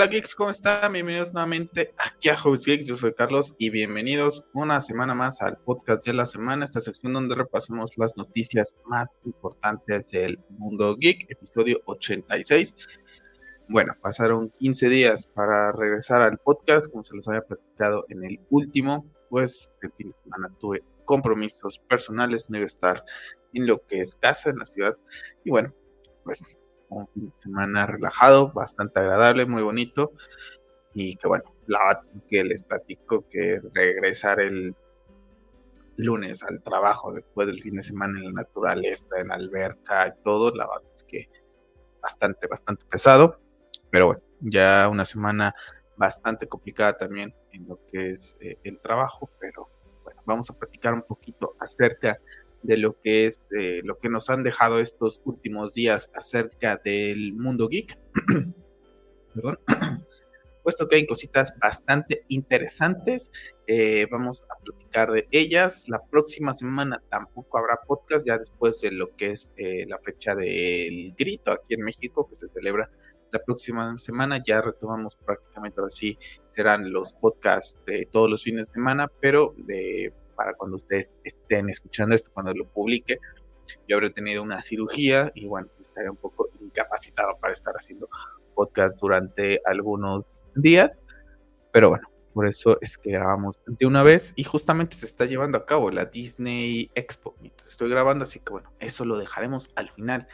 Hola 0.00 0.08
geeks, 0.08 0.34
¿cómo 0.34 0.48
están? 0.48 0.94
Bienvenidos 0.94 1.34
nuevamente 1.34 1.92
aquí 1.98 2.30
a 2.30 2.36
Hobbies 2.38 2.64
Geeks, 2.64 2.86
yo 2.86 2.96
soy 2.96 3.12
Carlos 3.12 3.54
y 3.58 3.68
bienvenidos 3.68 4.46
una 4.54 4.80
semana 4.80 5.14
más 5.14 5.42
al 5.42 5.58
podcast 5.58 6.06
de 6.06 6.14
la 6.14 6.24
semana, 6.24 6.64
esta 6.64 6.80
sección 6.80 7.12
donde 7.12 7.34
repasamos 7.34 7.90
las 7.98 8.16
noticias 8.16 8.74
más 8.86 9.14
importantes 9.26 10.10
del 10.10 10.40
mundo 10.48 10.96
geek, 10.96 11.30
episodio 11.30 11.82
86. 11.84 12.74
Bueno, 13.68 13.92
pasaron 14.00 14.48
15 14.58 14.88
días 14.88 15.26
para 15.26 15.70
regresar 15.72 16.22
al 16.22 16.38
podcast, 16.38 16.90
como 16.90 17.04
se 17.04 17.14
los 17.14 17.28
había 17.28 17.42
platicado 17.42 18.06
en 18.08 18.24
el 18.24 18.40
último, 18.48 19.04
pues 19.28 19.68
el 19.82 19.92
fin 19.92 20.12
de 20.12 20.16
semana 20.22 20.48
tuve 20.58 20.82
compromisos 21.04 21.78
personales, 21.78 22.48
no 22.48 22.56
iba 22.56 22.64
a 22.64 22.68
estar 22.68 23.04
en 23.52 23.66
lo 23.66 23.86
que 23.86 24.00
es 24.00 24.14
casa 24.14 24.48
en 24.48 24.60
la 24.60 24.64
ciudad 24.64 24.96
y 25.44 25.50
bueno, 25.50 25.74
pues 26.24 26.56
un 26.90 27.08
fin 27.08 27.30
de 27.30 27.36
semana 27.36 27.86
relajado, 27.86 28.52
bastante 28.52 29.00
agradable, 29.00 29.46
muy 29.46 29.62
bonito. 29.62 30.12
Y 30.92 31.16
que 31.16 31.28
bueno, 31.28 31.44
la 31.66 32.00
que 32.28 32.44
les 32.44 32.64
platico 32.64 33.26
que 33.28 33.60
regresar 33.74 34.40
el 34.40 34.74
lunes 35.96 36.42
al 36.42 36.62
trabajo 36.62 37.12
después 37.12 37.46
del 37.46 37.62
fin 37.62 37.76
de 37.76 37.82
semana 37.82 38.18
en 38.18 38.26
la 38.26 38.32
naturaleza, 38.32 39.18
en 39.18 39.28
la 39.28 39.34
alberca 39.34 40.08
y 40.08 40.22
todo, 40.22 40.50
la 40.54 40.66
verdad 40.66 40.90
es 40.96 41.04
que 41.04 41.28
bastante, 42.02 42.46
bastante 42.48 42.84
pesado. 42.86 43.40
Pero 43.90 44.06
bueno, 44.06 44.22
ya 44.40 44.88
una 44.88 45.04
semana 45.04 45.54
bastante 45.96 46.48
complicada 46.48 46.96
también 46.96 47.34
en 47.52 47.68
lo 47.68 47.78
que 47.86 48.10
es 48.10 48.36
eh, 48.40 48.56
el 48.64 48.80
trabajo, 48.80 49.30
pero 49.38 49.68
bueno, 50.02 50.22
vamos 50.24 50.48
a 50.50 50.54
platicar 50.54 50.94
un 50.94 51.02
poquito 51.02 51.54
acerca 51.60 52.12
de 52.12 52.18
lo 52.62 53.00
que 53.00 53.26
es 53.26 53.46
eh, 53.58 53.80
lo 53.84 53.98
que 53.98 54.08
nos 54.08 54.30
han 54.30 54.42
dejado 54.42 54.80
estos 54.80 55.20
últimos 55.24 55.74
días 55.74 56.10
acerca 56.14 56.76
del 56.76 57.32
mundo 57.32 57.68
geek. 57.68 57.98
Puesto 60.62 60.88
que 60.88 60.96
hay 60.96 61.06
cositas 61.06 61.54
bastante 61.58 62.24
interesantes, 62.28 63.32
eh, 63.66 64.06
vamos 64.10 64.42
a 64.50 64.62
platicar 64.62 65.10
de 65.10 65.26
ellas. 65.30 65.88
La 65.88 66.02
próxima 66.04 66.52
semana 66.52 67.02
tampoco 67.08 67.58
habrá 67.58 67.80
podcast, 67.86 68.26
ya 68.26 68.36
después 68.36 68.80
de 68.80 68.92
lo 68.92 69.14
que 69.16 69.30
es 69.30 69.50
eh, 69.56 69.86
la 69.88 69.98
fecha 69.98 70.34
del 70.34 71.14
grito 71.16 71.52
aquí 71.52 71.74
en 71.74 71.82
México, 71.82 72.28
que 72.28 72.36
se 72.36 72.48
celebra 72.48 72.90
la 73.32 73.38
próxima 73.38 73.96
semana. 73.96 74.42
Ya 74.46 74.60
retomamos 74.60 75.16
prácticamente 75.16 75.80
así, 75.86 76.18
serán 76.50 76.92
los 76.92 77.14
podcasts 77.14 77.74
de 77.86 78.06
todos 78.10 78.28
los 78.28 78.42
fines 78.42 78.68
de 78.68 78.74
semana, 78.74 79.10
pero 79.20 79.54
de 79.56 80.12
para 80.40 80.54
cuando 80.54 80.78
ustedes 80.78 81.20
estén 81.22 81.68
escuchando 81.68 82.14
esto, 82.14 82.30
cuando 82.32 82.54
lo 82.54 82.66
publique. 82.66 83.18
Yo 83.86 83.96
habré 83.96 84.08
tenido 84.08 84.42
una 84.42 84.62
cirugía 84.62 85.30
y 85.34 85.44
bueno, 85.46 85.68
estaré 85.78 86.08
un 86.08 86.16
poco 86.16 86.48
incapacitado 86.62 87.36
para 87.38 87.52
estar 87.52 87.74
haciendo 87.74 88.08
podcast 88.54 88.98
durante 89.02 89.60
algunos 89.66 90.24
días. 90.54 91.04
Pero 91.74 91.90
bueno, 91.90 92.08
por 92.32 92.46
eso 92.46 92.78
es 92.80 92.96
que 92.96 93.10
grabamos 93.10 93.58
de 93.66 93.84
una 93.84 94.02
vez 94.02 94.32
y 94.34 94.44
justamente 94.44 94.96
se 94.96 95.04
está 95.04 95.26
llevando 95.26 95.58
a 95.58 95.66
cabo 95.66 95.90
la 95.90 96.06
Disney 96.06 96.90
Expo. 96.94 97.36
estoy 97.66 97.90
grabando, 97.90 98.24
así 98.24 98.40
que 98.40 98.52
bueno, 98.52 98.72
eso 98.78 99.04
lo 99.04 99.18
dejaremos 99.18 99.68
al 99.76 99.90
final, 99.90 100.26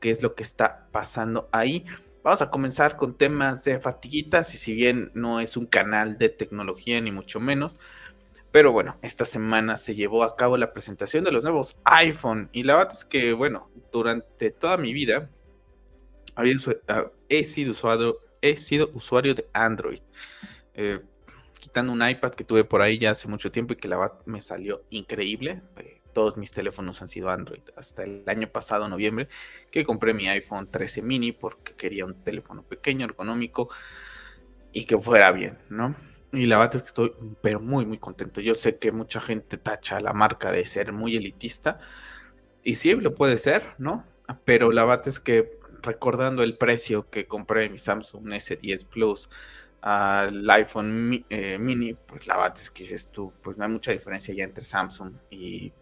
qué 0.00 0.10
es 0.10 0.22
lo 0.22 0.34
que 0.34 0.42
está 0.42 0.86
pasando 0.92 1.48
ahí. 1.50 1.86
Vamos 2.22 2.42
a 2.42 2.50
comenzar 2.50 2.98
con 2.98 3.16
temas 3.16 3.64
de 3.64 3.80
fatiguitas 3.80 4.54
y 4.54 4.58
si 4.58 4.74
bien 4.74 5.12
no 5.14 5.40
es 5.40 5.56
un 5.56 5.64
canal 5.64 6.18
de 6.18 6.28
tecnología 6.28 7.00
ni 7.00 7.10
mucho 7.10 7.40
menos, 7.40 7.80
pero 8.56 8.72
bueno, 8.72 8.96
esta 9.02 9.26
semana 9.26 9.76
se 9.76 9.94
llevó 9.94 10.22
a 10.22 10.34
cabo 10.34 10.56
la 10.56 10.72
presentación 10.72 11.24
de 11.24 11.30
los 11.30 11.42
nuevos 11.42 11.76
iPhone. 11.84 12.48
Y 12.52 12.62
la 12.62 12.76
verdad 12.76 12.94
es 12.94 13.04
que, 13.04 13.34
bueno, 13.34 13.68
durante 13.92 14.50
toda 14.50 14.78
mi 14.78 14.94
vida 14.94 15.28
ah, 16.36 16.42
he, 17.28 17.44
sido 17.44 17.72
usuario, 18.94 19.34
de 19.34 19.46
Android. 19.52 20.00
Eh, 20.72 21.00
quitando 21.60 21.92
un 21.92 22.08
iPad 22.08 22.30
que 22.30 22.44
tuve 22.44 22.64
por 22.64 22.80
ahí 22.80 22.98
ya 22.98 23.10
hace 23.10 23.28
mucho 23.28 23.52
tiempo 23.52 23.74
y 23.74 23.76
que 23.76 23.88
la 23.88 23.98
verdad 23.98 24.20
me 24.24 24.40
salió 24.40 24.84
increíble. 24.88 25.60
Eh, 25.76 26.00
todos 26.14 26.38
mis 26.38 26.50
teléfonos 26.50 27.02
han 27.02 27.08
sido 27.08 27.28
Android. 27.28 27.60
Hasta 27.76 28.04
el 28.04 28.24
año 28.26 28.48
pasado, 28.48 28.88
noviembre, 28.88 29.28
que 29.70 29.84
compré 29.84 30.14
mi 30.14 30.28
iPhone 30.28 30.66
13 30.66 31.02
mini 31.02 31.32
porque 31.32 31.74
quería 31.74 32.06
un 32.06 32.14
teléfono 32.24 32.62
pequeño, 32.62 33.04
ergonómico 33.04 33.68
y 34.72 34.86
que 34.86 34.96
fuera 34.96 35.30
bien, 35.32 35.58
¿no? 35.68 35.94
Y 36.32 36.46
la 36.46 36.58
verdad 36.58 36.76
es 36.76 36.82
que 36.82 36.88
estoy 36.88 37.12
pero 37.42 37.60
muy 37.60 37.86
muy 37.86 37.98
contento. 37.98 38.40
Yo 38.40 38.54
sé 38.54 38.78
que 38.78 38.92
mucha 38.92 39.20
gente 39.20 39.56
tacha 39.58 40.00
la 40.00 40.12
marca 40.12 40.52
de 40.52 40.66
ser 40.66 40.92
muy 40.92 41.16
elitista 41.16 41.78
y 42.62 42.76
sí 42.76 42.94
lo 42.94 43.14
puede 43.14 43.38
ser, 43.38 43.74
¿no? 43.78 44.04
Pero 44.44 44.72
la 44.72 44.84
verdad 44.84 45.08
es 45.08 45.20
que 45.20 45.50
recordando 45.82 46.42
el 46.42 46.58
precio 46.58 47.08
que 47.10 47.26
compré 47.28 47.70
mi 47.70 47.78
Samsung 47.78 48.32
S10 48.32 48.84
Plus 48.84 49.28
al 49.82 50.48
iPhone 50.50 51.24
eh, 51.30 51.58
mini, 51.58 51.94
pues 51.94 52.26
la 52.26 52.36
verdad 52.36 52.58
es 52.58 52.70
que 52.70 52.82
dices 52.84 53.10
tú, 53.12 53.32
pues 53.42 53.56
no 53.56 53.64
hay 53.64 53.70
mucha 53.70 53.92
diferencia 53.92 54.34
ya 54.34 54.44
entre 54.44 54.64
Samsung 54.64 55.14
y, 55.30 55.72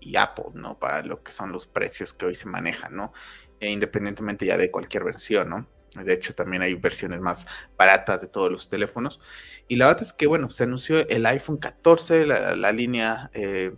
y 0.00 0.16
Apple, 0.16 0.46
¿no? 0.54 0.78
Para 0.78 1.02
lo 1.02 1.22
que 1.22 1.32
son 1.32 1.52
los 1.52 1.66
precios 1.66 2.12
que 2.12 2.26
hoy 2.26 2.34
se 2.34 2.48
manejan, 2.48 2.96
¿no? 2.96 3.12
E 3.60 3.70
independientemente 3.70 4.46
ya 4.46 4.56
de 4.58 4.70
cualquier 4.70 5.04
versión, 5.04 5.48
¿no? 5.50 5.68
De 6.04 6.12
hecho, 6.12 6.34
también 6.34 6.62
hay 6.62 6.74
versiones 6.74 7.20
más 7.20 7.46
baratas 7.76 8.20
de 8.22 8.28
todos 8.28 8.50
los 8.50 8.68
teléfonos. 8.68 9.20
Y 9.68 9.76
la 9.76 9.86
verdad 9.86 10.02
es 10.02 10.12
que, 10.12 10.26
bueno, 10.26 10.50
se 10.50 10.64
anunció 10.64 11.06
el 11.08 11.26
iPhone 11.26 11.58
14, 11.58 12.26
la, 12.26 12.72
línea 12.72 13.30
eh, 13.34 13.72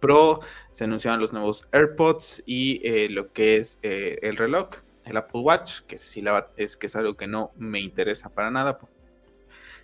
Pro, 0.00 0.40
se 0.72 0.84
anunciaron 0.84 1.20
los 1.20 1.32
nuevos 1.32 1.66
AirPods 1.72 2.42
y 2.46 2.80
eh, 2.86 3.08
lo 3.08 3.32
que 3.32 3.56
es 3.56 3.78
eh, 3.82 4.18
el 4.22 4.36
reloj, 4.36 4.68
el 5.04 5.16
Apple 5.16 5.40
Watch, 5.40 5.80
que 5.82 5.98
sí 5.98 6.20
la 6.20 6.50
es 6.56 6.76
que 6.76 6.86
es 6.86 6.96
algo 6.96 7.16
que 7.16 7.26
no 7.26 7.52
me 7.56 7.80
interesa 7.80 8.28
para 8.28 8.50
nada. 8.50 8.78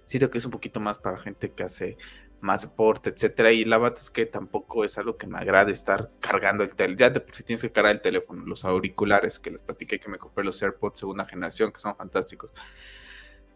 Siento 0.04 0.30
que 0.30 0.38
es 0.38 0.44
un 0.44 0.50
poquito 0.50 0.80
más 0.80 0.98
para 0.98 1.18
gente 1.18 1.50
que 1.52 1.62
hace 1.62 1.96
más 2.42 2.62
deporte, 2.62 3.10
etcétera. 3.10 3.52
Y 3.52 3.64
la 3.64 3.78
verdad 3.78 3.98
es 3.98 4.10
que 4.10 4.26
tampoco 4.26 4.84
es 4.84 4.98
algo 4.98 5.16
que 5.16 5.26
me 5.26 5.38
agrade 5.38 5.72
estar 5.72 6.10
cargando 6.20 6.64
el 6.64 6.74
teléfono. 6.74 6.98
Ya 6.98 7.10
de 7.10 7.20
por 7.20 7.34
sí 7.34 7.44
tienes 7.44 7.62
que 7.62 7.70
cargar 7.70 7.92
el 7.92 8.02
teléfono, 8.02 8.44
los 8.44 8.64
auriculares 8.64 9.38
que 9.38 9.52
les 9.52 9.60
platiqué 9.60 9.98
que 9.98 10.10
me 10.10 10.18
compré 10.18 10.44
los 10.44 10.60
AirPods 10.60 10.98
segunda 10.98 11.24
generación, 11.24 11.72
que 11.72 11.80
son 11.80 11.96
fantásticos. 11.96 12.52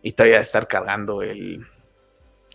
Y 0.03 0.13
todavía 0.13 0.41
estar 0.41 0.69
cargando 0.69 1.23
el, 1.23 1.67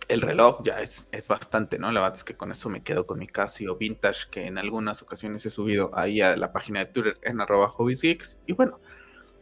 el 0.08 0.20
reloj 0.22 0.62
ya 0.64 0.80
es, 0.80 1.08
es, 1.12 1.28
bastante, 1.28 1.78
¿no? 1.78 1.92
La 1.92 2.00
verdad 2.00 2.16
es 2.16 2.24
que 2.24 2.34
con 2.34 2.50
eso 2.50 2.70
me 2.70 2.82
quedo 2.82 3.06
con 3.06 3.18
mi 3.18 3.26
Casio 3.26 3.76
Vintage, 3.76 4.30
que 4.30 4.46
en 4.46 4.56
algunas 4.56 5.02
ocasiones 5.02 5.44
he 5.44 5.50
subido 5.50 5.90
ahí 5.92 6.22
a 6.22 6.36
la 6.36 6.52
página 6.52 6.80
de 6.80 6.86
Twitter 6.86 7.18
en 7.22 7.42
arroba 7.42 7.68
hobbiesgeeks. 7.68 8.38
Y 8.46 8.54
bueno, 8.54 8.80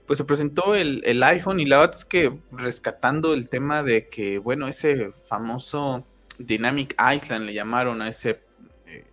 pues 0.06 0.16
se 0.18 0.24
presentó 0.24 0.74
el, 0.74 1.02
el 1.04 1.22
iPhone 1.22 1.60
y 1.60 1.66
la 1.66 1.78
verdad 1.78 1.94
es 1.96 2.04
que 2.04 2.36
rescatando 2.50 3.32
el 3.32 3.48
tema 3.48 3.84
de 3.84 4.08
que, 4.08 4.38
bueno, 4.38 4.66
ese 4.66 5.12
famoso 5.24 6.04
Dynamic 6.40 6.96
Island 6.98 7.44
le 7.44 7.52
llamaron 7.52 8.00
a 8.00 8.08
ese 8.08 8.42
eh, 8.86 9.04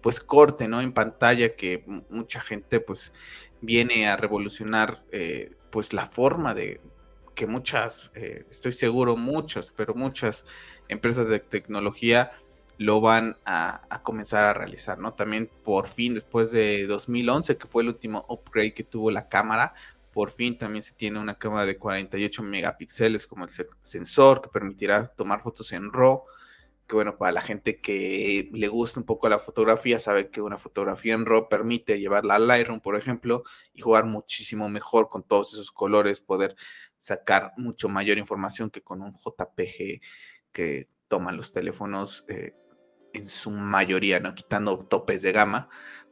pues 0.00 0.20
corte 0.20 0.68
no 0.68 0.80
en 0.80 0.92
pantalla 0.92 1.56
que 1.56 1.84
mucha 2.10 2.40
gente 2.40 2.80
pues 2.80 3.12
viene 3.62 4.08
a 4.08 4.16
revolucionar 4.16 5.02
eh, 5.10 5.54
pues 5.70 5.92
la 5.92 6.06
forma 6.06 6.54
de 6.54 6.80
que 7.34 7.46
muchas 7.46 8.10
eh, 8.14 8.44
estoy 8.50 8.72
seguro 8.72 9.16
muchas 9.16 9.72
pero 9.74 9.94
muchas 9.94 10.44
empresas 10.88 11.28
de 11.28 11.40
tecnología 11.40 12.32
lo 12.76 13.00
van 13.00 13.36
a, 13.44 13.82
a, 13.90 14.02
comenzar 14.02 14.44
a 14.44 14.54
realizar, 14.54 14.98
¿no? 14.98 15.12
También 15.12 15.50
por 15.64 15.86
fin, 15.86 16.14
después 16.14 16.50
de 16.50 16.86
2011, 16.86 17.58
que 17.58 17.68
fue 17.68 17.82
el 17.82 17.88
último 17.88 18.24
upgrade 18.26 18.72
que 18.72 18.84
tuvo 18.84 19.10
la 19.10 19.28
cámara, 19.28 19.74
por 20.14 20.30
fin 20.30 20.56
también 20.56 20.82
se 20.82 20.94
tiene 20.94 21.18
una 21.18 21.36
cámara 21.36 21.66
de 21.66 21.76
48 21.76 22.42
megapíxeles 22.42 23.26
como 23.26 23.44
el 23.44 23.50
sensor 23.82 24.40
que 24.40 24.48
permitirá 24.48 25.08
tomar 25.08 25.42
fotos 25.42 25.72
en 25.72 25.92
RAW 25.92 26.24
que 26.90 26.96
bueno, 26.96 27.16
para 27.16 27.30
la 27.30 27.40
gente 27.40 27.80
que 27.80 28.50
le 28.52 28.66
gusta 28.66 28.98
un 28.98 29.06
poco 29.06 29.28
la 29.28 29.38
fotografía, 29.38 30.00
sabe 30.00 30.28
que 30.28 30.40
una 30.40 30.58
fotografía 30.58 31.14
en 31.14 31.24
RAW 31.24 31.48
permite 31.48 32.00
llevarla 32.00 32.34
al 32.34 32.48
Lightroom, 32.48 32.80
por 32.80 32.96
ejemplo, 32.96 33.44
y 33.72 33.80
jugar 33.80 34.06
muchísimo 34.06 34.68
mejor 34.68 35.08
con 35.08 35.22
todos 35.22 35.52
esos 35.52 35.70
colores, 35.70 36.18
poder 36.18 36.56
sacar 36.98 37.52
mucho 37.56 37.88
mayor 37.88 38.18
información 38.18 38.70
que 38.70 38.82
con 38.82 39.02
un 39.02 39.12
JPG 39.12 40.00
que 40.50 40.88
toman 41.06 41.36
los 41.36 41.52
teléfonos 41.52 42.24
eh, 42.26 42.56
en 43.12 43.28
su 43.28 43.52
mayoría, 43.52 44.18
¿no? 44.18 44.34
Quitando 44.34 44.76
topes 44.80 45.22
de 45.22 45.30
gama, 45.30 45.68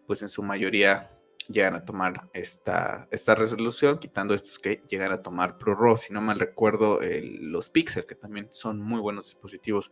pues 0.06 0.22
en 0.22 0.28
su 0.28 0.44
mayoría 0.44 1.10
llegan 1.48 1.74
a 1.74 1.84
tomar 1.84 2.30
esta, 2.34 3.08
esta 3.10 3.34
resolución, 3.34 3.98
quitando 3.98 4.32
estos 4.32 4.60
que 4.60 4.84
llegan 4.88 5.10
a 5.10 5.22
tomar 5.22 5.58
ProRAW, 5.58 5.96
si 5.96 6.12
no 6.12 6.20
mal 6.20 6.38
recuerdo, 6.38 7.00
los 7.40 7.68
Pixel, 7.68 8.06
que 8.06 8.14
también 8.14 8.46
son 8.52 8.78
muy 8.78 9.00
buenos 9.00 9.26
dispositivos 9.26 9.90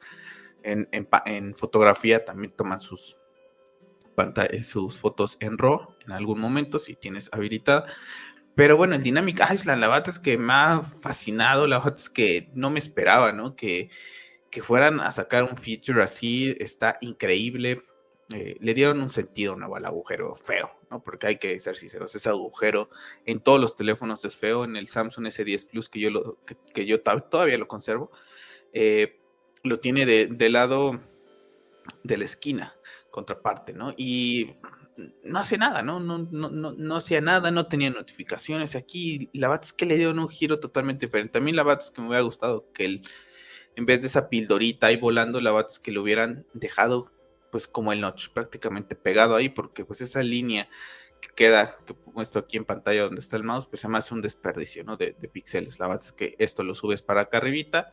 en, 0.67 1.55
fotografía 1.55 2.25
también 2.25 2.53
toman 2.53 2.81
sus, 2.81 3.17
sus 4.63 4.99
fotos 4.99 5.37
en 5.41 5.59
RAW 5.59 5.95
en 6.05 6.13
algún 6.13 6.41
momento 6.41 6.79
si 6.79 6.95
tienes 6.95 7.31
habilitada. 7.33 7.87
Pero 8.55 8.77
bueno, 8.77 8.95
el 8.95 9.03
Dynamic 9.03 9.41
Island, 9.53 9.81
la 9.81 9.89
verdad 9.89 10.09
es 10.09 10.19
que 10.19 10.39
me 10.39 10.53
ha 10.53 10.83
fascinado, 10.83 11.67
la 11.67 11.79
verdad 11.79 11.95
es 11.97 12.09
que 12.09 12.51
no 12.55 12.71
me 12.71 12.79
esperaba, 12.79 13.33
¿no? 13.33 13.55
Que, 13.55 13.91
que 14.51 14.63
fueran 14.63 15.01
a 15.01 15.13
sacar 15.13 15.45
un 15.45 15.59
feature 15.59 16.03
así, 16.03 16.57
está 16.59 16.97
increíble. 17.03 17.83
eh, 18.35 18.57
le 18.59 18.75
dieron 18.75 19.01
un 19.01 19.11
sentido 19.11 19.55
nuevo 19.57 19.77
al 19.77 19.85
agujero 19.85 20.35
feo, 20.35 20.71
¿no? 20.91 21.03
Porque 21.03 21.27
hay 21.29 21.37
que 21.37 21.59
ser 21.61 21.77
sinceros, 21.77 22.15
ese 22.15 22.29
agujero 22.29 22.89
en 23.27 23.41
todos 23.41 23.61
los 23.61 23.77
teléfonos 23.77 24.25
es 24.25 24.37
feo, 24.37 24.65
en 24.65 24.77
el 24.77 24.89
Samsung 24.89 25.27
S10 25.27 25.69
Plus 25.69 25.89
que 25.89 26.01
yo, 26.01 26.11
lo, 26.11 26.39
que, 26.75 26.87
yo 26.87 27.03
todavía 27.03 27.59
lo 27.59 27.69
conservo, 27.69 28.11
eh, 28.73 29.21
lo 29.67 29.77
tiene 29.77 30.07
de, 30.07 30.51
lado 30.51 31.01
de 32.03 32.17
la 32.17 32.25
esquina, 32.25 32.75
contraparte, 33.11 33.73
¿no? 33.73 33.95
Y 33.97 34.55
no 35.25 35.39
hace 35.39 35.59
nada, 35.59 35.83
¿no? 35.83 36.01
No, 36.01 36.19
no, 36.19 36.49
no, 36.49 36.73
no 36.73 36.97
hacía 36.97 37.21
nada, 37.21 37.51
no 37.51 37.67
tenía 37.67 37.91
notificaciones 37.91 38.75
aquí. 38.75 39.29
La 39.33 39.55
es 39.63 39.73
que 39.73 39.87
le 39.87 39.97
dieron 39.97 40.19
un 40.19 40.29
giro 40.29 40.59
totalmente 40.59 41.07
diferente. 41.07 41.41
Mí 41.41 41.53
la 41.53 41.71
es 41.75 41.91
que 41.91 42.01
me 42.01 42.09
hubiera 42.09 42.25
gustado 42.25 42.71
que 42.73 42.85
el, 42.87 43.03
en 43.77 43.87
vez 43.87 44.01
de 44.01 44.07
esa 44.07 44.29
pildorita 44.29 44.87
ahí 44.89 44.97
volando, 44.97 45.41
la 45.41 45.59
es 45.61 45.79
que 45.79 45.93
lo 45.93 46.03
hubieran 46.03 46.47
dejado 46.55 47.11
pues 47.51 47.69
como 47.69 47.93
el 47.93 48.01
notch 48.01 48.31
prácticamente 48.31 48.97
pegado 48.97 49.37
ahí, 49.37 49.49
porque 49.49 49.85
pues 49.85 50.01
esa 50.01 50.23
línea 50.23 50.69
que 51.21 51.29
queda, 51.29 51.77
que 51.87 51.95
muestro 52.12 52.41
aquí 52.41 52.57
en 52.57 52.65
pantalla 52.65 53.05
donde 53.05 53.21
está 53.21 53.37
el 53.37 53.45
mouse, 53.45 53.67
pues 53.67 53.87
me 53.87 53.99
hace 53.99 54.12
un 54.15 54.21
desperdicio, 54.21 54.85
¿no? 54.85 54.97
De, 54.97 55.17
de 55.19 55.29
píxeles. 55.29 55.79
La 55.79 55.95
es 55.95 56.12
que 56.12 56.35
esto 56.39 56.62
lo 56.62 56.75
subes 56.75 57.03
para 57.03 57.23
acá 57.23 57.39
arribita 57.39 57.93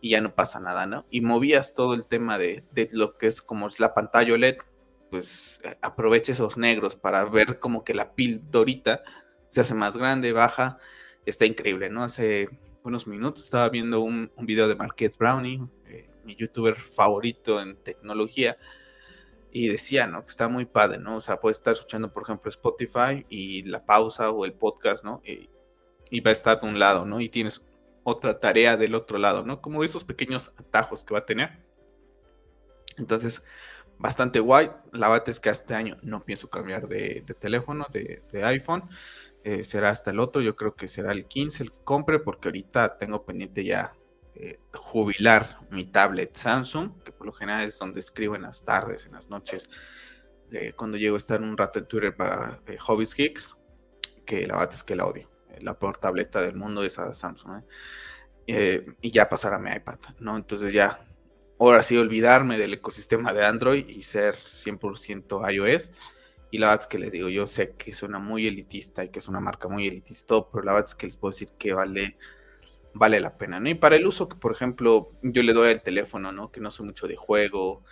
y 0.00 0.10
ya 0.10 0.20
no 0.20 0.34
pasa 0.34 0.60
nada, 0.60 0.86
¿no? 0.86 1.06
Y 1.10 1.20
movías 1.20 1.74
todo 1.74 1.94
el 1.94 2.06
tema 2.06 2.38
de, 2.38 2.64
de 2.72 2.88
lo 2.92 3.16
que 3.16 3.26
es 3.26 3.42
como 3.42 3.68
la 3.78 3.94
pantalla 3.94 4.34
OLED, 4.34 4.56
pues 5.10 5.60
eh, 5.64 5.76
aprovecha 5.82 6.32
esos 6.32 6.56
negros 6.56 6.96
para 6.96 7.24
ver 7.24 7.58
como 7.58 7.84
que 7.84 7.94
la 7.94 8.14
pildorita 8.14 9.02
se 9.48 9.60
hace 9.60 9.74
más 9.74 9.96
grande, 9.96 10.32
baja, 10.32 10.78
está 11.26 11.44
increíble, 11.44 11.90
¿no? 11.90 12.04
Hace 12.04 12.48
unos 12.84 13.06
minutos 13.06 13.44
estaba 13.44 13.68
viendo 13.68 14.00
un, 14.00 14.32
un 14.36 14.46
video 14.46 14.68
de 14.68 14.76
Marquez 14.76 15.18
Brownie, 15.18 15.60
eh, 15.86 16.08
mi 16.24 16.36
youtuber 16.36 16.76
favorito 16.76 17.60
en 17.60 17.76
tecnología, 17.76 18.56
y 19.52 19.68
decía, 19.68 20.06
¿no? 20.06 20.22
Que 20.22 20.30
está 20.30 20.48
muy 20.48 20.64
padre, 20.64 20.98
¿no? 20.98 21.16
O 21.16 21.20
sea, 21.20 21.40
puedes 21.40 21.58
estar 21.58 21.74
escuchando, 21.74 22.12
por 22.12 22.22
ejemplo, 22.22 22.48
Spotify 22.48 23.26
y 23.28 23.62
la 23.64 23.84
pausa 23.84 24.30
o 24.30 24.44
el 24.44 24.52
podcast, 24.52 25.04
¿no? 25.04 25.22
Y, 25.24 25.50
va 26.20 26.30
a 26.30 26.32
estar 26.32 26.60
de 26.60 26.66
un 26.66 26.78
lado, 26.78 27.04
¿no? 27.04 27.20
Y 27.20 27.28
tienes 27.28 27.62
otra 28.10 28.40
tarea 28.40 28.76
del 28.76 28.94
otro 28.94 29.18
lado, 29.18 29.44
¿no? 29.44 29.60
Como 29.60 29.84
esos 29.84 30.04
pequeños 30.04 30.52
atajos 30.56 31.04
que 31.04 31.14
va 31.14 31.20
a 31.20 31.26
tener. 31.26 31.64
Entonces, 32.98 33.42
bastante 33.98 34.40
guay. 34.40 34.70
La 34.92 35.08
verdad 35.08 35.28
es 35.28 35.40
que 35.40 35.50
este 35.50 35.74
año 35.74 35.96
no 36.02 36.20
pienso 36.20 36.48
cambiar 36.50 36.88
de, 36.88 37.24
teléfono, 37.38 37.86
de, 37.92 38.22
iPhone. 38.44 38.88
Eh, 39.44 39.64
será 39.64 39.90
hasta 39.90 40.10
el 40.10 40.20
otro, 40.20 40.42
yo 40.42 40.54
creo 40.54 40.74
que 40.74 40.86
será 40.86 41.12
el 41.12 41.26
15 41.26 41.62
el 41.62 41.70
que 41.70 41.78
compre, 41.84 42.18
porque 42.18 42.48
ahorita 42.48 42.98
tengo 42.98 43.24
pendiente 43.24 43.64
ya 43.64 43.94
eh, 44.34 44.58
jubilar 44.74 45.60
mi 45.70 45.84
tablet 45.84 46.36
Samsung, 46.36 47.02
que 47.02 47.12
por 47.12 47.26
lo 47.26 47.32
general 47.32 47.66
es 47.66 47.78
donde 47.78 48.00
escribo 48.00 48.36
en 48.36 48.42
las 48.42 48.64
tardes, 48.64 49.06
en 49.06 49.12
las 49.12 49.30
noches, 49.30 49.70
eh, 50.50 50.72
cuando 50.76 50.98
llego 50.98 51.14
a 51.14 51.18
estar 51.18 51.40
un 51.40 51.56
rato 51.56 51.78
en 51.78 51.86
Twitter 51.86 52.14
para 52.14 52.60
Hobbies 52.80 53.14
Geeks, 53.14 53.56
que 54.26 54.46
la 54.46 54.58
verdad 54.58 54.74
es 54.74 54.82
que 54.82 54.96
la 54.96 55.06
odio. 55.06 55.29
La 55.60 55.78
peor 55.78 55.98
tableta 55.98 56.40
del 56.42 56.54
mundo 56.56 56.82
es 56.84 56.98
a 56.98 57.14
Samsung. 57.14 57.62
y 58.46 59.10
ya 59.10 59.28
pasar 59.28 59.54
a 59.54 59.58
mi 59.58 59.70
iPad, 59.70 59.98
¿no? 60.18 60.36
Entonces 60.36 60.72
ya, 60.72 61.06
ahora 61.58 61.82
sí 61.82 61.96
olvidarme 61.96 62.58
del 62.58 62.74
ecosistema 62.74 63.32
de 63.32 63.46
Android 63.46 63.88
y 63.88 64.02
ser 64.02 64.34
100% 64.34 65.52
iOS. 65.52 65.90
Y 66.50 66.58
la 66.58 66.66
verdad 66.68 66.82
es 66.82 66.88
que 66.88 66.98
les 66.98 67.12
digo, 67.12 67.28
yo 67.28 67.46
sé 67.46 67.74
que 67.76 67.92
suena 67.94 68.18
muy 68.18 68.46
elitista 68.46 69.04
y 69.04 69.10
que 69.10 69.20
es 69.20 69.28
una 69.28 69.40
marca 69.40 69.68
muy 69.68 69.86
elitista, 69.86 70.44
pero 70.50 70.64
la 70.64 70.72
verdad 70.72 70.88
es 70.88 70.96
que 70.96 71.06
les 71.06 71.16
puedo 71.16 71.30
decir 71.32 71.48
que 71.58 71.72
vale 71.72 72.16
vale 72.92 73.20
la 73.20 73.36
pena, 73.36 73.60
¿no? 73.60 73.68
Y 73.68 73.74
para 73.74 73.96
el 73.96 74.06
uso 74.06 74.28
que, 74.28 74.36
por 74.36 74.52
ejemplo, 74.52 75.12
yo 75.22 75.42
le 75.42 75.52
doy 75.52 75.70
al 75.70 75.82
teléfono, 75.82 76.32
¿no? 76.32 76.50
Que 76.50 76.60
no 76.60 76.70
soy 76.70 76.86
mucho 76.86 77.06
de 77.06 77.16
juego, 77.16 77.84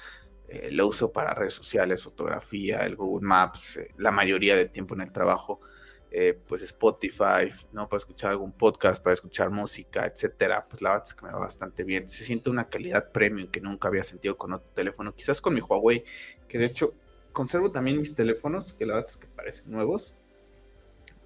eh, 0.48 0.70
lo 0.72 0.86
uso 0.88 1.12
para 1.12 1.34
redes 1.34 1.54
sociales, 1.54 2.04
fotografía, 2.04 2.80
el 2.80 2.96
Google 2.96 3.26
Maps, 3.26 3.76
eh, 3.76 3.88
la 3.96 4.10
mayoría 4.10 4.56
del 4.56 4.70
tiempo 4.70 4.94
en 4.94 5.02
el 5.02 5.12
trabajo, 5.12 5.60
eh, 6.10 6.38
pues 6.46 6.62
Spotify, 6.62 7.52
¿no? 7.72 7.88
Para 7.88 7.98
escuchar 7.98 8.30
algún 8.30 8.52
podcast, 8.52 9.02
para 9.02 9.14
escuchar 9.14 9.50
música, 9.50 10.06
etcétera, 10.06 10.66
pues 10.68 10.82
la 10.82 10.90
verdad 10.90 11.06
es 11.06 11.14
que 11.14 11.26
me 11.26 11.32
va 11.32 11.38
bastante 11.38 11.84
bien. 11.84 12.08
Se 12.08 12.24
siente 12.24 12.50
una 12.50 12.68
calidad 12.68 13.12
premium 13.12 13.48
que 13.48 13.60
nunca 13.60 13.88
había 13.88 14.04
sentido 14.04 14.36
con 14.36 14.52
otro 14.52 14.72
teléfono, 14.72 15.14
quizás 15.14 15.40
con 15.40 15.54
mi 15.54 15.60
Huawei, 15.60 16.04
que 16.48 16.58
de 16.58 16.66
hecho 16.66 16.94
conservo 17.32 17.70
también 17.70 18.00
mis 18.00 18.14
teléfonos, 18.14 18.72
que 18.72 18.86
la 18.86 18.94
verdad 18.94 19.10
es 19.10 19.16
que 19.16 19.26
parecen 19.26 19.70
nuevos. 19.70 20.14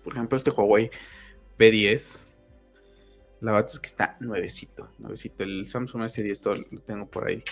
Por 0.02 0.14
ejemplo, 0.14 0.37
este 0.37 0.50
Huawei 0.50 0.90
P10 1.58 2.32
la 3.43 3.50
verdad 3.50 3.70
es 3.75 3.81
que 3.81 3.88
está 3.88 4.17
nuevecito, 4.20 4.88
nuevecito. 4.99 5.43
El 5.43 5.67
Samsung 5.67 6.02
S10 6.02 6.40
todo 6.40 6.55
lo 6.55 6.81
tengo 6.81 7.06
por 7.06 7.26
ahí 7.26 7.43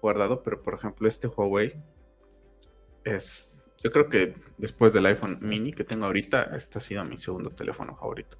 guardado, 0.00 0.42
pero 0.44 0.62
por 0.62 0.74
ejemplo 0.74 1.08
este 1.08 1.26
Huawei 1.26 1.74
es, 3.04 3.59
yo 3.82 3.90
creo 3.90 4.08
que 4.08 4.34
después 4.58 4.92
del 4.92 5.06
iPhone 5.06 5.38
mini 5.40 5.72
que 5.72 5.84
tengo 5.84 6.06
ahorita, 6.06 6.44
este 6.54 6.78
ha 6.78 6.80
sido 6.80 7.04
mi 7.04 7.18
segundo 7.18 7.50
teléfono 7.50 7.96
favorito. 7.96 8.38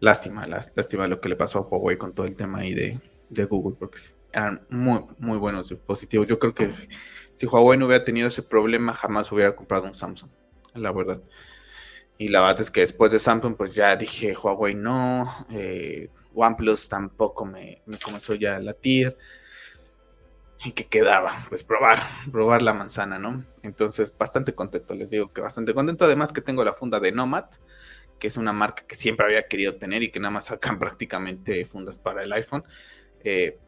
Lástima, 0.00 0.46
lástima 0.46 1.08
lo 1.08 1.20
que 1.20 1.28
le 1.28 1.36
pasó 1.36 1.58
a 1.58 1.62
Huawei 1.62 1.98
con 1.98 2.14
todo 2.14 2.26
el 2.26 2.34
tema 2.34 2.60
ahí 2.60 2.74
de, 2.74 3.44
Google, 3.44 3.76
porque 3.78 3.98
eran 4.32 4.66
muy, 4.70 5.04
muy 5.18 5.38
buenos 5.38 5.68
dispositivos. 5.68 6.26
Yo 6.26 6.38
creo 6.38 6.54
que 6.54 6.72
si 7.34 7.46
Huawei 7.46 7.78
no 7.78 7.86
hubiera 7.86 8.04
tenido 8.04 8.28
ese 8.28 8.42
problema, 8.42 8.94
jamás 8.94 9.30
hubiera 9.30 9.54
comprado 9.54 9.84
un 9.84 9.94
Samsung, 9.94 10.30
la 10.74 10.92
verdad. 10.92 11.22
Y 12.16 12.28
la 12.28 12.42
verdad 12.42 12.60
es 12.60 12.70
que 12.70 12.80
después 12.80 13.12
de 13.12 13.18
Samsung, 13.18 13.56
pues 13.56 13.74
ya 13.74 13.96
dije 13.96 14.34
Huawei 14.34 14.74
no, 14.74 15.46
eh, 15.50 16.10
OnePlus 16.34 16.88
tampoco 16.88 17.44
me, 17.44 17.82
comenzó 18.02 18.34
ya 18.34 18.56
a 18.56 18.60
latir. 18.60 19.16
¿Y 20.64 20.72
qué 20.72 20.86
quedaba? 20.86 21.32
Pues 21.48 21.64
probar, 21.64 22.02
probar 22.30 22.60
la 22.62 22.74
manzana, 22.74 23.18
¿no? 23.18 23.44
Entonces, 23.62 24.14
bastante 24.16 24.54
contento, 24.54 24.94
les 24.94 25.10
digo 25.10 25.32
que 25.32 25.40
bastante 25.40 25.72
contento. 25.72 26.04
Además 26.04 26.32
que 26.32 26.42
tengo 26.42 26.64
la 26.64 26.74
funda 26.74 27.00
de 27.00 27.12
Nomad, 27.12 27.46
que 28.18 28.28
es 28.28 28.36
una 28.36 28.52
marca 28.52 28.84
que 28.86 28.94
siempre 28.94 29.26
había 29.26 29.48
querido 29.48 29.76
tener 29.76 30.02
y 30.02 30.10
que 30.10 30.20
nada 30.20 30.32
más 30.32 30.46
sacan 30.46 30.78
prácticamente 30.80 31.64
fundas 31.64 31.98
para 31.98 32.22
el 32.24 32.32
iPhone. 32.32 32.64
Eh, 33.24 33.58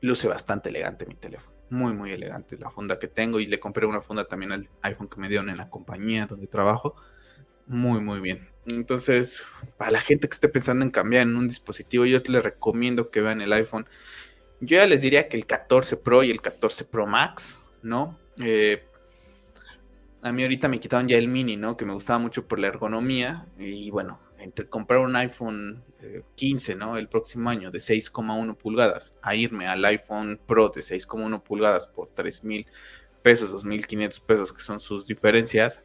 luce 0.00 0.28
bastante 0.28 0.70
elegante 0.70 1.06
mi 1.06 1.14
teléfono. 1.14 1.56
Muy, 1.70 1.92
muy 1.92 2.12
elegante 2.12 2.58
la 2.58 2.70
funda 2.70 2.98
que 2.98 3.08
tengo. 3.08 3.40
Y 3.40 3.46
le 3.46 3.60
compré 3.60 3.86
una 3.86 4.00
funda 4.00 4.26
también 4.26 4.52
al 4.52 4.68
iPhone 4.82 5.08
que 5.08 5.20
me 5.20 5.28
dieron 5.28 5.50
en 5.50 5.58
la 5.58 5.70
compañía 5.70 6.26
donde 6.26 6.46
trabajo 6.46 6.96
muy, 7.66 8.00
muy 8.00 8.20
bien. 8.20 8.48
Entonces, 8.66 9.42
para 9.76 9.92
la 9.92 10.00
gente 10.00 10.28
que 10.28 10.34
esté 10.34 10.48
pensando 10.48 10.84
en 10.84 10.90
cambiar 10.90 11.22
en 11.22 11.36
un 11.36 11.48
dispositivo, 11.48 12.04
yo 12.04 12.18
les 12.26 12.42
recomiendo 12.42 13.10
que 13.10 13.20
vean 13.20 13.40
el 13.40 13.52
iPhone. 13.52 13.86
Yo 14.60 14.76
ya 14.76 14.86
les 14.86 15.02
diría 15.02 15.28
que 15.28 15.36
el 15.36 15.46
14 15.46 15.96
Pro 15.96 16.22
y 16.22 16.30
el 16.30 16.40
14 16.40 16.84
Pro 16.84 17.06
Max, 17.06 17.66
¿no? 17.82 18.18
Eh, 18.42 18.84
a 20.22 20.32
mí 20.32 20.42
ahorita 20.42 20.68
me 20.68 20.80
quitaron 20.80 21.08
ya 21.08 21.16
el 21.16 21.28
mini, 21.28 21.56
¿no? 21.56 21.76
Que 21.76 21.84
me 21.84 21.94
gustaba 21.94 22.18
mucho 22.18 22.46
por 22.46 22.58
la 22.58 22.66
ergonomía. 22.66 23.46
Y 23.58 23.90
bueno, 23.90 24.20
entre 24.38 24.68
comprar 24.68 25.00
un 25.00 25.16
iPhone 25.16 25.82
15, 26.34 26.72
eh, 26.72 26.74
¿no? 26.74 26.98
El 26.98 27.08
próximo 27.08 27.48
año 27.48 27.70
de 27.70 27.78
6,1 27.78 28.54
pulgadas 28.54 29.14
a 29.22 29.34
irme 29.34 29.66
al 29.66 29.84
iPhone 29.84 30.38
Pro 30.46 30.68
de 30.68 30.82
6,1 30.82 31.42
pulgadas 31.42 31.88
por 31.88 32.08
3 32.14 32.44
mil 32.44 32.66
pesos, 33.22 33.52
2.500 33.52 34.20
pesos, 34.20 34.52
que 34.52 34.62
son 34.62 34.80
sus 34.80 35.06
diferencias 35.06 35.82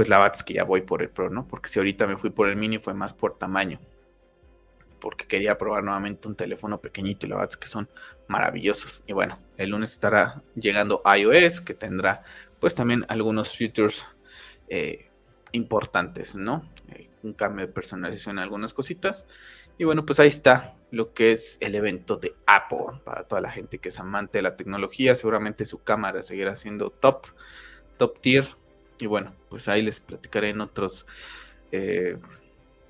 pues 0.00 0.08
la 0.08 0.16
verdad 0.16 0.32
es 0.34 0.42
que 0.42 0.54
ya 0.54 0.64
voy 0.64 0.80
por 0.80 1.02
el 1.02 1.10
Pro, 1.10 1.28
¿no? 1.28 1.46
Porque 1.46 1.68
si 1.68 1.78
ahorita 1.78 2.06
me 2.06 2.16
fui 2.16 2.30
por 2.30 2.48
el 2.48 2.56
Mini 2.56 2.78
fue 2.78 2.94
más 2.94 3.12
por 3.12 3.36
tamaño. 3.36 3.78
Porque 5.00 5.26
quería 5.26 5.58
probar 5.58 5.82
nuevamente 5.82 6.28
un 6.28 6.36
teléfono 6.36 6.80
pequeñito 6.80 7.26
y 7.26 7.30
la 7.30 7.36
verdad 7.36 7.52
que 7.52 7.66
son 7.66 7.88
maravillosos. 8.28 9.02
Y 9.06 9.12
bueno, 9.12 9.38
el 9.56 9.70
lunes 9.70 9.92
estará 9.92 10.42
llegando 10.54 11.02
iOS 11.04 11.60
que 11.60 11.74
tendrá 11.74 12.22
pues 12.58 12.74
también 12.74 13.06
algunos 13.08 13.56
features 13.56 14.06
eh, 14.68 15.08
importantes, 15.52 16.36
¿no? 16.36 16.68
Eh, 16.90 17.08
un 17.22 17.32
cambio 17.32 17.66
de 17.66 17.72
personalización 17.72 18.36
en 18.36 18.42
algunas 18.42 18.74
cositas. 18.74 19.26
Y 19.78 19.84
bueno, 19.84 20.04
pues 20.04 20.20
ahí 20.20 20.28
está 20.28 20.76
lo 20.90 21.14
que 21.14 21.32
es 21.32 21.56
el 21.60 21.74
evento 21.74 22.16
de 22.16 22.34
Apple. 22.46 23.00
Para 23.04 23.24
toda 23.24 23.40
la 23.40 23.50
gente 23.50 23.78
que 23.78 23.88
es 23.88 23.98
amante 23.98 24.38
de 24.38 24.42
la 24.42 24.56
tecnología, 24.56 25.16
seguramente 25.16 25.64
su 25.64 25.82
cámara 25.82 26.22
seguirá 26.22 26.54
siendo 26.54 26.90
top, 26.90 27.26
top 27.96 28.20
tier 28.20 28.46
y 29.00 29.06
bueno, 29.06 29.34
pues 29.48 29.68
ahí 29.68 29.82
les 29.82 30.00
platicaré 30.00 30.50
en 30.50 30.60
otros 30.60 31.06
eh, 31.72 32.18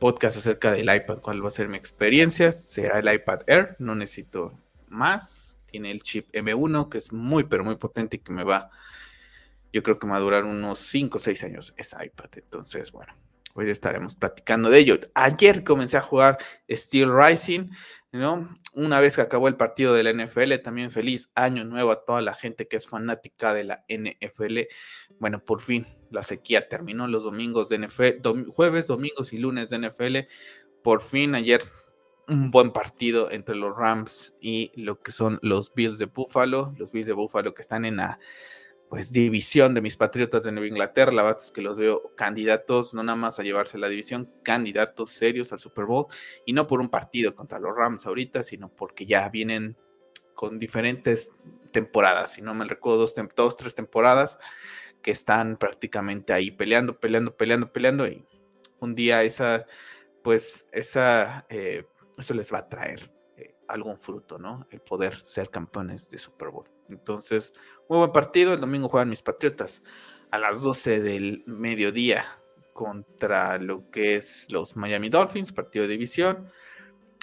podcasts 0.01 0.39
acerca 0.39 0.73
del 0.73 0.93
iPad, 0.93 1.19
cuál 1.19 1.45
va 1.45 1.49
a 1.49 1.53
ser 1.53 1.69
mi 1.69 1.77
experiencia. 1.77 2.51
Será 2.51 2.99
el 2.99 3.15
iPad 3.15 3.43
Air, 3.47 3.77
no 3.79 3.95
necesito 3.95 4.59
más. 4.89 5.57
Tiene 5.67 5.93
el 5.93 6.03
chip 6.03 6.29
M1 6.33 6.89
que 6.89 6.99
es 6.99 7.13
muy, 7.13 7.45
pero 7.45 7.63
muy 7.63 7.77
potente 7.77 8.17
y 8.17 8.19
que 8.19 8.33
me 8.33 8.43
va, 8.43 8.71
yo 9.73 9.85
creo 9.85 10.01
que 10.01 10.09
va 10.09 10.17
a 10.17 10.21
durar 10.21 10.45
unos 10.45 10.81
5 10.81 11.19
o 11.19 11.21
6 11.21 11.45
años 11.45 11.75
ese 11.77 12.05
iPad. 12.05 12.31
Entonces, 12.35 12.91
bueno, 12.91 13.15
hoy 13.55 13.71
estaremos 13.71 14.17
platicando 14.17 14.71
de 14.71 14.79
ello. 14.79 14.99
Ayer 15.15 15.63
comencé 15.63 15.99
a 15.99 16.03
jugar 16.03 16.39
Steel 16.69 17.15
Rising. 17.15 17.71
¿no? 18.11 18.53
Una 18.73 18.99
vez 18.99 19.15
que 19.15 19.23
acabó 19.23 19.47
el 19.47 19.57
partido 19.57 19.95
de 19.95 20.03
la 20.03 20.13
NFL, 20.13 20.57
también 20.65 20.91
feliz 20.91 21.31
año 21.37 21.65
nuevo 21.65 21.93
a 21.93 22.05
toda 22.05 22.21
la 22.21 22.35
gente 22.35 22.67
que 22.67 22.77
es 22.77 22.89
fanática 22.89 23.55
de 23.55 23.63
la 23.63 23.85
NFL. 23.89 24.63
Bueno, 25.21 25.45
por 25.45 25.61
fin 25.61 25.87
la 26.11 26.23
sequía 26.23 26.69
terminó 26.69 27.07
los 27.07 27.23
domingos 27.23 27.69
de 27.69 27.79
NFL, 27.79 28.49
jueves, 28.51 28.87
domingos 28.87 29.33
y 29.33 29.39
lunes 29.39 29.71
de 29.71 29.79
NFL. 29.79 30.17
Por 30.83 31.03
fin 31.03 31.35
ayer 31.35 31.63
un 32.29 32.51
buen 32.51 32.71
partido 32.71 33.31
entre 33.31 33.57
los 33.57 33.77
Rams 33.77 34.35
y 34.41 34.71
lo 34.75 35.01
que 35.01 35.13
son 35.13 35.39
los 35.43 35.75
Bills 35.75 35.99
de 35.99 36.07
Buffalo, 36.07 36.73
los 36.79 36.93
Bills 36.93 37.07
de 37.07 37.13
Buffalo 37.13 37.55
que 37.55 37.63
están 37.63 37.85
en 37.85 37.97
la 37.97 38.19
pues 38.89 39.13
división 39.13 39.73
de 39.73 39.81
mis 39.81 39.97
Patriotas 39.97 40.43
de 40.43 40.51
Nueva 40.51 40.67
Inglaterra. 40.67 41.13
La 41.13 41.23
verdad 41.23 41.41
es 41.41 41.53
que 41.53 41.63
los 41.63 41.77
veo 41.77 42.13
candidatos, 42.17 42.93
no 42.93 43.05
nada 43.05 43.17
más 43.17 43.39
a 43.39 43.45
llevarse 43.45 43.79
la 43.79 43.89
división, 43.89 44.29
candidatos 44.43 45.11
serios 45.11 45.53
al 45.53 45.61
Super 45.61 45.85
Bowl. 45.85 46.07
Y 46.45 46.55
no 46.55 46.67
por 46.67 46.81
un 46.81 46.89
partido 46.89 47.37
contra 47.37 47.61
los 47.61 47.77
Rams 47.77 48.05
ahorita, 48.05 48.43
sino 48.43 48.69
porque 48.69 49.07
ya 49.07 49.29
vienen 49.29 49.77
con 50.35 50.59
diferentes 50.59 51.31
temporadas. 51.71 52.33
Si 52.33 52.43
no 52.43 52.53
me 52.53 52.65
recuerdo, 52.65 52.99
dos, 52.99 53.15
dos 53.37 53.57
tres 53.57 53.77
temporadas 53.77 54.41
que 55.03 55.11
están 55.11 55.57
prácticamente 55.57 56.33
ahí 56.33 56.51
peleando, 56.51 56.99
peleando, 56.99 57.37
peleando, 57.37 57.73
peleando. 57.73 58.07
Y 58.07 58.25
un 58.81 58.95
día 58.95 59.23
esa, 59.23 59.67
pues, 60.23 60.67
esa, 60.73 61.47
eh, 61.49 61.85
eso 62.19 62.35
les 62.35 62.53
va 62.53 62.59
a 62.59 62.69
traer 62.69 63.13
eh, 63.37 63.55
algún 63.69 63.99
fruto, 63.99 64.39
¿no? 64.39 64.67
El 64.71 64.81
poder 64.81 65.23
ser 65.27 65.51
campeones 65.51 66.11
de 66.11 66.19
Super 66.19 66.51
Bowl. 66.51 66.69
Entonces, 66.89 67.53
muy 67.89 67.99
buen 67.99 68.13
partido. 68.13 68.55
El 68.55 68.61
domingo 68.61 68.89
juegan 68.89 69.11
mis 69.11 69.23
Patriotas 69.23 69.83
a 70.31 70.39
las 70.39 70.61
12 70.61 71.01
del 71.01 71.43
mediodía 71.47 72.25
contra 72.73 73.59
lo 73.59 73.91
que 73.91 74.17
es 74.17 74.51
los 74.51 74.77
Miami 74.77 75.09
Dolphins, 75.09 75.53
partido 75.53 75.87
de 75.87 75.93
división. 75.93 76.51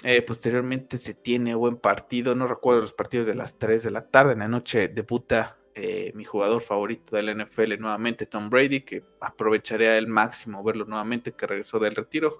Eh, 0.04 0.22
posteriormente 0.22 0.96
se 0.96 1.14
tiene 1.14 1.56
buen 1.56 1.76
partido, 1.76 2.36
no 2.36 2.46
recuerdo 2.46 2.82
los 2.82 2.92
partidos 2.92 3.26
de 3.26 3.34
las 3.34 3.58
3 3.58 3.82
de 3.82 3.90
la 3.90 4.08
tarde, 4.08 4.34
en 4.34 4.38
la 4.38 4.48
noche 4.48 4.86
debuta 4.86 5.57
eh, 5.80 6.10
mi 6.16 6.24
jugador 6.24 6.60
favorito 6.60 7.14
del 7.14 7.36
NFL 7.38 7.78
nuevamente, 7.78 8.26
Tom 8.26 8.50
Brady, 8.50 8.80
que 8.80 9.04
aprovecharé 9.20 9.96
al 9.96 10.08
máximo 10.08 10.64
verlo 10.64 10.84
nuevamente, 10.86 11.30
que 11.30 11.46
regresó 11.46 11.78
del 11.78 11.94
retiro 11.94 12.30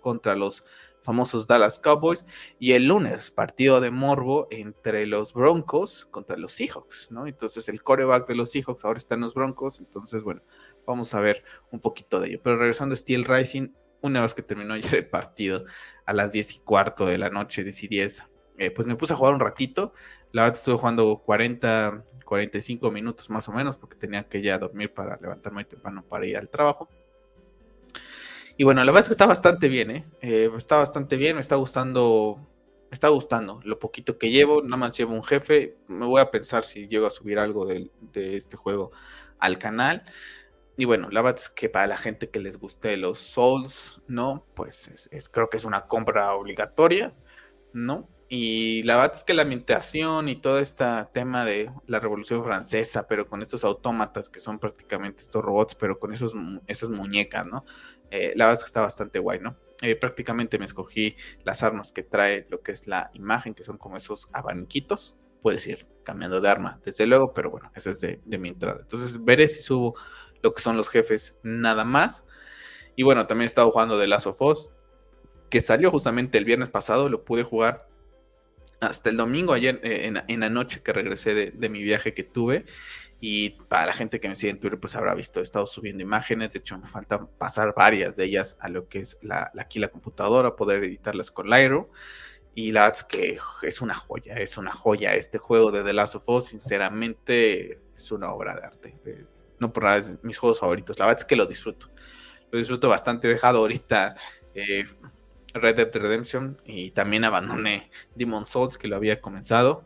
contra 0.00 0.34
los 0.34 0.64
famosos 1.04 1.46
Dallas 1.46 1.78
Cowboys. 1.78 2.26
Y 2.58 2.72
el 2.72 2.86
lunes, 2.86 3.30
partido 3.30 3.80
de 3.80 3.92
morbo 3.92 4.48
entre 4.50 5.06
los 5.06 5.32
Broncos 5.32 6.06
contra 6.06 6.36
los 6.36 6.50
Seahawks, 6.50 7.12
¿no? 7.12 7.28
Entonces 7.28 7.68
el 7.68 7.84
coreback 7.84 8.26
de 8.26 8.34
los 8.34 8.50
Seahawks 8.50 8.84
ahora 8.84 8.98
está 8.98 9.14
en 9.14 9.20
los 9.20 9.34
Broncos. 9.34 9.78
Entonces, 9.78 10.24
bueno, 10.24 10.42
vamos 10.84 11.14
a 11.14 11.20
ver 11.20 11.44
un 11.70 11.78
poquito 11.78 12.18
de 12.18 12.30
ello. 12.30 12.40
Pero 12.42 12.56
regresando 12.56 12.94
a 12.94 12.96
Steel 12.96 13.24
Rising, 13.24 13.68
una 14.00 14.22
vez 14.22 14.34
que 14.34 14.42
terminó 14.42 14.74
el 14.74 15.08
partido, 15.08 15.66
a 16.04 16.12
las 16.12 16.32
10 16.32 16.56
y 16.56 16.58
cuarto 16.58 17.06
de 17.06 17.18
la 17.18 17.30
noche, 17.30 17.62
10 17.62 17.84
y 17.84 17.88
10, 17.88 18.22
eh, 18.58 18.72
pues 18.72 18.88
me 18.88 18.96
puse 18.96 19.12
a 19.12 19.16
jugar 19.16 19.34
un 19.34 19.40
ratito. 19.40 19.92
La 20.32 20.42
verdad 20.42 20.58
estuve 20.58 20.76
jugando 20.76 21.22
40, 21.24 22.04
45 22.24 22.90
minutos 22.90 23.30
más 23.30 23.48
o 23.48 23.52
menos, 23.52 23.76
porque 23.76 23.96
tenía 23.96 24.28
que 24.28 24.42
ya 24.42 24.58
dormir 24.58 24.92
para 24.92 25.16
levantarme 25.20 25.64
temprano 25.64 26.04
para 26.06 26.26
ir 26.26 26.36
al 26.36 26.48
trabajo. 26.48 26.88
Y 28.60 28.64
bueno, 28.64 28.84
la 28.84 28.90
verdad 28.90 29.02
es 29.02 29.06
que 29.06 29.12
está 29.14 29.26
bastante 29.26 29.68
bien, 29.68 29.90
¿eh? 29.92 30.04
¿eh? 30.20 30.50
Está 30.56 30.78
bastante 30.78 31.16
bien, 31.16 31.36
me 31.36 31.40
está 31.40 31.54
gustando, 31.54 32.44
me 32.90 32.94
está 32.94 33.06
gustando 33.06 33.60
lo 33.62 33.78
poquito 33.78 34.18
que 34.18 34.30
llevo, 34.30 34.62
nada 34.62 34.76
más 34.76 34.98
llevo 34.98 35.14
un 35.14 35.22
jefe, 35.22 35.76
me 35.86 36.04
voy 36.06 36.20
a 36.20 36.32
pensar 36.32 36.64
si 36.64 36.88
llego 36.88 37.06
a 37.06 37.10
subir 37.10 37.38
algo 37.38 37.66
de, 37.66 37.88
este 38.12 38.56
juego 38.56 38.90
al 39.38 39.58
canal. 39.58 40.02
Y 40.76 40.86
bueno, 40.86 41.08
la 41.10 41.22
verdad 41.22 41.40
es 41.40 41.48
que 41.50 41.68
para 41.68 41.86
la 41.86 41.96
gente 41.96 42.30
que 42.30 42.40
les 42.40 42.58
guste 42.58 42.96
los 42.96 43.20
Souls, 43.20 44.02
¿no? 44.08 44.44
Pues 44.54 45.08
es, 45.12 45.28
creo 45.28 45.48
que 45.48 45.56
es 45.56 45.64
una 45.64 45.86
compra 45.86 46.34
obligatoria, 46.34 47.14
¿no? 47.72 48.08
Y 48.30 48.82
la 48.82 48.96
verdad 48.96 49.16
es 49.16 49.24
que 49.24 49.32
la 49.32 49.42
ambientación 49.42 50.28
y 50.28 50.36
todo 50.36 50.58
este 50.58 50.84
tema 51.12 51.46
de 51.46 51.70
la 51.86 51.98
Revolución 51.98 52.44
Francesa, 52.44 53.08
pero 53.08 53.26
con 53.26 53.40
estos 53.40 53.64
autómatas 53.64 54.28
que 54.28 54.38
son 54.38 54.58
prácticamente 54.58 55.22
estos 55.22 55.42
robots, 55.42 55.74
pero 55.74 55.98
con 55.98 56.12
esos, 56.12 56.34
esas 56.66 56.90
muñecas, 56.90 57.46
¿no? 57.46 57.64
Eh, 58.10 58.34
la 58.36 58.46
verdad 58.46 58.60
es 58.60 58.64
que 58.64 58.68
está 58.68 58.82
bastante 58.82 59.18
guay, 59.18 59.40
¿no? 59.40 59.56
Eh, 59.80 59.96
prácticamente 59.96 60.58
me 60.58 60.66
escogí 60.66 61.16
las 61.44 61.62
armas 61.62 61.92
que 61.92 62.02
trae 62.02 62.46
lo 62.50 62.60
que 62.60 62.72
es 62.72 62.86
la 62.86 63.10
imagen, 63.14 63.54
que 63.54 63.64
son 63.64 63.78
como 63.78 63.96
esos 63.96 64.28
abaniquitos. 64.34 65.16
Puedes 65.40 65.66
ir 65.66 65.86
cambiando 66.04 66.40
de 66.40 66.48
arma, 66.50 66.80
desde 66.84 67.06
luego, 67.06 67.32
pero 67.32 67.50
bueno, 67.50 67.70
esa 67.76 67.90
es 67.90 68.00
de, 68.00 68.20
mi 68.26 68.50
entrada. 68.50 68.80
Entonces 68.82 69.24
veré 69.24 69.48
si 69.48 69.62
subo 69.62 69.94
lo 70.42 70.52
que 70.52 70.60
son 70.60 70.76
los 70.76 70.90
jefes 70.90 71.36
nada 71.42 71.84
más. 71.84 72.24
Y 72.94 73.04
bueno, 73.04 73.24
también 73.24 73.44
he 73.44 73.46
estado 73.46 73.70
jugando 73.70 73.98
de 73.98 74.06
Last 74.06 74.26
of 74.26 74.42
Us, 74.42 74.68
que 75.48 75.62
salió 75.62 75.90
justamente 75.90 76.36
el 76.36 76.44
viernes 76.44 76.68
pasado, 76.68 77.08
lo 77.08 77.24
pude 77.24 77.42
jugar 77.42 77.88
hasta 78.80 79.10
el 79.10 79.16
domingo, 79.16 79.52
ayer 79.52 79.80
eh, 79.82 80.12
en, 80.26 80.40
la 80.40 80.48
noche 80.48 80.82
que 80.82 80.92
regresé 80.92 81.34
de, 81.34 81.68
mi 81.68 81.82
viaje 81.82 82.14
que 82.14 82.24
tuve. 82.24 82.66
Y 83.20 83.50
para 83.68 83.86
la 83.86 83.92
gente 83.92 84.20
que 84.20 84.28
me 84.28 84.36
sigue 84.36 84.50
en 84.50 84.60
Twitter, 84.60 84.78
pues 84.78 84.94
habrá 84.94 85.14
visto, 85.14 85.40
he 85.40 85.42
estado 85.42 85.66
subiendo 85.66 86.02
imágenes. 86.02 86.52
De 86.52 86.60
hecho, 86.60 86.78
me 86.78 86.86
faltan 86.86 87.26
pasar 87.38 87.74
varias 87.76 88.14
de 88.14 88.24
ellas 88.26 88.56
a 88.60 88.68
lo 88.68 88.88
que 88.88 89.00
es 89.00 89.18
la, 89.22 89.50
aquí 89.58 89.80
la 89.80 89.88
computadora, 89.88 90.54
poder 90.54 90.84
editarlas 90.84 91.32
con 91.32 91.50
Lyro. 91.50 91.90
Y 92.54 92.72
la 92.72 92.82
verdad 92.82 92.98
es 92.98 93.04
que 93.04 93.38
es 93.66 93.80
una 93.80 93.94
joya, 93.94 94.36
es 94.36 94.56
una 94.56 94.72
joya. 94.72 95.14
Este 95.14 95.38
juego 95.38 95.72
de 95.72 95.82
The 95.82 95.92
Last 95.92 96.14
of 96.16 96.28
Us, 96.28 96.46
sinceramente, 96.46 97.80
es 97.96 98.12
una 98.12 98.32
obra 98.32 98.54
de 98.54 98.66
arte. 98.66 98.96
No 99.58 99.72
por 99.72 99.84
nada, 99.84 100.02
mis 100.22 100.38
juegos 100.38 100.60
favoritos. 100.60 100.98
La 100.98 101.06
verdad 101.06 101.20
es 101.20 101.24
que 101.24 101.36
lo 101.36 101.46
disfruto. 101.46 101.90
Lo 102.50 102.58
disfruto 102.58 102.88
bastante. 102.88 103.28
He 103.28 103.32
dejado 103.32 103.58
ahorita 103.58 104.16
eh, 104.54 104.84
Red 105.58 105.76
Dead 105.76 105.94
Redemption 105.94 106.60
y 106.64 106.90
también 106.90 107.24
abandoné 107.24 107.90
Demon 108.14 108.46
Souls 108.46 108.78
que 108.78 108.88
lo 108.88 108.96
había 108.96 109.20
comenzado 109.20 109.84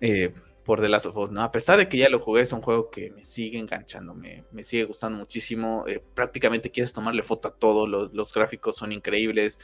eh, 0.00 0.32
por 0.64 0.80
The 0.80 0.88
Last 0.88 1.06
of 1.06 1.16
Us, 1.16 1.30
¿no? 1.30 1.42
A 1.42 1.52
pesar 1.52 1.78
de 1.78 1.88
que 1.88 1.96
ya 1.96 2.08
lo 2.08 2.18
jugué, 2.18 2.42
es 2.42 2.52
un 2.52 2.60
juego 2.60 2.90
que 2.90 3.10
me 3.12 3.22
sigue 3.22 3.58
enganchando, 3.58 4.14
me, 4.14 4.44
sigue 4.62 4.84
gustando 4.84 5.16
muchísimo, 5.16 5.84
eh, 5.86 6.02
prácticamente 6.14 6.70
quieres 6.70 6.92
tomarle 6.92 7.22
foto 7.22 7.48
a 7.48 7.54
todo, 7.54 7.86
los, 7.86 8.34
gráficos 8.34 8.76
son 8.76 8.90
increíbles, 8.90 9.60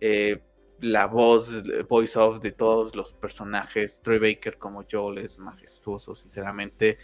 eh, 0.00 0.40
la 0.80 1.06
voz, 1.06 1.50
voice 1.88 2.18
of 2.18 2.40
de 2.40 2.52
todos 2.52 2.94
los 2.94 3.12
personajes, 3.12 4.00
Troy 4.00 4.18
Baker 4.18 4.58
como 4.58 4.84
Joel 4.88 5.18
es 5.18 5.38
majestuoso, 5.38 6.14
sinceramente. 6.14 6.98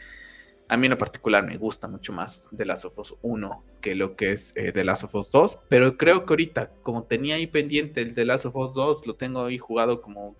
A 0.69 0.77
mí 0.79 0.87
en 0.87 0.97
particular 0.97 1.45
me 1.45 1.59
gusta 1.59 1.89
mucho 1.89 2.13
más 2.13 2.49
The 2.57 2.65
Last 2.65 2.87
of 2.87 2.99
Us 2.99 3.15
1 3.21 3.65
que 3.83 3.95
lo 3.95 4.17
que 4.17 4.33
es 4.33 4.53
eh, 4.57 4.73
The 4.73 4.85
Last 4.85 5.05
of 5.05 5.15
Us 5.15 5.31
2, 5.31 5.59
pero 5.69 5.99
creo 5.99 6.25
que 6.25 6.33
ahorita, 6.33 6.71
como 6.83 7.05
tenía 7.05 7.35
ahí 7.35 7.47
pendiente 7.47 8.01
el 8.01 8.15
The 8.15 8.25
Last 8.25 8.47
of 8.47 8.57
Us 8.57 8.75
2, 8.75 9.07
lo 9.07 9.15
tengo 9.15 9.45
ahí 9.45 9.59
jugado 9.59 10.01
como... 10.01 10.35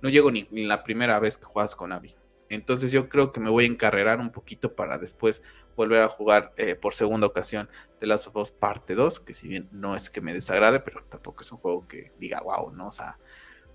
No 0.00 0.08
llego 0.08 0.32
ni, 0.32 0.48
la 0.50 0.82
primera 0.82 1.20
vez 1.20 1.36
que 1.36 1.44
juegas 1.44 1.76
con 1.76 1.92
Abby. 1.92 2.16
Entonces 2.48 2.90
yo 2.90 3.08
creo 3.08 3.32
que 3.32 3.38
me 3.38 3.50
voy 3.50 3.64
a 3.64 3.68
encarrerar 3.68 4.18
un 4.18 4.30
poquito 4.30 4.74
para 4.74 4.98
después 4.98 5.42
volver 5.76 6.02
a 6.02 6.08
jugar 6.08 6.52
eh, 6.56 6.74
por 6.74 6.92
segunda 6.92 7.28
ocasión 7.28 7.70
The 8.00 8.08
Last 8.08 8.26
of 8.26 8.36
Us 8.36 8.50
Parte 8.50 8.96
2, 8.96 9.20
que 9.20 9.32
si 9.32 9.46
bien 9.46 9.68
no 9.70 9.94
es 9.94 10.10
que 10.10 10.20
me 10.20 10.34
desagrade, 10.34 10.80
pero 10.80 11.04
tampoco 11.04 11.42
es 11.42 11.52
un 11.52 11.58
juego 11.58 11.86
que 11.86 12.12
diga 12.18 12.42
wow, 12.42 12.72
¿no? 12.72 12.88
O 12.88 12.92
sea, 12.92 13.16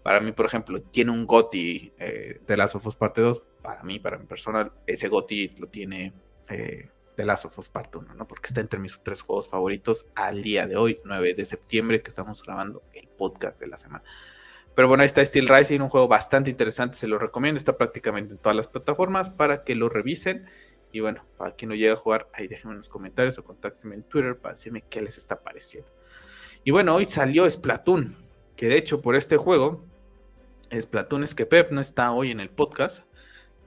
para 0.03 0.19
mí, 0.19 0.31
por 0.33 0.45
ejemplo, 0.45 0.81
tiene 0.81 1.11
un 1.11 1.25
GOTI 1.25 1.93
eh, 1.97 2.41
The 2.45 2.57
Last 2.57 2.75
of 2.75 2.85
Us 2.85 2.95
Parte 2.95 3.21
2, 3.21 3.41
para 3.61 3.83
mí, 3.83 3.99
para 3.99 4.17
mi 4.17 4.25
personal, 4.25 4.71
ese 4.85 5.07
GOTI 5.07 5.55
lo 5.57 5.67
tiene 5.67 6.13
eh, 6.49 6.89
The 7.15 7.25
Last 7.25 7.45
of 7.45 7.57
Us 7.57 7.69
Part 7.69 7.95
1, 7.95 8.13
¿no? 8.13 8.27
Porque 8.27 8.47
está 8.47 8.61
entre 8.61 8.79
mis 8.79 8.99
tres 9.03 9.21
juegos 9.21 9.49
favoritos 9.49 10.05
al 10.15 10.41
día 10.43 10.67
de 10.67 10.77
hoy, 10.77 10.99
9 11.03 11.33
de 11.33 11.45
septiembre, 11.45 12.01
que 12.01 12.09
estamos 12.09 12.43
grabando 12.43 12.83
el 12.93 13.07
podcast 13.07 13.59
de 13.59 13.67
la 13.67 13.77
semana. 13.77 14.03
Pero 14.75 14.87
bueno, 14.87 15.01
ahí 15.01 15.07
está 15.07 15.25
Steel 15.25 15.47
Rising, 15.47 15.81
un 15.81 15.89
juego 15.89 16.07
bastante 16.07 16.51
interesante, 16.51 16.95
se 16.95 17.07
lo 17.07 17.17
recomiendo, 17.17 17.57
está 17.57 17.75
prácticamente 17.75 18.33
en 18.33 18.37
todas 18.37 18.55
las 18.55 18.67
plataformas 18.67 19.31
para 19.31 19.63
que 19.63 19.73
lo 19.73 19.89
revisen. 19.89 20.45
Y 20.91 20.99
bueno, 20.99 21.25
para 21.37 21.55
quien 21.55 21.69
no 21.69 21.75
llegue 21.75 21.89
a 21.89 21.95
jugar, 21.95 22.29
ahí 22.33 22.47
déjenme 22.47 22.73
en 22.73 22.77
los 22.77 22.87
comentarios 22.87 23.39
o 23.39 23.43
contáctenme 23.43 23.95
en 23.95 24.03
Twitter 24.03 24.37
para 24.37 24.53
decirme 24.53 24.83
qué 24.87 25.01
les 25.01 25.17
está 25.17 25.41
pareciendo. 25.41 25.89
Y 26.63 26.69
bueno, 26.69 26.93
hoy 26.93 27.05
salió 27.05 27.49
Splatoon, 27.49 28.15
que 28.55 28.67
de 28.67 28.77
hecho 28.77 29.01
por 29.01 29.15
este 29.15 29.37
juego, 29.37 29.83
Splatoon 30.71 31.23
es 31.23 31.33
que 31.33 31.47
Pep 31.47 31.71
no 31.71 31.81
está 31.81 32.11
hoy 32.11 32.29
en 32.29 32.39
el 32.39 32.51
podcast, 32.51 33.03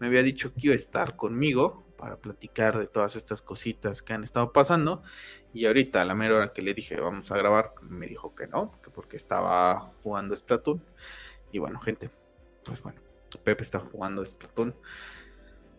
me 0.00 0.08
había 0.08 0.22
dicho 0.22 0.52
que 0.52 0.60
iba 0.62 0.72
a 0.72 0.76
estar 0.76 1.14
conmigo 1.14 1.84
para 1.96 2.16
platicar 2.16 2.78
de 2.78 2.86
todas 2.86 3.14
estas 3.14 3.42
cositas 3.42 4.02
que 4.02 4.14
han 4.14 4.24
estado 4.24 4.52
pasando. 4.52 5.02
Y 5.52 5.66
ahorita, 5.66 6.00
a 6.00 6.04
la 6.04 6.14
mera 6.14 6.36
hora 6.36 6.52
que 6.52 6.62
le 6.62 6.74
dije 6.74 6.98
vamos 6.98 7.30
a 7.30 7.36
grabar, 7.36 7.74
me 7.82 8.06
dijo 8.06 8.34
que 8.34 8.46
no, 8.46 8.80
que 8.82 8.90
porque 8.90 9.16
estaba 9.16 9.92
jugando 10.02 10.34
Splatoon. 10.34 10.82
Y 11.52 11.58
bueno, 11.58 11.78
gente, 11.80 12.10
pues 12.64 12.82
bueno, 12.82 13.00
Pepe 13.44 13.62
está 13.62 13.78
jugando 13.80 14.24
Splatoon. 14.24 14.74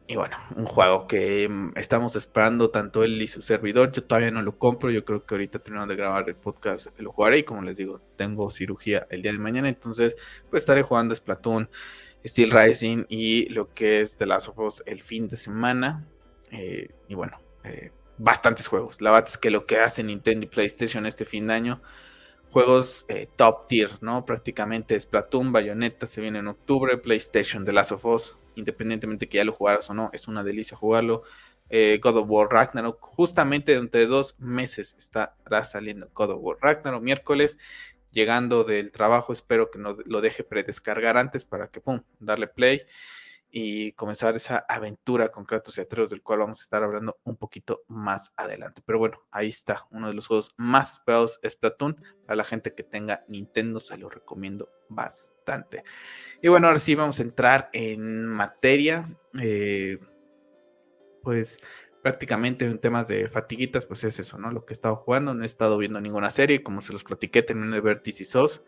Y 0.07 0.17
bueno, 0.17 0.35
un 0.55 0.65
juego 0.65 1.07
que 1.07 1.47
mm, 1.49 1.71
estamos 1.77 2.15
esperando 2.15 2.69
tanto 2.69 3.03
él 3.03 3.21
y 3.21 3.27
su 3.27 3.41
servidor. 3.41 3.91
Yo 3.91 4.03
todavía 4.03 4.29
no 4.29 4.41
lo 4.41 4.57
compro. 4.57 4.91
Yo 4.91 5.05
creo 5.05 5.25
que 5.25 5.33
ahorita 5.33 5.59
terminando 5.59 5.91
de 5.93 5.97
grabar 5.97 6.27
el 6.27 6.35
podcast 6.35 6.87
lo 6.99 7.11
jugaré. 7.11 7.39
Y 7.39 7.43
como 7.43 7.61
les 7.61 7.77
digo, 7.77 8.01
tengo 8.17 8.51
cirugía 8.51 9.07
el 9.09 9.21
día 9.21 9.31
de 9.31 9.39
mañana. 9.39 9.69
Entonces, 9.69 10.17
pues 10.49 10.63
estaré 10.63 10.83
jugando 10.83 11.15
Splatoon. 11.15 11.69
Steel 12.25 12.51
Rising 12.51 13.05
y 13.09 13.49
lo 13.49 13.73
que 13.73 14.01
es 14.01 14.17
The 14.17 14.25
Last 14.25 14.49
of 14.49 14.59
Us 14.59 14.83
el 14.85 15.01
fin 15.01 15.27
de 15.27 15.37
semana. 15.37 16.05
Eh, 16.51 16.89
y 17.07 17.15
bueno, 17.15 17.39
eh, 17.63 17.91
bastantes 18.17 18.67
juegos. 18.67 19.01
La 19.01 19.11
verdad 19.11 19.29
es 19.29 19.37
que 19.37 19.49
lo 19.49 19.65
que 19.65 19.77
hace 19.77 20.03
Nintendo 20.03 20.45
y 20.45 20.49
PlayStation 20.49 21.05
este 21.05 21.25
fin 21.25 21.47
de 21.47 21.53
año, 21.53 21.81
juegos 22.51 23.05
eh, 23.07 23.27
top 23.35 23.67
tier, 23.67 23.91
¿no? 24.01 24.25
Prácticamente 24.25 24.99
Splatoon, 24.99 25.51
Bayonetta 25.51 26.05
se 26.05 26.21
viene 26.21 26.39
en 26.39 26.47
octubre, 26.47 26.97
PlayStation 26.97 27.65
The 27.65 27.73
Last 27.73 27.91
of 27.93 28.05
Us, 28.05 28.37
independientemente 28.55 29.27
que 29.27 29.37
ya 29.37 29.45
lo 29.45 29.53
jugaras 29.53 29.89
o 29.89 29.93
no, 29.93 30.09
es 30.13 30.27
una 30.27 30.43
delicia 30.43 30.77
jugarlo. 30.77 31.23
God 32.01 32.17
of 32.17 32.25
War 32.27 32.49
Ragnarok, 32.51 32.99
justamente 32.99 33.73
dentro 33.73 34.01
de 34.01 34.05
dos 34.05 34.35
meses 34.37 34.93
estará 34.97 35.63
saliendo 35.63 36.09
God 36.13 36.31
of 36.31 36.39
War 36.41 36.57
Ragnarok, 36.59 37.01
miércoles 37.01 37.57
llegando 38.11 38.63
del 38.63 38.91
trabajo, 38.91 39.33
espero 39.33 39.71
que 39.71 39.79
no 39.79 39.97
lo 40.05 40.21
deje 40.21 40.43
predescargar 40.43 41.17
antes 41.17 41.45
para 41.45 41.69
que, 41.69 41.81
pum, 41.81 42.01
darle 42.19 42.47
play. 42.47 42.81
y 43.53 43.91
comenzar 43.93 44.33
esa 44.37 44.65
aventura 44.69 45.29
con 45.29 45.43
Kratos 45.43 45.77
y 45.77 45.81
Atreus, 45.81 46.09
del 46.09 46.21
cual 46.21 46.39
vamos 46.39 46.61
a 46.61 46.63
estar 46.63 46.83
hablando 46.83 47.19
un 47.25 47.35
poquito 47.35 47.83
más 47.89 48.31
adelante. 48.37 48.81
Pero 48.85 48.97
bueno, 48.97 49.25
ahí 49.29 49.49
está, 49.49 49.87
uno 49.91 50.07
de 50.07 50.13
los 50.13 50.27
juegos 50.27 50.51
más 50.55 50.93
esperados 50.93 51.37
es 51.43 51.57
Platoon. 51.57 52.01
Para 52.25 52.37
la 52.37 52.45
gente 52.45 52.73
que 52.73 52.83
tenga 52.83 53.25
Nintendo, 53.27 53.81
se 53.81 53.97
lo 53.97 54.09
recomiendo 54.09 54.69
bastante. 54.87 55.83
Y 56.41 56.47
bueno, 56.47 56.67
ahora 56.67 56.79
sí 56.79 56.95
vamos 56.95 57.19
a 57.19 57.23
entrar 57.23 57.69
en 57.73 58.25
materia. 58.25 59.05
Eh, 59.41 59.99
pues 61.23 61.59
prácticamente 62.01 62.65
en 62.65 62.79
temas 62.79 63.07
de 63.07 63.29
fatiguitas, 63.29 63.85
pues 63.85 64.03
es 64.03 64.19
eso, 64.19 64.37
¿no? 64.37 64.51
Lo 64.51 64.65
que 64.65 64.73
he 64.73 64.75
estado 64.75 64.95
jugando, 64.95 65.33
no 65.33 65.43
he 65.43 65.45
estado 65.45 65.77
viendo 65.77 66.01
ninguna 66.01 66.29
serie, 66.29 66.63
como 66.63 66.81
se 66.81 66.93
los 66.93 67.03
platiqué, 67.03 67.43
terminé 67.43 67.75
de 67.75 67.81
ver 67.81 68.01
DC 68.01 68.25
Souls, 68.25 68.63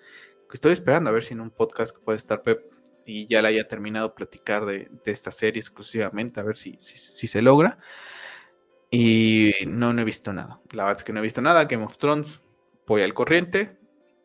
que 0.49 0.55
estoy 0.55 0.73
esperando 0.73 1.09
a 1.09 1.13
ver 1.13 1.23
si 1.23 1.33
en 1.33 1.41
un 1.41 1.49
podcast 1.49 1.95
que 1.95 2.03
puede 2.03 2.17
estar 2.17 2.43
Pep 2.43 2.71
y 3.05 3.27
ya 3.27 3.41
la 3.41 3.49
haya 3.49 3.67
terminado 3.67 4.09
de 4.09 4.13
platicar 4.15 4.65
de, 4.65 4.89
esta 5.05 5.31
serie 5.31 5.59
exclusivamente, 5.59 6.39
a 6.39 6.43
ver 6.43 6.57
si, 6.57 6.77
si, 6.79 7.27
se 7.27 7.41
logra. 7.41 7.77
Y 8.89 9.53
no, 9.65 9.91
no 9.91 10.01
he 10.01 10.05
visto 10.05 10.31
nada. 10.31 10.61
La 10.71 10.83
verdad 10.83 10.99
es 10.99 11.03
que 11.03 11.13
no 11.13 11.19
he 11.19 11.23
visto 11.23 11.41
nada. 11.41 11.65
Game 11.65 11.83
of 11.83 11.97
Thrones, 11.97 12.41
voy 12.85 13.01
al 13.01 13.13
corriente. 13.13 13.77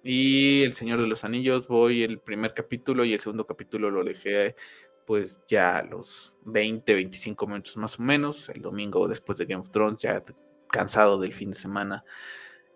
Y 0.05 0.63
El 0.63 0.75
Señor 0.75 1.01
de 1.01 1.09
los 1.09 1.25
Anillos, 1.25 1.67
voy 1.67 2.03
el 2.03 2.21
primer 2.21 2.55
capítulo 2.55 3.05
y 3.05 3.15
el 3.15 3.21
segundo 3.21 3.47
capítulo 3.47 3.91
lo 3.91 4.05
dejé 4.05 4.55
pues 5.09 5.41
ya 5.49 5.79
a 5.79 5.85
los 5.85 6.35
20, 6.45 6.93
25 6.93 7.47
minutos 7.47 7.79
más 7.79 7.99
o 7.99 8.03
menos. 8.03 8.51
El 8.51 8.61
domingo 8.61 9.09
después 9.09 9.39
de 9.39 9.47
Game 9.47 9.63
of 9.63 9.71
Thrones, 9.71 10.03
ya 10.03 10.23
cansado 10.71 11.19
del 11.19 11.33
fin 11.33 11.49
de 11.49 11.55
semana. 11.55 12.05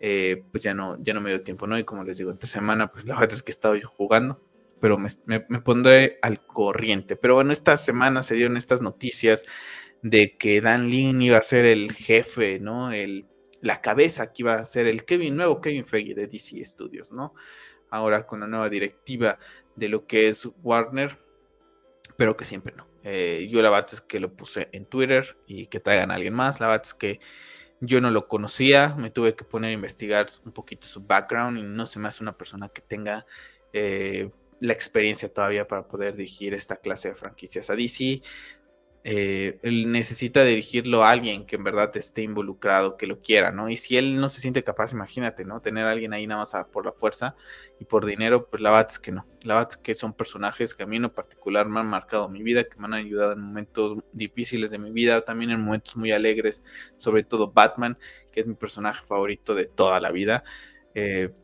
Eh, 0.01 0.43
pues 0.51 0.65
ya 0.65 0.73
no, 0.73 0.97
ya 1.05 1.13
no 1.13 1.21
me 1.21 1.29
dio 1.29 1.43
tiempo, 1.43 1.67
¿no? 1.67 1.79
Y 1.79 1.85
como 1.85 2.05
les 2.05 2.17
digo, 2.17 2.31
entre 2.31 2.49
semana, 2.49 2.91
pues 2.91 3.05
la 3.05 3.21
verdad 3.21 3.35
es 3.35 3.43
que 3.43 3.53
he 3.53 3.55
estado 3.55 3.77
yo 3.77 3.87
jugando 3.87 4.41
pero 4.81 4.99
me, 4.99 5.61
pondré 5.61 6.19
al 6.23 6.45
corriente. 6.45 7.15
Pero 7.15 7.35
bueno, 7.35 7.53
esta 7.53 7.77
semana 7.77 8.25
se 8.25 8.35
dieron 8.35 8.57
estas 8.57 8.81
noticias 8.81 9.45
de 10.03 10.37
que 10.37 10.61
Dan 10.61 10.89
Lin 10.91 11.23
iba 11.23 11.37
a 11.37 11.43
ser 11.43 11.67
el 11.67 11.93
jefe, 11.93 12.59
¿no? 12.59 12.93
El, 12.93 13.29
la 13.61 13.81
cabeza 13.81 14.33
que 14.33 14.43
iba 14.43 14.55
a 14.55 14.65
ser 14.65 14.89
el 14.89 15.05
Kevin, 15.05 15.37
nuevo 15.37 15.61
Kevin 15.61 15.85
Feige 15.85 16.15
de 16.15 16.27
DC 16.27 16.65
Studios, 16.65 17.13
¿no? 17.13 17.35
Ahora 17.91 18.27
con 18.27 18.41
la 18.41 18.49
nueva 18.49 18.71
directiva 18.71 19.39
de 19.77 19.89
lo 19.89 20.07
que 20.09 20.29
es 20.29 20.49
Warner, 20.65 21.17
pero 22.23 22.37
que 22.37 22.45
siempre 22.45 22.73
no. 22.77 22.87
Eh, 23.03 23.49
yo 23.51 23.63
la 23.63 23.71
verdad 23.71 23.91
es 23.95 24.01
que 24.01 24.21
lo 24.21 24.33
puse 24.33 24.69
en 24.71 24.87
Twitter 24.87 25.37
y 25.45 25.67
que 25.67 25.81
traigan 25.81 26.13
a 26.13 26.15
alguien 26.15 26.35
más. 26.35 26.61
La 26.61 26.69
verdad 26.69 26.87
es 26.87 26.95
que 26.95 27.19
yo 27.81 28.01
no 28.01 28.13
lo 28.13 28.29
conocía, 28.29 28.95
me 28.97 29.11
tuve 29.11 29.35
que 29.35 29.43
poner 29.43 29.71
a 29.71 29.73
investigar 29.73 30.29
un 30.45 30.53
poquito 30.53 30.87
su 30.87 31.01
background 31.05 31.59
y 31.59 31.65
no 31.65 31.85
se 31.85 31.99
me 31.99 32.07
hace 32.07 32.23
una 32.23 32.39
persona 32.39 32.69
que 32.69 32.81
tenga 32.81 33.27
eh, 33.73 34.31
la 34.61 34.73
experiencia 34.73 35.33
todavía 35.33 35.67
para 35.67 35.89
poder 35.89 36.15
dirigir 36.15 36.55
esta 36.55 36.77
clase 36.77 37.09
de 37.09 37.17
franquicias. 37.17 37.71
A 37.71 37.75
DC 37.75 38.23
eh, 39.05 39.59
él 39.63 39.91
necesita 39.91 40.45
dirigirlo 40.45 41.03
a 41.03 41.11
alguien 41.11 41.45
que 41.45 41.57
en 41.57 41.65
verdad 41.65 41.97
esté 41.97 42.23
involucrado, 42.23 42.97
que 42.97 43.09
lo 43.09 43.21
quiera, 43.21 43.51
¿no? 43.51 43.69
Y 43.69 43.77
si 43.77 43.97
él 43.97 44.15
no 44.15 44.29
se 44.29 44.41
siente 44.41 44.63
capaz, 44.63 44.93
imagínate, 44.93 45.45
¿no? 45.45 45.61
Tener 45.61 45.87
a 45.87 45.91
alguien 45.91 46.13
ahí 46.13 46.27
nada 46.29 46.41
más 46.43 46.55
por 46.71 46.87
la 46.87 46.93
fuerza 46.93 47.35
y 47.81 47.85
por 47.85 48.07
dinero, 48.07 48.49
pues 48.49 48.63
la 48.63 48.71
verdad 48.71 48.89
es 48.93 48.99
que 49.01 49.11
no. 49.11 49.27
La 49.43 49.55
verdad 49.55 49.71
es 49.73 49.77
que 49.79 49.95
son 49.97 50.13
personajes 50.13 50.75
que 50.75 50.85
a 50.85 50.87
mí 50.87 50.97
en 50.97 51.11
particular 51.11 51.69
me 51.69 51.81
han 51.81 51.89
marcado 51.89 52.29
mi 52.29 52.45
vida, 52.45 52.63
que 52.63 52.79
me 52.79 52.87
han 52.87 52.95
ayudado 52.95 53.33
en 53.33 53.41
momentos 53.41 53.99
difíciles 54.13 54.71
de 54.71 54.79
mi 54.79 54.93
vida, 54.93 55.25
también 55.25 55.51
en 55.51 55.61
momentos 55.63 55.97
muy 55.97 56.13
alegres, 56.13 56.63
sobre 56.97 57.25
todo 57.25 57.51
Batman, 57.51 57.99
que 58.31 58.41
es 58.41 58.47
mi 58.47 58.55
personaje 58.55 59.05
favorito 59.05 59.57
de 59.57 59.65
toda 59.65 59.99
la 59.99 60.13
vida. 60.13 60.45
Eh, 60.95 61.35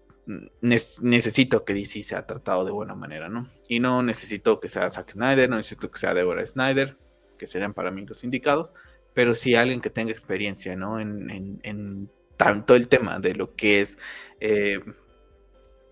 necesito 0.61 1.65
que 1.65 1.75
DC 1.75 2.03
sea 2.05 2.27
tratado 2.27 2.65
de 2.65 2.71
buena 2.71 2.95
manera, 2.95 3.29
¿no? 3.29 3.51
Y 3.67 3.81
no 3.81 4.03
necesito 4.03 4.61
que 4.61 4.69
sea 4.69 4.91
Zack 4.91 5.13
Snyder, 5.13 5.49
no 5.51 5.57
necesito 5.57 5.91
que 5.91 5.99
sea 5.99 6.15
Deborah 6.15 6.47
Snyder, 6.47 6.97
que 7.39 7.47
serían 7.47 7.75
para 7.75 7.91
mí 7.91 8.05
los 8.05 8.25
indicados, 8.25 8.73
pero 9.15 9.35
sí 9.35 9.55
alguien 9.55 9.81
que 9.81 9.91
tenga 9.91 10.13
experiencia, 10.13 10.77
¿no? 10.77 11.01
En, 11.01 12.11
tanto 12.37 12.77
el 12.77 12.87
tema 12.87 13.19
de 13.19 13.35
lo 13.35 13.57
que 13.57 13.81
es, 13.81 13.99
eh, 14.39 14.81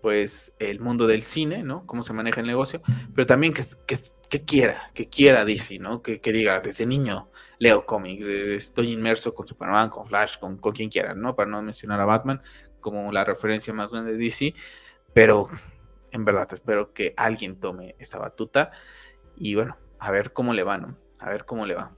pues, 0.01 0.53
el 0.59 0.79
mundo 0.79 1.07
del 1.07 1.23
cine, 1.23 1.63
¿no? 1.63 1.85
Cómo 1.85 2.03
se 2.03 2.13
maneja 2.13 2.39
el 2.39 2.47
negocio, 2.47 2.81
pero 3.13 3.25
también 3.25 3.53
que, 3.53 3.65
quiera, 4.45 4.91
que 4.93 5.09
quiera 5.09 5.43
DC, 5.43 5.79
¿no? 5.79 6.01
Que, 6.01 6.19
diga, 6.23 6.61
desde 6.61 6.85
niño 6.85 7.29
leo 7.59 7.85
cómics, 7.85 8.25
estoy 8.25 8.93
inmerso 8.93 9.33
con 9.33 9.47
Superman, 9.47 9.89
con 9.89 10.07
Flash, 10.07 10.37
con, 10.37 10.57
con 10.57 10.73
quien 10.73 10.89
quiera, 10.89 11.13
¿no? 11.15 11.35
Para 11.35 11.49
no 11.49 11.61
mencionar 11.61 11.99
a 11.99 12.05
Batman, 12.05 12.41
como 12.79 13.11
la 13.11 13.25
referencia 13.25 13.73
más 13.73 13.91
grande 13.91 14.13
de 14.13 14.19
DC, 14.19 14.53
pero 15.13 15.47
en 16.11 16.25
verdad 16.25 16.47
espero 16.53 16.93
que 16.93 17.13
alguien 17.17 17.59
tome 17.59 17.95
esa 17.99 18.19
batuta 18.19 18.71
y 19.35 19.55
bueno, 19.55 19.77
a 19.99 20.11
ver 20.11 20.33
cómo 20.33 20.53
le 20.53 20.63
va, 20.63 20.77
¿no? 20.77 20.97
A 21.19 21.29
ver 21.29 21.45
cómo 21.45 21.65
le 21.65 21.75
va. 21.75 21.95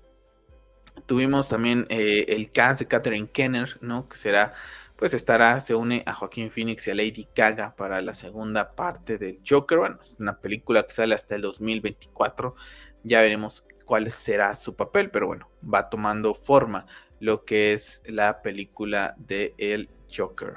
Tuvimos 1.05 1.49
también 1.49 1.85
eh, 1.89 2.25
el 2.29 2.51
cast 2.51 2.81
de 2.81 2.87
Catherine 2.87 3.29
Kenner, 3.29 3.77
¿no? 3.81 4.07
Que 4.09 4.17
será, 4.17 4.53
pues 4.97 5.13
estará, 5.13 5.59
se 5.61 5.75
une 5.75 6.03
a 6.05 6.13
Joaquín 6.13 6.51
Phoenix 6.51 6.87
y 6.87 6.91
a 6.91 6.95
Lady 6.95 7.27
Gaga 7.35 7.75
para 7.75 8.01
la 8.01 8.13
segunda 8.13 8.75
parte 8.75 9.17
del 9.17 9.37
Joker. 9.47 9.79
Bueno, 9.79 9.99
es 10.01 10.17
una 10.19 10.39
película 10.39 10.83
que 10.83 10.93
sale 10.93 11.15
hasta 11.15 11.35
el 11.35 11.41
2024. 11.41 12.55
Ya 13.03 13.21
veremos 13.21 13.65
cuál 13.85 14.11
será 14.11 14.55
su 14.55 14.75
papel, 14.75 15.09
pero 15.09 15.27
bueno, 15.27 15.49
va 15.63 15.89
tomando 15.89 16.33
forma 16.33 16.85
lo 17.19 17.43
que 17.43 17.73
es 17.73 18.01
la 18.05 18.41
película 18.41 19.15
de 19.17 19.53
El 19.57 19.89
Joker. 20.15 20.55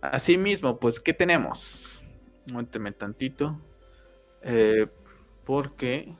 Asimismo, 0.00 0.78
pues, 0.78 1.00
¿qué 1.00 1.12
tenemos? 1.12 2.02
Muénteme 2.46 2.92
tantito. 2.92 3.60
Eh, 4.42 4.86
porque 5.44 6.14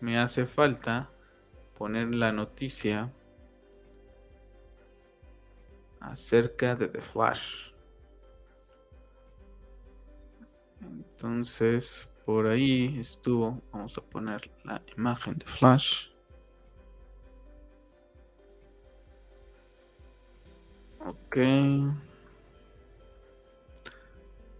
me 0.00 0.18
hace 0.18 0.46
falta 0.46 1.10
poner 1.76 2.14
la 2.14 2.32
noticia 2.32 3.12
acerca 6.00 6.74
de 6.74 6.88
The 6.88 7.00
Flash. 7.00 7.70
Entonces, 10.80 12.08
por 12.24 12.46
ahí 12.46 12.98
estuvo. 12.98 13.60
Vamos 13.72 13.98
a 13.98 14.02
poner 14.02 14.50
la 14.64 14.82
imagen 14.96 15.38
de 15.38 15.46
Flash. 15.46 16.06
Ok. 21.04 21.38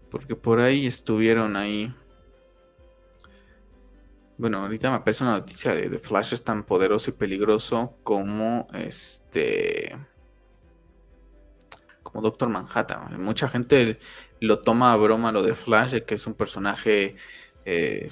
Porque 0.09 0.35
por 0.35 0.59
ahí 0.59 0.85
estuvieron 0.85 1.55
ahí. 1.55 1.93
Bueno, 4.41 4.57
ahorita 4.57 4.89
me 4.89 4.95
aparece 4.95 5.23
una 5.23 5.33
noticia 5.33 5.71
de, 5.75 5.99
Flash 5.99 6.33
es 6.33 6.43
tan 6.43 6.63
poderoso 6.63 7.11
y 7.11 7.13
peligroso 7.13 7.95
como 8.01 8.67
este. 8.73 9.95
Como 12.01 12.23
Doctor 12.23 12.49
Manhattan. 12.49 13.21
Mucha 13.21 13.47
gente 13.47 13.99
lo 14.39 14.59
toma 14.59 14.93
a 14.93 14.97
broma 14.97 15.31
lo 15.31 15.43
de 15.43 15.53
Flash, 15.53 16.01
que 16.07 16.15
es 16.15 16.25
un 16.25 16.33
personaje. 16.33 17.17
Eh, 17.65 18.09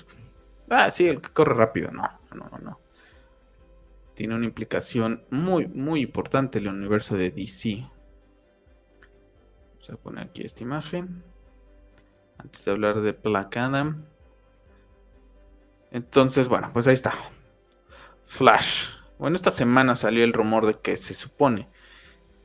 ah, 0.70 0.92
sí, 0.92 1.08
el 1.08 1.20
que 1.20 1.30
corre 1.30 1.56
rápido. 1.56 1.90
No, 1.90 2.08
no, 2.36 2.60
no. 2.62 2.80
Tiene 4.14 4.36
una 4.36 4.46
implicación 4.46 5.24
muy, 5.32 5.66
muy 5.66 6.02
importante 6.02 6.60
en 6.60 6.68
el 6.68 6.76
universo 6.76 7.18
de 7.18 7.32
DC. 7.32 7.90
Vamos 9.72 9.90
a 9.90 9.96
poner 9.96 10.26
aquí 10.26 10.44
esta 10.44 10.62
imagen 10.62 11.24
antes 12.38 12.66
de 12.66 12.70
hablar 12.70 13.02
de 13.02 13.14
Black 13.14 13.58
Adam. 13.58 14.06
Entonces, 15.92 16.48
bueno, 16.48 16.72
pues 16.74 16.88
ahí 16.88 16.94
está. 16.94 17.14
Flash. 18.26 18.90
Bueno, 19.18 19.36
esta 19.36 19.52
semana 19.52 19.96
salió 19.96 20.24
el 20.24 20.34
rumor 20.34 20.66
de 20.66 20.80
que 20.80 20.98
se 20.98 21.14
supone 21.14 21.68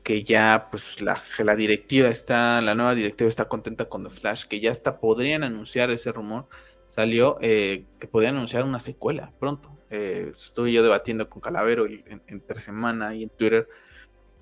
que 0.03 0.23
ya, 0.23 0.67
pues, 0.69 1.01
la, 1.01 1.21
la 1.39 1.55
directiva 1.55 2.09
está, 2.09 2.61
la 2.61 2.75
nueva 2.75 2.93
directiva 2.95 3.27
está 3.27 3.49
contenta 3.49 3.85
con 3.85 4.03
The 4.03 4.11
Flash, 4.11 4.45
que 4.45 4.59
ya 4.59 4.71
hasta 4.71 4.99
podrían 4.99 5.43
anunciar 5.43 5.89
ese 5.89 6.11
rumor. 6.11 6.47
Salió 6.87 7.39
eh, 7.41 7.85
que 7.99 8.07
podrían 8.07 8.35
anunciar 8.35 8.63
una 8.65 8.79
secuela 8.79 9.31
pronto. 9.39 9.75
Eh, 9.89 10.31
estuve 10.35 10.71
yo 10.71 10.83
debatiendo 10.83 11.29
con 11.29 11.41
Calavero 11.41 11.87
entre 11.87 12.59
semana 12.59 13.15
y 13.15 13.23
en 13.23 13.29
Twitter 13.29 13.67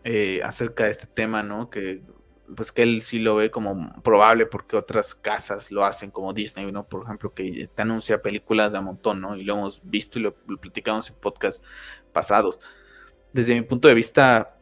eh, 0.04 0.42
acerca 0.44 0.86
de 0.86 0.92
este 0.92 1.08
tema, 1.08 1.44
¿no? 1.44 1.70
Que 1.70 2.02
pues 2.56 2.72
que 2.72 2.84
él 2.84 3.02
sí 3.02 3.20
lo 3.20 3.36
ve 3.36 3.52
como 3.52 3.94
probable 4.02 4.46
porque 4.46 4.76
otras 4.76 5.16
casas 5.16 5.72
lo 5.72 5.86
hacen 5.86 6.12
como 6.12 6.34
Disney, 6.34 6.72
¿no? 6.72 6.88
Por 6.88 7.04
ejemplo, 7.04 7.34
que 7.34 7.70
te 7.74 7.82
anuncia 7.82 8.22
películas 8.22 8.72
de 8.72 8.78
a 8.78 8.82
montón, 8.82 9.22
¿no? 9.22 9.36
Y 9.36 9.44
lo 9.44 9.54
hemos 9.54 9.82
visto 9.84 10.20
y 10.20 10.24
lo, 10.24 10.34
platicamos 10.34 11.10
en 11.10 11.16
podcasts 11.16 11.64
pasados. 12.12 12.60
Desde 13.32 13.56
mi 13.56 13.62
punto 13.62 13.88
de 13.88 13.94
vista, 13.94 14.58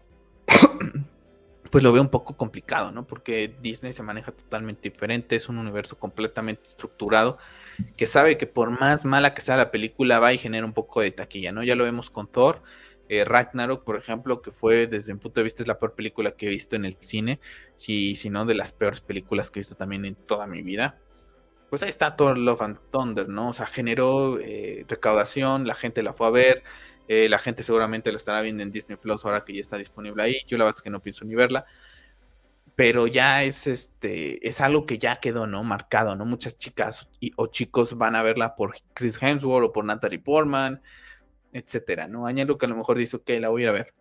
pues 1.71 1.83
lo 1.83 1.91
veo 1.91 2.01
un 2.01 2.09
poco 2.09 2.37
complicado, 2.37 2.91
¿no? 2.91 3.07
Porque 3.07 3.53
Disney 3.61 3.93
se 3.93 4.03
maneja 4.03 4.31
totalmente 4.31 4.89
diferente, 4.89 5.35
es 5.35 5.49
un 5.49 5.57
universo 5.57 5.97
completamente 5.97 6.63
estructurado 6.63 7.37
que 7.97 8.05
sabe 8.05 8.37
que 8.37 8.47
por 8.47 8.69
más 8.69 9.05
mala 9.05 9.33
que 9.33 9.41
sea 9.41 9.57
la 9.57 9.71
película 9.71 10.19
va 10.19 10.33
y 10.33 10.37
genera 10.37 10.65
un 10.65 10.73
poco 10.73 11.01
de 11.01 11.11
taquilla, 11.11 11.51
¿no? 11.51 11.63
Ya 11.63 11.75
lo 11.75 11.83
vemos 11.83 12.09
con 12.09 12.27
Thor, 12.27 12.61
eh, 13.11 13.25
Ragnarok, 13.25 13.83
por 13.83 13.97
ejemplo, 13.97 14.41
que 14.41 14.51
fue 14.51 14.87
desde 14.87 15.13
mi 15.13 15.19
punto 15.19 15.41
de 15.41 15.43
vista 15.43 15.61
es 15.61 15.67
la 15.67 15.77
peor 15.77 15.95
película 15.95 16.31
que 16.31 16.47
he 16.47 16.49
visto 16.49 16.77
en 16.77 16.85
el 16.85 16.95
cine, 17.01 17.41
si, 17.75 18.15
no 18.29 18.45
de 18.45 18.55
las 18.55 18.71
peores 18.71 19.01
películas 19.01 19.51
que 19.51 19.59
he 19.59 19.61
visto 19.61 19.75
también 19.75 20.05
en 20.05 20.15
toda 20.15 20.47
mi 20.47 20.61
vida. 20.61 20.97
pues 21.69 21.83
ahí 21.83 21.89
está 21.89 22.15
Thor 22.15 22.37
Love 22.37 22.61
and 22.61 22.79
Thunder, 22.89 23.27
¿no? 23.27 23.49
O 23.49 23.53
sea, 23.53 23.65
generó 23.65 24.39
eh, 24.39 24.85
recaudación, 24.87 25.67
la 25.67 25.75
gente 25.75 26.03
la 26.03 26.13
fue 26.13 26.27
a 26.27 26.29
ver, 26.29 26.63
eh, 27.09 27.27
la 27.27 27.37
gente 27.37 27.63
seguramente 27.63 28.13
la 28.13 28.17
estará 28.17 28.41
viendo 28.41 28.63
en 28.63 28.71
Disney 28.71 28.97
Plus 28.97 29.25
ahora 29.25 29.43
que 29.43 29.53
ya 29.55 29.59
está 29.59 29.75
disponible 29.77 30.23
ahí. 30.23 30.37
Yo 30.47 30.57
la 30.57 30.63
verdad 30.63 30.77
es 30.77 30.81
que 30.81 30.89
no 30.89 31.01
pienso 31.01 31.25
ni 31.25 31.35
verla. 31.35 31.65
Pero 32.75 33.07
ya 33.07 33.43
es 33.43 33.67
este, 33.67 34.47
es 34.47 34.61
algo 34.61 34.85
que 34.85 34.99
ya 34.99 35.19
quedó, 35.19 35.47
¿no? 35.47 35.65
Marcado, 35.65 36.15
¿no? 36.15 36.23
Muchas 36.25 36.57
chicas 36.57 37.09
o 37.35 37.47
chicos 37.47 37.97
van 37.97 38.15
a 38.15 38.23
verla 38.23 38.55
por 38.55 38.73
Chris 38.93 39.21
Hemsworth 39.21 39.65
o 39.65 39.73
por 39.73 39.83
Natalie 39.83 40.19
Portman, 40.19 40.81
etcétera, 41.53 42.07
¿no? 42.07 42.27
Algo 42.27 42.57
que 42.57 42.65
a 42.65 42.69
lo 42.69 42.75
mejor 42.75 42.97
dice, 42.97 43.17
ok, 43.17 43.29
la 43.39 43.49
voy 43.49 43.65
a 43.65 43.71
ver. 43.71 43.93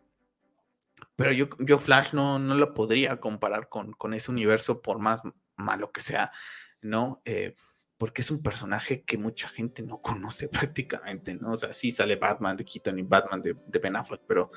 Pero 1.16 1.32
yo, 1.32 1.48
yo 1.58 1.78
Flash 1.78 2.12
no, 2.12 2.38
no 2.38 2.54
lo 2.54 2.74
podría 2.74 3.18
comparar 3.20 3.68
con, 3.68 3.92
con 3.92 4.14
ese 4.14 4.30
universo 4.30 4.80
por 4.80 4.98
más 4.98 5.22
malo 5.56 5.92
que 5.92 6.00
sea, 6.00 6.32
¿no? 6.80 7.20
Eh, 7.24 7.54
porque 7.98 8.22
es 8.22 8.30
un 8.30 8.42
personaje 8.42 9.02
que 9.02 9.18
mucha 9.18 9.48
gente 9.48 9.82
no 9.82 10.00
conoce 10.02 10.48
prácticamente, 10.48 11.34
¿no? 11.34 11.52
O 11.52 11.56
sea, 11.56 11.72
sí 11.72 11.92
sale 11.92 12.16
Batman 12.16 12.56
de 12.56 12.64
Keaton 12.64 12.98
y 12.98 13.02
Batman 13.02 13.42
de, 13.42 13.78
Ben 13.78 13.96
Affleck, 13.96 14.22
pero 14.26 14.50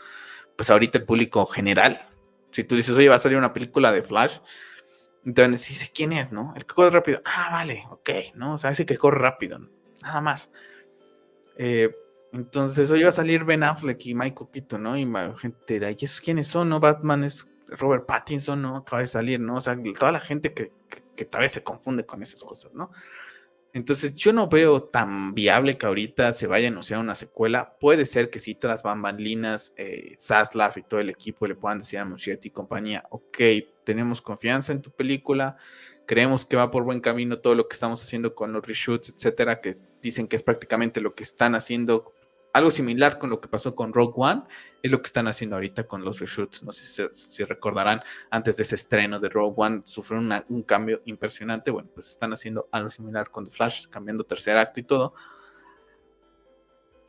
pues 0.56 0.70
ahorita 0.70 1.00
el 1.00 1.06
público 1.06 1.46
general, 1.46 2.08
si 2.52 2.64
tú 2.64 2.76
dices, 2.76 2.96
oye, 2.96 3.10
va 3.10 3.16
a 3.16 3.20
salir 3.20 3.38
una 3.38 3.54
película 3.54 3.92
de 3.92 4.04
Flash, 4.04 4.38
entonces 5.26 5.68
dice, 5.68 5.92
¿quién 5.94 6.14
es, 6.14 6.32
no? 6.32 6.54
El 6.56 6.66
que 6.66 6.76
corre 6.76 6.92
rápido. 6.92 7.22
Ah, 7.26 7.50
vale, 7.52 7.84
ok, 7.90 8.10
¿no? 8.36 8.54
O 8.54 8.58
sea, 8.58 8.72
ese 8.72 8.86
que 8.86 8.98
corre 8.98 9.20
rápido, 9.20 9.60
nada 10.02 10.22
más. 10.22 10.52
Eh, 11.58 11.96
entonces, 12.34 12.90
hoy 12.90 13.04
va 13.04 13.10
a 13.10 13.12
salir 13.12 13.44
Ben 13.44 13.62
Affleck 13.62 14.08
y 14.08 14.16
Michael 14.16 14.50
Keaton, 14.52 14.82
¿no? 14.82 14.98
Y 14.98 15.08
gente 15.38 15.76
dirá, 15.76 15.92
¿y 15.92 15.98
esos 16.02 16.20
quiénes 16.20 16.48
son, 16.48 16.68
no? 16.68 16.80
Batman 16.80 17.24
es 17.24 17.48
Robert 17.68 18.08
Pattinson, 18.08 18.60
¿no? 18.60 18.76
Acaba 18.76 19.04
de 19.04 19.08
salir, 19.08 19.40
¿no? 19.40 19.58
O 19.58 19.62
sea, 19.62 19.78
toda 20.00 20.12
la 20.12 20.20
gente 20.20 20.52
que, 20.52 20.72
que, 21.16 21.26
todavía 21.26 21.50
se 21.50 21.64
confunde 21.64 22.08
con 22.08 22.24
esas 22.24 22.44
cosas, 22.44 22.74
¿no? 22.74 22.90
Entonces 23.72 24.16
yo 24.16 24.34
no 24.34 24.48
veo 24.48 24.82
tan 24.82 25.36
viable 25.36 25.78
que 25.78 25.86
ahorita 25.86 26.34
se 26.34 26.48
vaya 26.48 26.68
a 26.68 26.72
anunciar 26.72 27.00
una 27.00 27.14
secuela. 27.14 27.78
Puede 27.80 28.08
ser 28.08 28.32
que 28.32 28.40
si 28.40 28.56
tras 28.56 28.82
bambalinas, 28.82 29.74
eh, 29.78 30.16
Saslav 30.18 30.74
y 30.78 30.82
todo 30.82 31.00
el 31.00 31.10
equipo 31.10 31.46
le 31.46 31.54
puedan 31.54 31.80
decir 31.80 32.00
a 32.00 32.06
Muschietti 32.06 32.48
y 32.48 32.52
compañía, 32.52 33.06
ok, 33.12 33.38
tenemos 33.84 34.22
confianza 34.22 34.72
en 34.74 34.82
tu 34.82 34.90
película, 34.90 35.58
creemos 36.08 36.48
que 36.48 36.56
va 36.56 36.72
por 36.72 36.84
buen 36.84 37.00
camino 37.00 37.40
todo 37.40 37.54
lo 37.54 37.68
que 37.68 37.76
estamos 37.76 38.02
haciendo 38.02 38.34
con 38.34 38.54
los 38.54 38.66
reshoots, 38.66 39.10
etcétera, 39.10 39.62
que 39.62 39.78
dicen 40.02 40.28
que 40.28 40.36
es 40.36 40.44
prácticamente 40.44 41.00
lo 41.00 41.14
que 41.14 41.24
están 41.24 41.54
haciendo 41.54 42.12
algo 42.54 42.70
similar 42.70 43.18
con 43.18 43.32
lo 43.32 43.42
que 43.42 43.48
pasó 43.48 43.76
con 43.76 43.94
Rogue 43.94 44.14
One, 44.16 44.44
es 44.84 44.92
lo 44.92 45.02
que 45.02 45.08
están 45.08 45.28
haciendo 45.28 45.56
ahorita 45.56 45.86
con 45.86 46.06
los 46.06 46.20
reshoots. 46.20 46.64
No 46.64 46.72
sé 46.72 47.10
si, 47.12 47.44
recordarán, 47.44 48.02
antes 48.30 48.58
de 48.58 48.64
ese 48.64 48.76
estreno 48.76 49.20
de 49.20 49.30
Rogue 49.30 49.56
One 49.58 49.82
sufrió 49.86 50.20
un 50.20 50.62
cambio 50.62 51.02
impresionante. 51.06 51.72
Bueno, 51.72 51.90
pues 51.94 52.12
están 52.12 52.32
haciendo 52.32 52.70
algo 52.72 52.92
similar 52.92 53.32
con 53.32 53.46
The 53.46 53.52
Flash, 53.52 53.88
cambiando 53.88 54.24
tercer 54.24 54.56
acto 54.58 54.80
y 54.80 54.84
todo. 54.84 55.16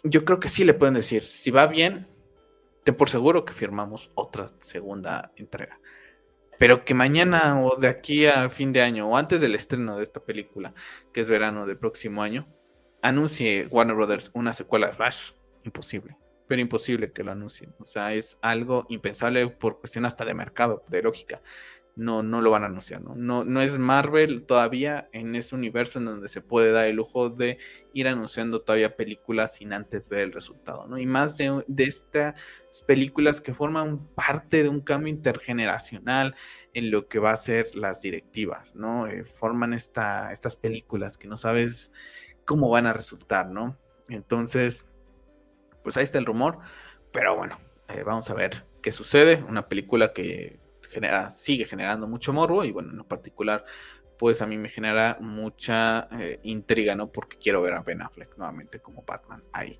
Yo 0.02 0.24
creo 0.24 0.40
que 0.40 0.48
sí 0.48 0.64
le 0.64 0.74
pueden 0.74 0.94
decir, 0.94 1.22
si 1.22 1.50
va 1.50 1.66
bien, 1.66 2.08
ten 2.82 2.94
por 2.94 3.10
seguro 3.10 3.44
que 3.44 3.52
firmamos 3.52 4.10
otra 4.14 4.50
segunda 4.60 5.30
entrega. 5.36 5.78
Pero 6.58 6.86
que 6.86 6.94
mañana 6.94 7.62
o 7.62 7.76
de 7.76 7.88
aquí 7.88 8.26
a 8.26 8.48
fin 8.48 8.72
de 8.72 8.80
año 8.80 9.08
o 9.08 9.16
antes 9.16 9.42
del 9.42 9.54
estreno 9.54 9.98
de 9.98 10.04
esta 10.04 10.20
película, 10.20 10.72
que 11.12 11.20
es 11.20 11.28
verano 11.28 11.66
del 11.66 11.76
próximo 11.76 12.22
año, 12.22 12.46
anuncie 13.04 13.68
Warner 13.70 13.94
Brothers 13.94 14.30
una 14.32 14.52
secuela 14.54 14.88
de 14.88 14.94
Flash, 14.94 15.32
imposible. 15.62 16.16
Pero 16.48 16.60
imposible 16.60 17.12
que 17.12 17.22
lo 17.22 17.32
anuncien. 17.32 17.74
O 17.78 17.84
sea, 17.84 18.14
es 18.14 18.38
algo 18.40 18.86
impensable 18.88 19.46
por 19.48 19.78
cuestión 19.78 20.06
hasta 20.06 20.24
de 20.24 20.34
mercado, 20.34 20.84
de 20.88 21.02
lógica. 21.02 21.42
No, 21.96 22.22
no 22.22 22.40
lo 22.40 22.50
van 22.50 22.64
a 22.64 22.66
anunciar, 22.66 23.02
¿no? 23.02 23.14
No, 23.44 23.62
es 23.62 23.78
Marvel 23.78 24.44
todavía 24.46 25.08
en 25.12 25.36
ese 25.36 25.54
universo 25.54 25.98
en 25.98 26.06
donde 26.06 26.28
se 26.28 26.40
puede 26.40 26.72
dar 26.72 26.86
el 26.86 26.96
lujo 26.96 27.30
de 27.30 27.58
ir 27.92 28.08
anunciando 28.08 28.62
todavía 28.62 28.96
películas 28.96 29.56
sin 29.56 29.72
antes 29.72 30.08
ver 30.08 30.20
el 30.20 30.32
resultado, 30.32 30.88
¿no? 30.88 30.98
Y 30.98 31.06
más 31.06 31.38
de, 31.38 31.62
estas 31.76 32.34
películas 32.86 33.40
que 33.40 33.54
forman 33.54 34.08
parte 34.08 34.64
de 34.64 34.70
un 34.70 34.80
cambio 34.80 35.12
intergeneracional 35.12 36.34
en 36.72 36.90
lo 36.90 37.06
que 37.06 37.20
va 37.20 37.30
a 37.30 37.36
ser 37.36 37.72
las 37.76 38.02
directivas, 38.02 38.74
¿no? 38.74 39.06
Eh, 39.06 39.24
forman 39.24 39.72
esta, 39.72 40.32
estas 40.32 40.56
películas 40.56 41.16
que 41.16 41.28
no 41.28 41.36
sabes 41.36 41.92
cómo 42.44 42.68
van 42.70 42.86
a 42.86 42.92
resultar, 42.92 43.48
¿no? 43.48 43.78
Entonces, 44.08 44.86
pues 45.82 45.96
ahí 45.96 46.04
está 46.04 46.18
el 46.18 46.26
rumor, 46.26 46.58
pero 47.12 47.36
bueno, 47.36 47.58
eh, 47.88 48.02
vamos 48.02 48.28
a 48.30 48.34
ver 48.34 48.66
qué 48.82 48.92
sucede. 48.92 49.42
Una 49.48 49.68
película 49.68 50.12
que 50.12 50.58
genera, 50.90 51.30
sigue 51.30 51.64
generando 51.64 52.06
mucho 52.06 52.32
morbo 52.32 52.64
y 52.64 52.70
bueno, 52.72 52.90
en 52.92 53.04
particular, 53.04 53.64
pues 54.18 54.42
a 54.42 54.46
mí 54.46 54.58
me 54.58 54.68
genera 54.68 55.16
mucha 55.20 56.08
eh, 56.12 56.40
intriga, 56.44 56.94
¿no? 56.94 57.10
Porque 57.10 57.36
quiero 57.38 57.62
ver 57.62 57.74
a 57.74 57.82
Ben 57.82 58.02
Affleck 58.02 58.36
nuevamente 58.36 58.80
como 58.80 59.02
Batman 59.02 59.42
ahí. 59.52 59.78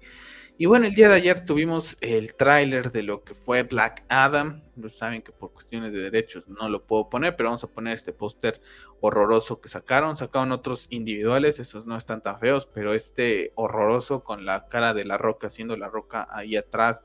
Y 0.57 0.67
bueno, 0.67 0.87
el 0.87 0.95
día 0.95 1.09
de 1.09 1.17
ayer 1.17 1.45
tuvimos 1.45 1.97
el 2.01 2.37
tráiler 2.37 2.93
de 2.93 3.03
lo 3.03 3.25
que 3.25 3.35
fue 3.35 3.65
Black 3.65 4.05
Adam. 4.09 4.63
No 4.77 4.89
saben 4.89 5.21
que 5.21 5.33
por 5.33 5.53
cuestiones 5.53 5.93
de 5.93 5.99
derechos 5.99 6.47
no 6.47 6.69
lo 6.69 6.85
puedo 6.87 7.09
poner, 7.09 7.35
pero 7.35 7.49
vamos 7.49 7.65
a 7.65 7.69
poner 7.69 7.95
este 7.95 8.13
póster 8.13 8.61
horroroso 9.01 9.61
que 9.61 9.69
sacaron. 9.69 10.17
Sacaron 10.17 10.53
otros 10.53 10.87
individuales, 10.91 11.59
esos 11.59 11.87
no 11.87 11.97
están 11.97 12.23
tan 12.23 12.39
feos, 12.39 12.69
pero 12.73 12.95
este 12.95 13.51
horroroso 13.57 14.23
con 14.23 14.45
la 14.45 14.69
cara 14.69 14.95
de 14.95 15.05
la 15.05 15.19
roca, 15.19 15.49
haciendo 15.49 15.77
la 15.77 15.89
roca 15.89 16.29
ahí 16.31 16.55
atrás. 16.55 17.03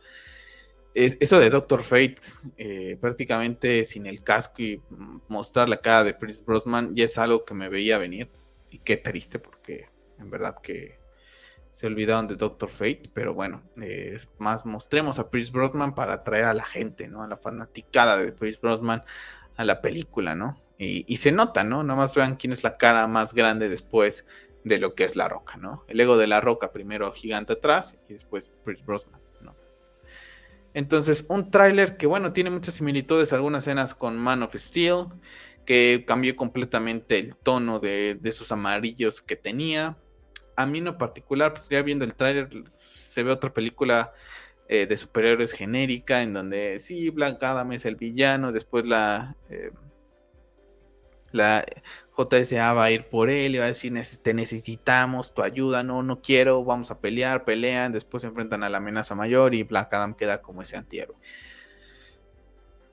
Es, 0.93 1.17
eso 1.19 1.39
de 1.39 1.49
Doctor 1.49 1.81
Fate, 1.81 2.17
eh, 2.57 2.97
prácticamente 3.01 3.83
sin 3.85 4.05
el 4.05 4.21
casco 4.21 4.61
y 4.61 4.79
mostrar 5.27 5.69
la 5.69 5.81
cara 5.81 6.03
de 6.03 6.15
Chris 6.15 6.45
Brosnan, 6.45 6.95
ya 6.95 7.05
es 7.05 7.17
algo 7.17 7.45
que 7.45 7.55
me 7.55 7.67
veía 7.67 7.97
venir. 7.97 8.29
Y 8.69 8.77
qué 8.77 8.95
triste, 8.97 9.39
porque 9.39 9.87
en 10.19 10.29
verdad 10.29 10.55
que 10.61 10.98
se 11.71 11.87
olvidaron 11.87 12.27
de 12.27 12.35
Doctor 12.35 12.69
Fate, 12.69 13.09
pero 13.13 13.33
bueno, 13.33 13.63
es 13.81 14.27
más 14.37 14.65
mostremos 14.65 15.19
a 15.19 15.29
Pierce 15.29 15.51
Brosnan 15.51 15.95
para 15.95 16.13
atraer 16.13 16.45
a 16.45 16.53
la 16.53 16.65
gente, 16.65 17.07
¿no? 17.07 17.23
A 17.23 17.27
la 17.27 17.37
fanaticada 17.37 18.17
de 18.17 18.31
Pierce 18.31 18.59
Brosnan 18.61 19.03
a 19.55 19.63
la 19.63 19.81
película, 19.81 20.35
¿no? 20.35 20.61
Y, 20.77 21.17
se 21.17 21.33
nota, 21.33 21.65
¿no? 21.65 21.83
Nada 21.83 21.99
más 21.99 22.15
vean 22.15 22.37
quién 22.37 22.53
es 22.53 22.63
la 22.63 22.77
cara 22.77 23.05
más 23.07 23.33
grande 23.33 23.67
después 23.67 24.25
de 24.63 24.77
lo 24.77 24.95
que 24.95 25.03
es 25.03 25.17
la 25.17 25.27
roca, 25.27 25.57
¿no? 25.57 25.83
El 25.89 25.99
ego 25.99 26.17
de 26.17 26.27
la 26.27 26.39
roca, 26.39 26.71
primero 26.71 27.11
gigante 27.11 27.53
atrás 27.53 27.97
y 28.07 28.13
después 28.13 28.51
Pierce 28.63 28.83
Brosnan, 28.85 29.19
¿no? 29.41 29.55
Entonces, 30.73 31.25
un 31.27 31.51
tráiler 31.51 31.97
que, 31.97 32.07
bueno, 32.07 32.31
tiene 32.31 32.49
muchas 32.49 32.75
similitudes, 32.75 33.33
algunas 33.33 33.63
escenas 33.63 33.93
con 33.93 34.17
Man 34.17 34.43
of 34.43 34.55
Steel, 34.55 35.07
que 35.65 36.05
cambió 36.07 36.37
completamente 36.37 37.19
el 37.19 37.35
tono 37.35 37.79
de, 37.79 38.17
de 38.19 38.29
esos 38.29 38.53
amarillos 38.53 39.21
que 39.21 39.35
tenía, 39.35 39.97
a 40.59 40.65
mí 40.65 40.79
en 40.79 40.97
particular, 40.97 41.53
pues 41.53 41.69
ya 41.69 41.81
viendo 41.81 42.03
el 42.03 42.13
tráiler, 42.13 42.49
se 42.81 43.23
ve 43.23 43.31
otra 43.31 43.53
película 43.53 44.11
eh, 44.67 44.87
de 44.87 44.97
superhéroes 44.97 45.53
genérica, 45.53 46.21
en 46.21 46.33
donde 46.33 46.79
sí, 46.79 47.09
Black 47.09 47.41
Adam 47.41 47.71
es 47.71 47.85
el 47.85 47.95
villano, 47.95 48.51
después 48.51 48.85
la, 48.85 49.37
eh, 49.49 49.71
la 51.31 51.65
JSA 52.11 52.73
va 52.73 52.83
a 52.83 52.91
ir 52.91 53.05
por 53.05 53.29
él 53.29 53.55
y 53.55 53.57
va 53.57 53.63
a 53.63 53.67
decir, 53.69 53.93
te 54.21 54.33
necesitamos 54.33 55.33
tu 55.33 55.43
ayuda, 55.43 55.81
no, 55.81 56.03
no 56.03 56.21
quiero, 56.21 56.65
vamos 56.65 56.91
a 56.91 56.99
pelear, 56.99 57.45
pelean, 57.45 57.93
después 57.93 58.19
se 58.19 58.27
enfrentan 58.27 58.61
a 58.61 58.69
la 58.69 58.79
amenaza 58.79 59.15
mayor 59.15 59.55
y 59.55 59.63
Black 59.63 59.93
Adam 59.93 60.13
queda 60.13 60.41
como 60.41 60.61
ese 60.61 60.75
antihéroe. 60.75 61.15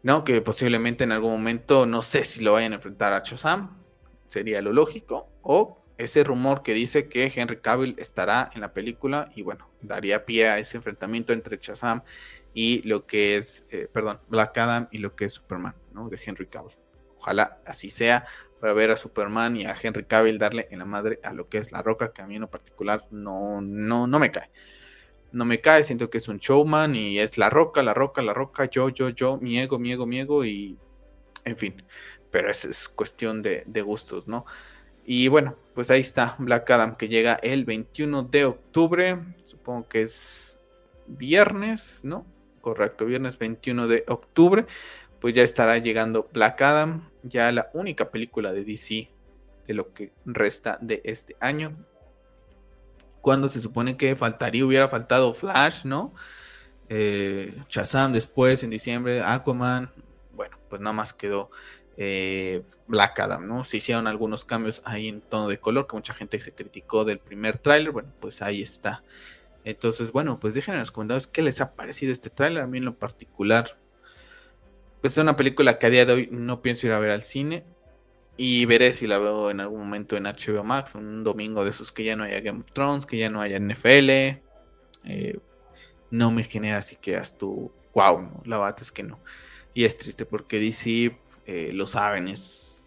No, 0.04 0.22
que 0.22 0.40
posiblemente 0.40 1.02
en 1.02 1.10
algún 1.10 1.32
momento, 1.32 1.84
no 1.84 2.02
sé 2.02 2.22
si 2.22 2.44
lo 2.44 2.52
vayan 2.52 2.74
a 2.74 2.76
enfrentar 2.76 3.12
a 3.12 3.24
Shazam, 3.24 3.82
sería 4.28 4.62
lo 4.62 4.72
lógico, 4.72 5.28
o 5.42 5.82
ese 5.98 6.24
rumor 6.24 6.62
que 6.62 6.74
dice 6.74 7.08
que 7.08 7.32
Henry 7.34 7.58
Cavill 7.58 7.94
estará 7.98 8.50
en 8.54 8.60
la 8.60 8.72
película 8.72 9.30
y 9.34 9.42
bueno, 9.42 9.68
daría 9.80 10.26
pie 10.26 10.48
a 10.48 10.58
ese 10.58 10.76
enfrentamiento 10.76 11.32
entre 11.32 11.58
Shazam 11.58 12.02
y 12.52 12.82
lo 12.88 13.06
que 13.06 13.36
es, 13.36 13.64
eh, 13.70 13.88
perdón, 13.92 14.20
Black 14.28 14.56
Adam 14.58 14.88
y 14.90 14.98
lo 14.98 15.14
que 15.14 15.26
es 15.26 15.34
Superman, 15.34 15.74
¿no? 15.92 16.08
De 16.08 16.18
Henry 16.24 16.46
Cavill. 16.46 16.76
Ojalá 17.18 17.58
así 17.66 17.90
sea 17.90 18.26
para 18.60 18.72
ver 18.72 18.90
a 18.90 18.96
Superman 18.96 19.56
y 19.56 19.66
a 19.66 19.76
Henry 19.80 20.04
Cavill 20.04 20.38
darle 20.38 20.68
en 20.70 20.78
la 20.78 20.84
madre 20.84 21.20
a 21.22 21.32
lo 21.32 21.48
que 21.48 21.58
es 21.58 21.72
La 21.72 21.82
Roca, 21.82 22.12
que 22.12 22.22
a 22.22 22.26
mí 22.26 22.36
en 22.36 22.42
lo 22.42 22.50
particular 22.50 23.06
no, 23.10 23.60
no, 23.60 24.06
no 24.06 24.18
me 24.18 24.30
cae. 24.30 24.50
No 25.32 25.44
me 25.44 25.60
cae, 25.60 25.84
siento 25.84 26.08
que 26.08 26.18
es 26.18 26.28
un 26.28 26.38
showman 26.38 26.94
y 26.94 27.18
es 27.18 27.36
La 27.36 27.50
Roca, 27.50 27.82
La 27.82 27.94
Roca, 27.94 28.22
La 28.22 28.32
Roca, 28.32 28.66
yo, 28.70 28.88
yo, 28.88 29.10
yo, 29.10 29.38
mi 29.38 29.58
ego, 29.58 29.78
mi 29.78 29.92
ego, 29.92 30.06
mi 30.06 30.20
ego 30.20 30.44
y 30.44 30.78
en 31.44 31.56
fin. 31.56 31.82
Pero 32.30 32.50
es, 32.50 32.64
es 32.64 32.88
cuestión 32.88 33.42
de, 33.42 33.64
de 33.66 33.82
gustos, 33.82 34.26
¿no? 34.26 34.46
Y 35.04 35.28
bueno, 35.28 35.56
pues 35.76 35.90
ahí 35.90 36.00
está 36.00 36.36
Black 36.38 36.70
Adam 36.70 36.96
que 36.96 37.06
llega 37.06 37.34
el 37.34 37.66
21 37.66 38.22
de 38.22 38.46
octubre. 38.46 39.18
Supongo 39.44 39.86
que 39.86 40.00
es 40.00 40.58
viernes, 41.06 42.00
¿no? 42.02 42.24
Correcto, 42.62 43.04
viernes 43.04 43.36
21 43.36 43.86
de 43.86 44.02
octubre. 44.08 44.64
Pues 45.20 45.34
ya 45.34 45.42
estará 45.42 45.76
llegando 45.76 46.30
Black 46.32 46.62
Adam, 46.62 47.10
ya 47.24 47.52
la 47.52 47.68
única 47.74 48.10
película 48.10 48.54
de 48.54 48.64
DC 48.64 49.10
de 49.66 49.74
lo 49.74 49.92
que 49.92 50.12
resta 50.24 50.78
de 50.80 51.02
este 51.04 51.36
año. 51.40 51.76
Cuando 53.20 53.50
se 53.50 53.60
supone 53.60 53.98
que 53.98 54.16
faltaría, 54.16 54.64
hubiera 54.64 54.88
faltado 54.88 55.34
Flash, 55.34 55.84
¿no? 55.84 56.14
Eh, 56.88 57.54
Shazam 57.68 58.14
después 58.14 58.62
en 58.62 58.70
diciembre, 58.70 59.20
Aquaman. 59.22 59.90
Bueno, 60.32 60.56
pues 60.70 60.80
nada 60.80 60.94
más 60.94 61.12
quedó 61.12 61.50
eh, 61.96 62.62
Black 62.86 63.18
Adam, 63.20 63.46
¿no? 63.46 63.64
Se 63.64 63.78
hicieron 63.78 64.06
algunos 64.06 64.44
cambios 64.44 64.82
ahí 64.84 65.08
en 65.08 65.20
tono 65.20 65.48
de 65.48 65.58
color 65.58 65.86
que 65.86 65.96
mucha 65.96 66.14
gente 66.14 66.40
se 66.40 66.52
criticó 66.52 67.04
del 67.04 67.18
primer 67.18 67.58
tráiler, 67.58 67.92
bueno, 67.92 68.10
pues 68.20 68.42
ahí 68.42 68.62
está. 68.62 69.02
Entonces, 69.64 70.12
bueno, 70.12 70.38
pues 70.38 70.54
déjenme 70.54 70.76
en 70.76 70.80
los 70.80 70.92
comentarios 70.92 71.26
qué 71.26 71.42
les 71.42 71.60
ha 71.60 71.74
parecido 71.74 72.12
este 72.12 72.30
tráiler, 72.30 72.62
a 72.62 72.66
mí 72.66 72.78
en 72.78 72.84
lo 72.84 72.94
particular, 72.94 73.78
pues 75.00 75.14
es 75.14 75.18
una 75.18 75.36
película 75.36 75.78
que 75.78 75.86
a 75.86 75.90
día 75.90 76.06
de 76.06 76.12
hoy 76.12 76.28
no 76.30 76.62
pienso 76.62 76.86
ir 76.86 76.92
a 76.92 76.98
ver 76.98 77.10
al 77.10 77.22
cine, 77.22 77.64
y 78.36 78.66
veré 78.66 78.92
si 78.92 79.06
la 79.06 79.18
veo 79.18 79.50
en 79.50 79.60
algún 79.60 79.80
momento 79.80 80.16
en 80.16 80.24
HBO 80.24 80.62
Max, 80.62 80.94
un 80.94 81.24
domingo 81.24 81.64
de 81.64 81.70
esos 81.70 81.90
que 81.90 82.04
ya 82.04 82.16
no 82.16 82.24
haya 82.24 82.40
Game 82.40 82.58
of 82.58 82.70
Thrones, 82.72 83.06
que 83.06 83.16
ya 83.16 83.30
no 83.30 83.40
haya 83.40 83.58
NFL. 83.58 84.10
Eh, 85.04 85.38
no 86.10 86.30
me 86.30 86.44
genera 86.44 86.78
así 86.78 86.96
que 86.96 87.16
haz 87.16 87.38
tu 87.38 87.72
wow, 87.94 88.42
la 88.44 88.58
verdad 88.58 88.76
es 88.80 88.92
que 88.92 89.02
no. 89.02 89.18
Y 89.72 89.84
es 89.84 89.96
triste 89.96 90.26
porque 90.26 90.60
DC, 90.60 91.18
eh, 91.46 91.70
lo 91.72 91.86
saben, 91.86 92.28
es, 92.28 92.82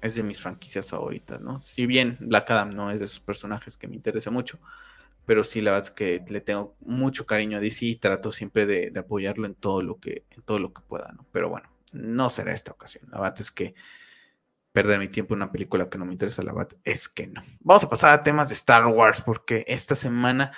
es 0.00 0.14
de 0.14 0.22
mis 0.22 0.40
franquicias 0.40 0.86
favoritas, 0.86 1.40
¿no? 1.40 1.60
Si 1.60 1.86
bien 1.86 2.16
Black 2.20 2.50
Adam 2.50 2.74
no 2.74 2.90
es 2.90 3.00
de 3.00 3.06
esos 3.06 3.20
personajes 3.20 3.76
que 3.76 3.88
me 3.88 3.96
interesa 3.96 4.30
mucho, 4.30 4.58
pero 5.26 5.44
sí 5.44 5.60
la 5.60 5.72
verdad 5.72 5.88
es 5.88 5.94
que 5.94 6.24
le 6.28 6.40
tengo 6.40 6.76
mucho 6.80 7.26
cariño 7.26 7.58
a 7.58 7.60
DC 7.60 7.84
y 7.86 7.96
trato 7.96 8.32
siempre 8.32 8.66
de, 8.66 8.92
apoyarlo 8.98 9.46
en 9.46 9.54
todo 9.54 9.82
lo 9.82 9.98
que, 9.98 10.24
en 10.30 10.42
todo 10.42 10.58
lo 10.58 10.72
que 10.72 10.82
pueda, 10.82 11.12
¿no? 11.12 11.26
Pero 11.32 11.48
bueno, 11.48 11.70
no 11.92 12.30
será 12.30 12.52
esta 12.52 12.72
ocasión. 12.72 13.08
La 13.10 13.20
verdad 13.20 13.40
es 13.40 13.50
que 13.50 13.74
perder 14.72 14.98
mi 14.98 15.08
tiempo 15.08 15.34
en 15.34 15.42
una 15.42 15.52
película 15.52 15.88
que 15.88 15.98
no 15.98 16.04
me 16.04 16.12
interesa, 16.12 16.42
la 16.42 16.52
verdad 16.52 16.76
es 16.84 17.08
que 17.08 17.26
no. 17.26 17.42
Vamos 17.60 17.84
a 17.84 17.88
pasar 17.88 18.12
a 18.12 18.22
temas 18.22 18.48
de 18.48 18.54
Star 18.54 18.86
Wars, 18.86 19.20
porque 19.20 19.64
esta 19.68 19.94
semana, 19.94 20.52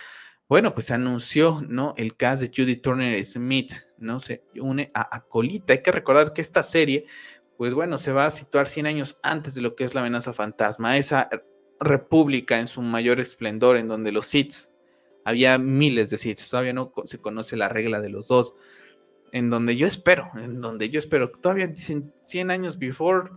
bueno, 0.52 0.74
pues 0.74 0.90
anunció, 0.90 1.62
¿no? 1.66 1.94
El 1.96 2.14
cast 2.14 2.42
de 2.42 2.52
Judy 2.54 2.76
Turner 2.76 3.24
Smith, 3.24 3.72
¿no? 3.96 4.20
Se 4.20 4.44
une 4.60 4.90
a 4.92 5.16
Acolita. 5.16 5.72
Hay 5.72 5.80
que 5.80 5.92
recordar 5.92 6.34
que 6.34 6.42
esta 6.42 6.62
serie, 6.62 7.06
pues 7.56 7.72
bueno, 7.72 7.96
se 7.96 8.12
va 8.12 8.26
a 8.26 8.30
situar 8.30 8.68
100 8.68 8.84
años 8.84 9.18
antes 9.22 9.54
de 9.54 9.62
lo 9.62 9.74
que 9.74 9.84
es 9.84 9.94
la 9.94 10.02
amenaza 10.02 10.34
fantasma, 10.34 10.98
esa 10.98 11.30
república 11.80 12.60
en 12.60 12.66
su 12.66 12.82
mayor 12.82 13.18
esplendor, 13.18 13.78
en 13.78 13.88
donde 13.88 14.12
los 14.12 14.26
Sith, 14.26 14.68
había 15.24 15.56
miles 15.56 16.10
de 16.10 16.18
Sith, 16.18 16.42
todavía 16.50 16.74
no 16.74 16.92
se 17.06 17.16
conoce 17.16 17.56
la 17.56 17.70
regla 17.70 18.02
de 18.02 18.10
los 18.10 18.28
dos. 18.28 18.54
En 19.32 19.48
donde 19.48 19.76
yo 19.76 19.86
espero, 19.86 20.32
en 20.34 20.60
donde 20.60 20.90
yo 20.90 20.98
espero, 20.98 21.30
todavía 21.30 21.66
dicen 21.66 22.12
100 22.24 22.50
años 22.50 22.78
before, 22.78 23.30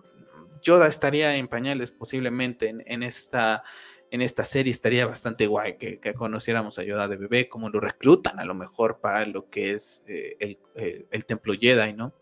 Yoda 0.62 0.88
estaría 0.90 1.38
en 1.38 1.48
pañales 1.48 1.92
posiblemente 1.92 2.76
en, 2.86 3.04
esta, 3.04 3.64
en 4.12 4.22
esta 4.22 4.46
serie. 4.46 4.72
Estaría 4.72 5.06
bastante 5.06 5.48
guay 5.48 5.78
que, 5.78 6.00
conociéramos 6.14 6.80
a 6.80 6.84
Yoda 6.84 7.08
de 7.08 7.18
bebé, 7.18 7.50
como 7.50 7.70
lo 7.70 7.80
reclutan 7.80 8.40
a 8.40 8.46
lo 8.46 8.54
mejor 8.54 9.00
para 9.00 9.26
lo 9.26 9.50
que 9.50 9.72
es 9.72 10.04
eh, 10.08 10.36
el, 10.40 10.60
eh, 10.76 11.06
el, 11.12 11.26
templo 11.26 11.54
Jedi, 11.54 11.94
¿no? 11.94 12.14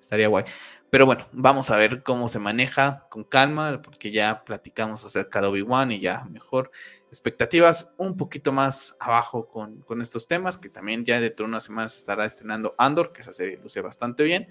Estaría 0.00 0.28
guay. 0.28 0.44
Pero 0.90 1.06
bueno, 1.06 1.26
vamos 1.32 1.70
a 1.70 1.76
ver 1.76 2.04
cómo 2.04 2.28
se 2.28 2.38
maneja 2.38 3.08
con 3.10 3.24
calma, 3.24 3.82
porque 3.82 4.12
ya 4.12 4.44
platicamos 4.44 5.04
acerca 5.04 5.40
de 5.40 5.48
Obi-Wan 5.48 5.90
y 5.90 5.98
ya 5.98 6.24
mejor 6.26 6.70
expectativas 7.08 7.90
un 7.96 8.16
poquito 8.16 8.52
más 8.52 8.96
abajo 9.00 9.48
con, 9.48 9.80
con, 9.80 10.02
estos 10.02 10.28
temas, 10.28 10.56
que 10.56 10.68
también 10.68 11.04
ya 11.04 11.20
dentro 11.20 11.46
de 11.46 11.50
unas 11.50 11.64
semanas 11.64 11.96
estará 11.96 12.26
estrenando 12.26 12.76
Andor, 12.78 13.12
que 13.12 13.22
esa 13.22 13.32
serie 13.32 13.58
luce 13.60 13.80
bastante 13.80 14.22
bien. 14.22 14.48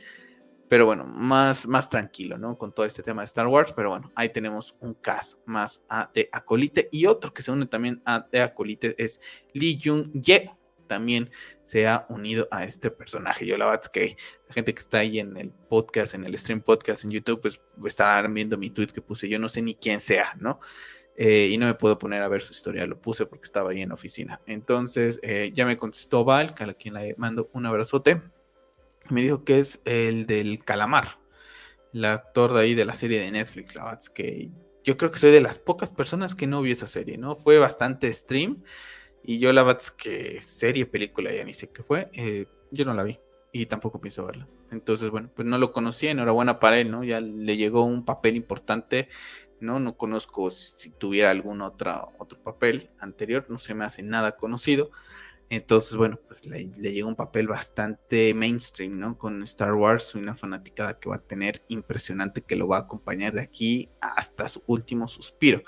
Pero 0.70 0.86
bueno, 0.86 1.06
más, 1.06 1.68
más 1.68 1.90
tranquilo, 1.90 2.38
¿no? 2.38 2.58
Con 2.58 2.74
todo 2.74 2.86
este 2.86 3.04
tema 3.04 3.22
de 3.22 3.26
Star 3.26 3.48
Wars. 3.48 3.74
Pero 3.76 3.90
bueno, 3.90 4.12
ahí 4.16 4.30
tenemos 4.30 4.76
un 4.80 4.94
caso 4.94 5.38
más 5.46 5.84
a, 5.90 6.10
de 6.14 6.30
Acolite. 6.32 6.90
Y 6.92 7.06
otro 7.06 7.34
que 7.34 7.42
se 7.42 7.52
une 7.52 7.66
también 7.66 8.02
a 8.06 8.28
de 8.32 8.42
Acolite 8.42 8.96
es 8.98 9.22
Lee 9.54 9.78
Jung-ye. 9.84 10.52
También 10.88 11.30
se 11.64 11.88
ha 11.88 12.06
unido 12.10 12.48
a 12.52 12.66
este 12.66 12.92
personaje. 12.92 13.46
Yo 13.46 13.58
la 13.58 13.66
verdad 13.66 13.86
que 13.92 14.18
la 14.48 14.54
gente 14.54 14.74
que 14.74 14.80
está 14.80 15.00
ahí 15.00 15.20
en 15.20 15.38
el 15.38 15.50
podcast, 15.52 16.14
en 16.14 16.26
el 16.26 16.38
stream 16.38 16.62
podcast 16.62 17.04
en 17.04 17.12
YouTube, 17.12 17.42
pues 17.42 17.62
estarán 17.86 18.34
viendo 18.34 18.58
mi 18.58 18.70
tweet 18.70 18.88
que 18.88 19.02
puse. 19.02 19.30
Yo 19.30 19.40
no 19.40 19.50
sé 19.50 19.62
ni 19.62 19.76
quién 19.76 20.00
sea, 20.00 20.34
¿no? 20.40 20.60
Eh, 21.16 21.50
y 21.52 21.58
no 21.58 21.68
me 21.68 21.76
puedo 21.76 22.00
poner 22.00 22.24
a 22.24 22.28
ver 22.28 22.42
su 22.42 22.54
historia, 22.54 22.88
lo 22.88 23.00
puse 23.00 23.26
porque 23.26 23.46
estaba 23.46 23.72
ahí 23.72 23.82
en 23.82 23.92
oficina. 23.92 24.42
Entonces, 24.48 25.20
eh, 25.22 25.52
ya 25.54 25.66
me 25.66 25.78
contestó 25.78 26.26
Val, 26.26 26.56
a 26.58 26.74
quien 26.74 26.96
le 26.96 27.16
mando 27.18 27.50
un 27.54 27.66
abrazote 27.66 28.22
me 29.10 29.22
dijo 29.22 29.44
que 29.44 29.60
es 29.60 29.82
el 29.86 30.26
del 30.26 30.64
calamar, 30.64 31.20
el 31.94 32.06
actor 32.06 32.54
de 32.54 32.62
ahí 32.62 32.76
de 32.76 32.86
la 32.86 32.94
serie 32.94 33.22
de 33.22 33.32
Netflix, 33.32 33.76
la 33.76 33.86
verdad 33.86 34.02
que 34.14 34.50
yo 34.84 34.98
creo 34.98 35.12
que 35.12 35.20
soy 35.20 35.32
de 35.32 35.42
las 35.42 35.58
pocas 35.58 35.92
personas 35.92 36.36
que 36.36 36.48
no 36.48 36.62
vi 36.62 36.72
esa 36.72 36.88
serie, 36.88 37.18
¿no? 37.18 37.36
Fue 37.36 37.58
bastante 37.58 38.12
stream 38.12 38.64
y 39.24 39.40
yo 39.40 39.54
la 39.54 39.64
verdad 39.64 39.82
que 39.98 40.42
serie, 40.42 40.86
película, 40.86 41.34
ya 41.34 41.44
ni 41.46 41.54
sé 41.54 41.70
qué 41.70 41.84
fue, 41.84 42.10
eh, 42.14 42.48
yo 42.72 42.86
no 42.86 42.94
la 42.94 43.04
vi 43.04 43.20
y 43.54 43.68
tampoco 43.68 44.02
pienso 44.02 44.26
verla. 44.26 44.48
Entonces, 44.72 45.10
bueno, 45.10 45.30
pues 45.34 45.48
no 45.48 45.58
lo 45.58 45.72
conocí, 45.72 46.08
enhorabuena 46.08 46.60
para 46.60 46.80
él, 46.80 46.92
¿no? 46.92 47.04
Ya 47.04 47.22
le 47.22 47.56
llegó 47.56 47.84
un 47.84 48.04
papel 48.04 48.36
importante, 48.36 49.08
¿no? 49.60 49.80
No 49.80 49.96
conozco 49.96 50.50
si 50.50 50.90
tuviera 50.90 51.30
algún 51.30 51.62
otro, 51.62 52.12
otro 52.18 52.42
papel 52.42 52.90
anterior, 53.00 53.46
no 53.50 53.60
se 53.60 53.76
me 53.76 53.86
hace 53.86 54.02
nada 54.02 54.36
conocido. 54.36 54.90
Entonces, 55.56 55.96
bueno, 55.96 56.20
pues 56.28 56.48
le, 56.48 56.66
llega 56.66 57.06
un 57.06 57.16
papel 57.16 57.48
bastante 57.48 58.34
mainstream, 58.34 58.98
¿no? 58.98 59.20
Con 59.20 59.44
Star 59.44 59.76
Wars, 59.76 60.16
una 60.16 60.36
fanaticada 60.36 60.98
que 60.98 61.10
va 61.10 61.18
a 61.18 61.22
tener 61.22 61.64
impresionante 61.68 62.42
que 62.42 62.56
lo 62.56 62.68
va 62.68 62.78
a 62.78 62.82
acompañar 62.82 63.34
de 63.34 63.42
aquí 63.42 63.90
hasta 64.02 64.48
su 64.48 64.64
último 64.66 65.08
suspiro. 65.08 65.62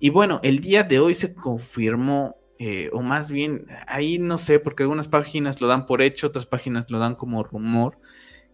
Y 0.00 0.10
bueno, 0.10 0.40
el 0.42 0.58
día 0.58 0.82
de 0.82 0.98
hoy 0.98 1.14
se 1.14 1.32
confirmó, 1.32 2.36
eh, 2.58 2.90
o 2.92 3.02
más 3.02 3.30
bien, 3.30 3.66
ahí 3.86 4.18
no 4.18 4.36
sé, 4.36 4.58
porque 4.58 4.82
algunas 4.82 5.06
páginas 5.06 5.60
lo 5.60 5.68
dan 5.68 5.86
por 5.86 6.02
hecho, 6.02 6.26
otras 6.26 6.46
páginas 6.46 6.90
lo 6.90 6.98
dan 6.98 7.14
como 7.14 7.44
rumor, 7.44 7.98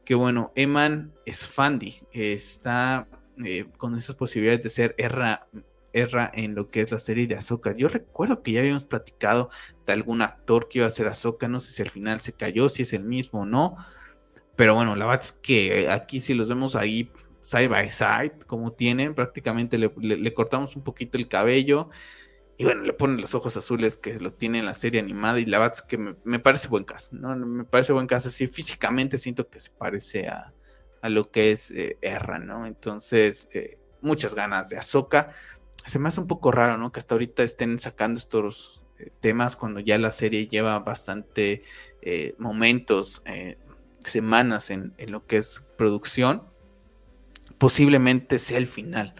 que 0.04 0.14
bueno, 0.14 0.52
Eman 0.56 1.14
Sfandi 1.26 2.02
está 2.12 3.08
eh, 3.42 3.64
con 3.78 3.96
esas 3.96 4.14
posibilidades 4.14 4.62
de 4.62 4.68
ser 4.68 4.94
Erra 4.98 5.48
erra 5.92 6.30
en 6.34 6.54
lo 6.54 6.70
que 6.70 6.80
es 6.80 6.90
la 6.90 6.98
serie 6.98 7.26
de 7.26 7.36
Ahsoka. 7.36 7.74
Yo 7.74 7.88
recuerdo 7.88 8.42
que 8.42 8.52
ya 8.52 8.60
habíamos 8.60 8.84
platicado 8.84 9.50
de 9.86 9.92
algún 9.92 10.22
actor 10.22 10.68
que 10.68 10.78
iba 10.78 10.86
a 10.86 10.90
ser 10.90 11.08
Ahsoka, 11.08 11.48
no 11.48 11.60
sé 11.60 11.72
si 11.72 11.82
al 11.82 11.90
final 11.90 12.20
se 12.20 12.32
cayó, 12.32 12.68
si 12.68 12.82
es 12.82 12.92
el 12.92 13.04
mismo 13.04 13.42
o 13.42 13.46
no. 13.46 13.76
Pero 14.56 14.74
bueno, 14.74 14.94
la 14.96 15.06
verdad 15.06 15.24
es 15.24 15.32
que 15.32 15.88
aquí 15.88 16.20
si 16.20 16.34
los 16.34 16.48
vemos 16.48 16.76
ahí 16.76 17.10
side 17.42 17.68
by 17.68 17.90
side, 17.90 18.32
como 18.46 18.72
tienen, 18.72 19.14
prácticamente 19.14 19.78
le, 19.78 20.34
cortamos 20.34 20.76
un 20.76 20.82
poquito 20.82 21.18
el 21.18 21.28
cabello. 21.28 21.88
Y 22.56 22.64
bueno, 22.64 22.82
le 22.82 22.92
ponen 22.92 23.22
los 23.22 23.34
ojos 23.34 23.56
azules 23.56 23.96
que 23.96 24.20
lo 24.20 24.34
tiene 24.34 24.58
en 24.58 24.66
la 24.66 24.74
serie 24.74 25.00
animada. 25.00 25.40
Y 25.40 25.46
la 25.46 25.58
verdad 25.58 25.78
es 25.78 25.82
que 25.82 25.96
me, 25.96 26.38
parece 26.38 26.68
buen 26.68 26.84
caso, 26.84 27.16
¿no? 27.16 27.34
Me 27.34 27.64
parece 27.64 27.94
buen 27.94 28.06
caso. 28.06 28.28
Sí, 28.30 28.46
físicamente 28.46 29.16
siento 29.16 29.48
que 29.48 29.60
se 29.60 29.70
parece 29.70 30.28
a, 30.28 30.52
a 31.00 31.08
lo 31.08 31.30
que 31.30 31.52
es 31.52 31.70
eh, 31.70 31.96
Erra, 32.02 32.38
¿no? 32.38 32.66
Entonces, 32.66 33.48
eh, 33.54 33.78
muchas 34.02 34.34
ganas 34.34 34.68
de 34.68 34.76
Ahsoka 34.76 35.32
se 35.86 35.98
me 35.98 36.08
hace 36.08 36.20
un 36.20 36.26
poco 36.26 36.50
raro, 36.50 36.76
¿no? 36.76 36.92
Que 36.92 37.00
hasta 37.00 37.14
ahorita 37.14 37.42
estén 37.42 37.78
sacando 37.78 38.18
estos 38.18 38.82
eh, 38.98 39.10
temas 39.20 39.56
cuando 39.56 39.80
ya 39.80 39.98
la 39.98 40.12
serie 40.12 40.46
lleva 40.46 40.78
bastante 40.80 41.62
eh, 42.02 42.34
momentos, 42.38 43.22
eh, 43.26 43.58
semanas 44.00 44.70
en, 44.70 44.94
lo 45.08 45.26
que 45.26 45.38
es 45.38 45.62
producción. 45.76 46.44
Posiblemente 47.58 48.38
sea 48.38 48.58
el 48.58 48.66
final, 48.66 49.14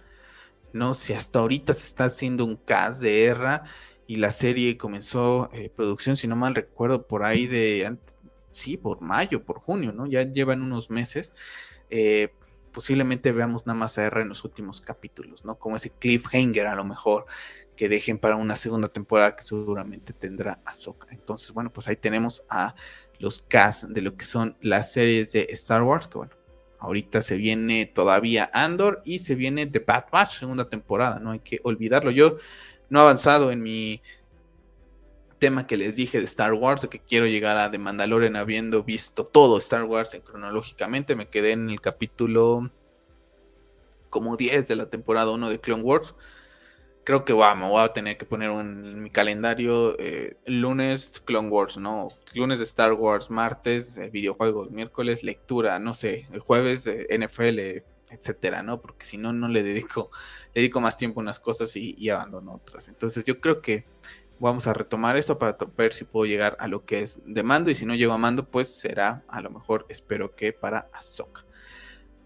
¿no? 0.72 0.94
Si 0.94 1.12
hasta 1.12 1.40
ahorita 1.40 1.74
se 1.74 1.86
está 1.86 2.04
haciendo 2.04 2.44
un 2.44 2.56
cast 2.56 3.02
de 3.02 3.24
Erra 3.24 3.64
y 4.06 4.16
la 4.16 4.32
serie 4.32 4.78
comenzó 4.78 5.50
producción, 5.76 6.16
si 6.16 6.26
no 6.26 6.36
mal 6.36 6.54
recuerdo, 6.54 7.06
por 7.06 7.22
ahí 7.22 7.46
de, 7.46 7.96
sí, 8.50 8.76
por 8.76 9.00
mayo, 9.00 9.44
por 9.44 9.60
junio, 9.60 9.92
¿no? 9.92 10.06
Ya 10.06 10.22
llevan 10.22 10.62
unos 10.62 10.90
meses. 10.90 11.34
Eh, 11.90 12.32
posiblemente 12.72 13.33
veamos 13.33 13.66
nada 13.66 13.78
más 13.78 13.98
a 13.98 14.04
R 14.04 14.22
en 14.22 14.28
los 14.28 14.44
últimos 14.44 14.80
capítulos, 14.80 15.44
¿no? 15.44 15.56
Como 15.59 15.76
ese 15.76 15.90
cliffhanger 15.90 16.66
a 16.66 16.74
lo 16.74 16.85
mejor 16.85 17.26
que 17.76 17.88
dejen 17.88 18.18
para 18.18 18.37
una 18.37 18.56
segunda 18.56 18.88
temporada 18.88 19.37
que 19.37 19.42
seguramente 19.42 20.12
tendrá 20.12 20.61
Ahsoka. 20.64 21.09
Entonces, 21.11 21.52
bueno, 21.52 21.72
pues 21.72 21.88
ahí 21.88 21.96
tenemos 21.96 22.42
a 22.48 22.74
los 23.18 23.44
cast 23.48 23.85
de 23.85 24.02
lo 24.02 24.16
que 24.16 24.24
son 24.24 24.56
las 24.61 24.92
series 24.92 25.33
de 25.33 25.46
Star 25.50 25.83
Wars, 25.83 26.06
que 26.06 26.18
bueno, 26.18 26.33
ahorita 26.78 27.22
se 27.22 27.37
viene 27.37 27.87
todavía 27.87 28.50
Andor 28.52 29.02
y 29.04 29.20
se 29.20 29.35
viene 29.35 29.66
The 29.66 29.78
Bad 29.80 30.06
Batch, 30.12 30.40
segunda 30.40 30.68
temporada, 30.68 31.20
no 31.20 31.30
hay 31.30 31.40
que 31.40 31.61
olvidarlo. 31.62 32.11
Yo 32.11 32.38
no 32.88 33.00
he 33.00 33.02
avanzado 33.02 33.50
en 33.50 33.62
mi 33.62 34.02
tema 35.40 35.66
que 35.66 35.76
les 35.76 35.96
dije 35.96 36.18
de 36.18 36.26
Star 36.26 36.53
Wars, 36.53 36.83
de 36.83 36.88
que 36.88 37.00
quiero 37.00 37.26
llegar 37.26 37.57
a 37.57 37.70
The 37.70 37.79
Mandalorian 37.79 38.37
habiendo 38.37 38.85
visto 38.85 39.24
todo 39.24 39.59
Star 39.59 39.83
Wars 39.85 40.14
en 40.14 40.20
cronológicamente. 40.20 41.16
Me 41.16 41.29
quedé 41.29 41.53
en 41.53 41.70
el 41.70 41.81
capítulo 41.81 42.70
como 44.11 44.37
10 44.37 44.68
de 44.68 44.76
la 44.76 44.88
temporada 44.88 45.33
1 45.33 45.48
de 45.48 45.59
Clone 45.59 45.83
Wars. 45.83 46.14
Creo 47.03 47.24
que 47.24 47.33
va, 47.33 47.55
me 47.55 47.68
voy 47.68 47.83
a 47.83 47.92
tener 47.92 48.18
que 48.18 48.26
poner 48.26 48.50
en 48.50 49.03
mi 49.03 49.11
calendario 49.11 49.98
eh, 49.98 50.37
lunes 50.44 51.20
Clone 51.24 51.48
Wars, 51.48 51.79
¿no? 51.79 52.09
Lunes 52.35 52.59
de 52.59 52.64
Star 52.64 52.92
Wars, 52.92 53.31
martes 53.31 53.96
eh, 53.96 54.11
videojuegos, 54.11 54.70
miércoles 54.70 55.24
lectura, 55.24 55.79
no 55.79 55.94
sé, 55.94 56.26
el 56.31 56.40
jueves 56.40 56.85
NFL, 56.87 57.83
etcétera, 58.11 58.62
¿no? 58.62 58.81
Porque 58.83 59.07
si 59.07 59.16
no, 59.16 59.33
no 59.33 59.48
le 59.48 59.62
dedico, 59.62 60.11
le 60.55 60.61
dedico 60.61 60.81
más 60.81 60.98
tiempo 60.98 61.20
a 61.20 61.22
unas 61.22 61.40
cosas 61.40 61.74
y, 61.76 61.94
y 61.96 62.11
abandono 62.11 62.55
otras. 62.55 62.88
Entonces 62.88 63.24
yo 63.24 63.40
creo 63.40 63.62
que 63.62 63.87
vamos 64.40 64.66
a 64.66 64.72
retomar 64.72 65.16
esto 65.16 65.38
para 65.38 65.57
ver 65.76 65.92
si 65.92 66.05
puedo 66.05 66.26
llegar 66.26 66.57
a 66.59 66.66
lo 66.66 66.85
que 66.85 67.03
es 67.03 67.18
de 67.24 67.42
mando 67.42 67.70
y 67.70 67.74
si 67.74 67.87
no 67.87 67.94
llego 67.94 68.12
a 68.12 68.18
mando 68.18 68.46
pues 68.46 68.74
será 68.74 69.22
a 69.29 69.40
lo 69.40 69.50
mejor 69.50 69.87
espero 69.88 70.35
que 70.35 70.53
para 70.53 70.88
Ahsoka. 70.92 71.44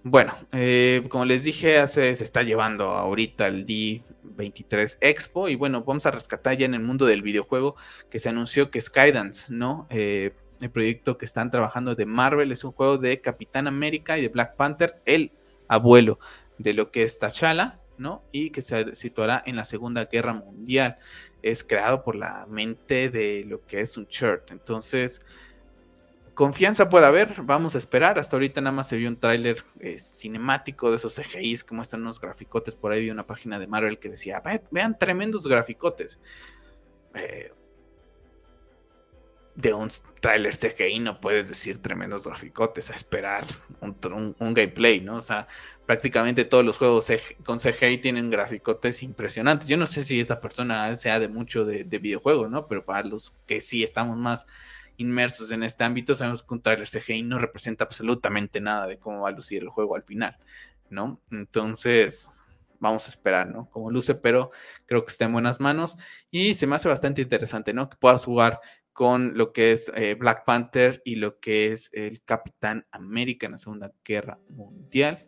Bueno, 0.06 0.34
eh, 0.52 1.02
como 1.08 1.24
les 1.24 1.44
dije, 1.44 1.78
hace, 1.78 2.14
se 2.14 2.24
está 2.24 2.42
llevando 2.42 2.90
ahorita 2.90 3.48
el 3.48 3.66
D23 3.66 4.98
Expo 5.00 5.48
y 5.48 5.56
bueno, 5.56 5.82
vamos 5.82 6.04
a 6.04 6.10
rescatar 6.10 6.58
ya 6.58 6.66
en 6.66 6.74
el 6.74 6.82
mundo 6.82 7.06
del 7.06 7.22
videojuego 7.22 7.74
que 8.10 8.18
se 8.18 8.28
anunció 8.28 8.70
que 8.70 8.82
Skydance, 8.82 9.46
¿no? 9.52 9.86
Eh, 9.88 10.34
el 10.60 10.70
proyecto 10.70 11.16
que 11.16 11.24
están 11.24 11.50
trabajando 11.50 11.94
de 11.94 12.04
Marvel 12.04 12.52
es 12.52 12.64
un 12.64 12.72
juego 12.72 12.98
de 12.98 13.22
Capitán 13.22 13.66
América 13.66 14.18
y 14.18 14.22
de 14.22 14.28
Black 14.28 14.56
Panther, 14.56 15.00
el 15.06 15.32
abuelo 15.68 16.18
de 16.58 16.74
lo 16.74 16.90
que 16.90 17.02
es 17.02 17.18
T'Challa, 17.18 17.80
¿no? 17.96 18.22
Y 18.30 18.50
que 18.50 18.60
se 18.60 18.94
situará 18.94 19.42
en 19.46 19.56
la 19.56 19.64
Segunda 19.64 20.04
Guerra 20.04 20.34
Mundial. 20.34 20.98
Es 21.44 21.62
creado 21.62 22.02
por 22.02 22.16
la 22.16 22.46
mente 22.48 23.10
de 23.10 23.44
lo 23.46 23.60
que 23.66 23.80
es 23.80 23.98
un 23.98 24.06
shirt. 24.06 24.50
Entonces, 24.50 25.20
confianza 26.32 26.88
puede 26.88 27.04
haber, 27.04 27.42
vamos 27.42 27.74
a 27.74 27.78
esperar. 27.78 28.18
Hasta 28.18 28.36
ahorita 28.36 28.62
nada 28.62 28.74
más 28.74 28.88
se 28.88 28.96
vio 28.96 29.10
un 29.10 29.20
tráiler 29.20 29.62
eh, 29.78 29.98
cinemático 29.98 30.88
de 30.88 30.96
esos 30.96 31.14
CGIs 31.14 31.62
que 31.62 31.74
muestran 31.74 32.00
unos 32.00 32.18
graficotes. 32.18 32.74
Por 32.74 32.92
ahí 32.92 33.02
vi 33.02 33.10
una 33.10 33.26
página 33.26 33.58
de 33.58 33.66
Marvel 33.66 33.98
que 33.98 34.08
decía, 34.08 34.42
vean 34.70 34.98
tremendos 34.98 35.46
graficotes. 35.46 36.18
Eh, 37.14 37.52
de 39.54 39.72
un 39.72 39.90
tráiler 40.20 40.56
CGI 40.56 40.98
no 40.98 41.20
puedes 41.20 41.48
decir 41.48 41.80
tremendos 41.80 42.24
graficotes 42.24 42.90
a 42.90 42.94
esperar 42.94 43.46
un, 43.80 44.54
gameplay, 44.54 45.00
¿no? 45.00 45.16
O 45.16 45.22
sea, 45.22 45.46
prácticamente 45.86 46.44
todos 46.44 46.64
los 46.64 46.78
juegos 46.78 47.06
con 47.44 47.58
CGI 47.58 47.98
tienen 47.98 48.30
graficotes 48.30 49.02
impresionantes. 49.02 49.68
Yo 49.68 49.76
no 49.76 49.86
sé 49.86 50.04
si 50.04 50.20
esta 50.20 50.40
persona 50.40 50.96
sea 50.96 51.20
de 51.20 51.28
mucho 51.28 51.64
de, 51.64 51.84
de 51.84 51.98
videojuegos, 51.98 52.50
¿no? 52.50 52.66
Pero 52.66 52.84
para 52.84 53.06
los 53.06 53.32
que 53.46 53.60
sí 53.60 53.82
estamos 53.82 54.16
más 54.16 54.46
inmersos 54.96 55.50
en 55.52 55.62
este 55.62 55.84
ámbito, 55.84 56.16
sabemos 56.16 56.42
que 56.42 56.54
un 56.54 56.62
trailer 56.62 56.88
CGI 56.88 57.22
no 57.22 57.38
representa 57.38 57.84
absolutamente 57.84 58.60
nada 58.60 58.86
de 58.86 58.98
cómo 58.98 59.22
va 59.22 59.28
a 59.28 59.32
lucir 59.32 59.62
el 59.62 59.68
juego 59.68 59.96
al 59.96 60.02
final, 60.02 60.36
¿no? 60.90 61.20
Entonces, 61.30 62.30
vamos 62.80 63.06
a 63.06 63.10
esperar, 63.10 63.48
¿no? 63.48 63.68
Como 63.70 63.90
luce, 63.90 64.14
pero 64.14 64.50
creo 64.86 65.04
que 65.04 65.10
está 65.10 65.24
en 65.24 65.32
buenas 65.32 65.60
manos 65.60 65.96
y 66.30 66.54
se 66.54 66.66
me 66.66 66.76
hace 66.76 66.88
bastante 66.88 67.22
interesante, 67.22 67.72
¿no? 67.72 67.88
Que 67.88 67.96
puedas 67.96 68.24
jugar 68.24 68.60
con 68.94 69.36
lo 69.36 69.52
que 69.52 69.72
es 69.72 69.92
eh, 69.94 70.14
Black 70.14 70.44
Panther 70.44 71.02
y 71.04 71.16
lo 71.16 71.40
que 71.40 71.66
es 71.66 71.90
el 71.92 72.22
Capitán 72.22 72.86
América 72.92 73.46
en 73.46 73.52
la 73.52 73.58
Segunda 73.58 73.92
Guerra 74.04 74.38
Mundial. 74.48 75.26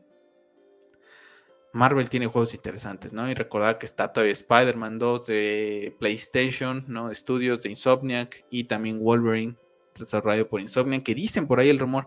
Marvel 1.73 2.09
tiene 2.09 2.29
juegos 2.29 2.55
interesantes, 2.55 3.13
¿no? 3.13 3.29
Y 3.31 3.35
recordar 3.35 3.77
que 3.77 3.85
está 3.85 4.13
todavía 4.13 4.33
Spider-Man 4.33 4.99
2 4.99 5.27
de 5.27 5.97
PlayStation, 5.99 6.85
¿no? 6.87 7.11
Estudios 7.11 7.61
de 7.61 7.71
Insomniac 7.71 8.47
y 8.51 8.65
también 8.65 9.01
Wolverine, 9.01 9.57
desarrollado 9.99 10.49
por 10.49 10.61
Insomniac, 10.61 11.03
que 11.03 11.15
dicen 11.15 11.47
por 11.47 11.59
ahí 11.59 11.69
el 11.69 11.81
rumor 11.81 12.07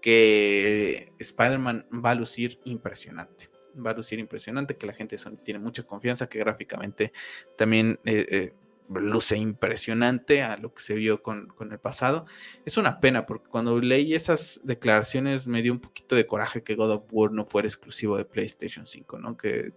que 0.00 1.12
Spider-Man 1.18 1.86
va 2.04 2.10
a 2.10 2.14
lucir 2.14 2.60
impresionante. 2.64 3.50
Va 3.74 3.90
a 3.90 3.94
lucir 3.94 4.20
impresionante, 4.20 4.76
que 4.76 4.86
la 4.86 4.92
gente 4.94 5.16
tiene 5.42 5.58
mucha 5.58 5.82
confianza, 5.82 6.28
que 6.28 6.38
gráficamente 6.38 7.12
también 7.58 7.98
eh, 8.04 8.26
eh, 8.30 8.52
luce 8.88 9.36
impresionante 9.36 10.42
a 10.42 10.56
lo 10.56 10.74
que 10.74 10.82
se 10.82 10.94
vio 10.94 11.22
con, 11.22 11.52
el 11.70 11.78
pasado. 11.78 12.26
Es 12.64 12.76
una 12.76 13.00
pena 13.00 13.26
porque 13.26 13.48
cuando 13.48 13.78
leí 13.80 14.14
esas 14.14 14.60
declaraciones 14.64 15.46
me 15.46 15.62
dio 15.62 15.72
un 15.72 15.80
poquito 15.80 16.14
de 16.14 16.26
coraje 16.26 16.62
que 16.62 16.74
God 16.74 16.90
of 16.90 17.04
War 17.10 17.32
no 17.32 17.46
fuera 17.46 17.68
exclusivo 17.68 18.16
de 18.16 18.24
PlayStation 18.24 18.86
5, 18.86 19.18
¿no? 19.18 19.36
Que 19.36 19.72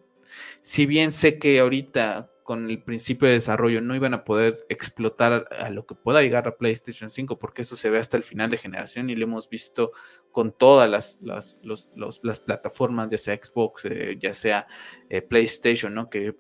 si 0.62 0.86
bien 0.86 1.12
sé 1.12 1.40
que 1.40 1.60
ahorita 1.60 2.32
con 2.44 2.70
el 2.70 2.82
principio 2.82 3.28
de 3.28 3.34
desarrollo 3.34 3.82
no 3.82 3.94
iban 3.94 4.14
a 4.14 4.24
poder 4.24 4.66
explotar 4.70 5.50
a 5.52 5.70
lo 5.70 5.86
que 5.86 5.96
pueda 5.96 6.22
llegar 6.22 6.48
a 6.48 6.56
PlayStation 6.56 7.10
5 7.10 7.40
porque 7.40 7.64
eso 7.64 7.76
se 7.76 7.90
ve 7.90 8.00
hasta 8.00 8.16
el 8.16 8.24
final 8.24 8.50
de 8.50 8.58
generación 8.58 9.10
y 9.10 9.16
lo 9.16 9.26
hemos 9.26 9.50
visto 9.50 9.92
con 10.32 10.54
todas 10.54 10.90
las, 10.90 11.20
las, 11.22 12.40
plataformas, 12.40 13.10
ya 13.10 13.18
sea 13.18 13.36
Xbox, 13.36 13.84
eh, 13.86 14.18
ya 14.18 14.34
sea 14.34 14.68
eh, 15.10 15.22
PlayStation, 15.22 15.94
¿no? 15.94 16.10
Que 16.10 16.38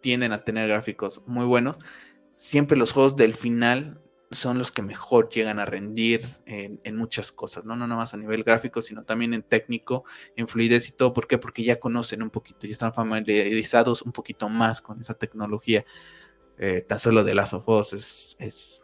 tienden 0.00 0.32
a 0.32 0.44
tener 0.44 0.68
gráficos 0.68 1.22
muy 1.26 1.44
buenos, 1.44 1.78
siempre 2.34 2.76
los 2.76 2.92
juegos 2.92 3.16
del 3.16 3.34
final 3.34 4.00
son 4.30 4.58
los 4.58 4.70
que 4.70 4.82
mejor 4.82 5.28
llegan 5.28 5.58
a 5.58 5.64
rendir 5.64 6.24
en, 6.46 6.96
muchas 6.96 7.32
cosas, 7.32 7.64
¿no? 7.64 7.74
No 7.74 7.88
más 7.88 8.14
a 8.14 8.16
nivel 8.16 8.44
gráfico, 8.44 8.80
sino 8.80 9.04
también 9.04 9.34
en 9.34 9.42
técnico, 9.42 10.04
en 10.36 10.46
fluidez 10.46 10.88
y 10.88 10.92
todo. 10.92 11.12
¿Por 11.12 11.26
qué? 11.26 11.36
Porque 11.36 11.64
ya 11.64 11.80
conocen 11.80 12.22
un 12.22 12.30
poquito, 12.30 12.66
ya 12.66 12.72
están 12.72 12.94
familiarizados 12.94 14.02
un 14.02 14.12
poquito 14.12 14.48
más 14.48 14.80
con 14.80 15.00
esa 15.00 15.14
tecnología. 15.14 15.84
Eh, 16.58 16.82
tan 16.82 16.98
solo 16.98 17.24
de 17.24 17.34
Last 17.34 17.54
of 17.54 17.68
Us 17.68 18.36
es 18.38 18.79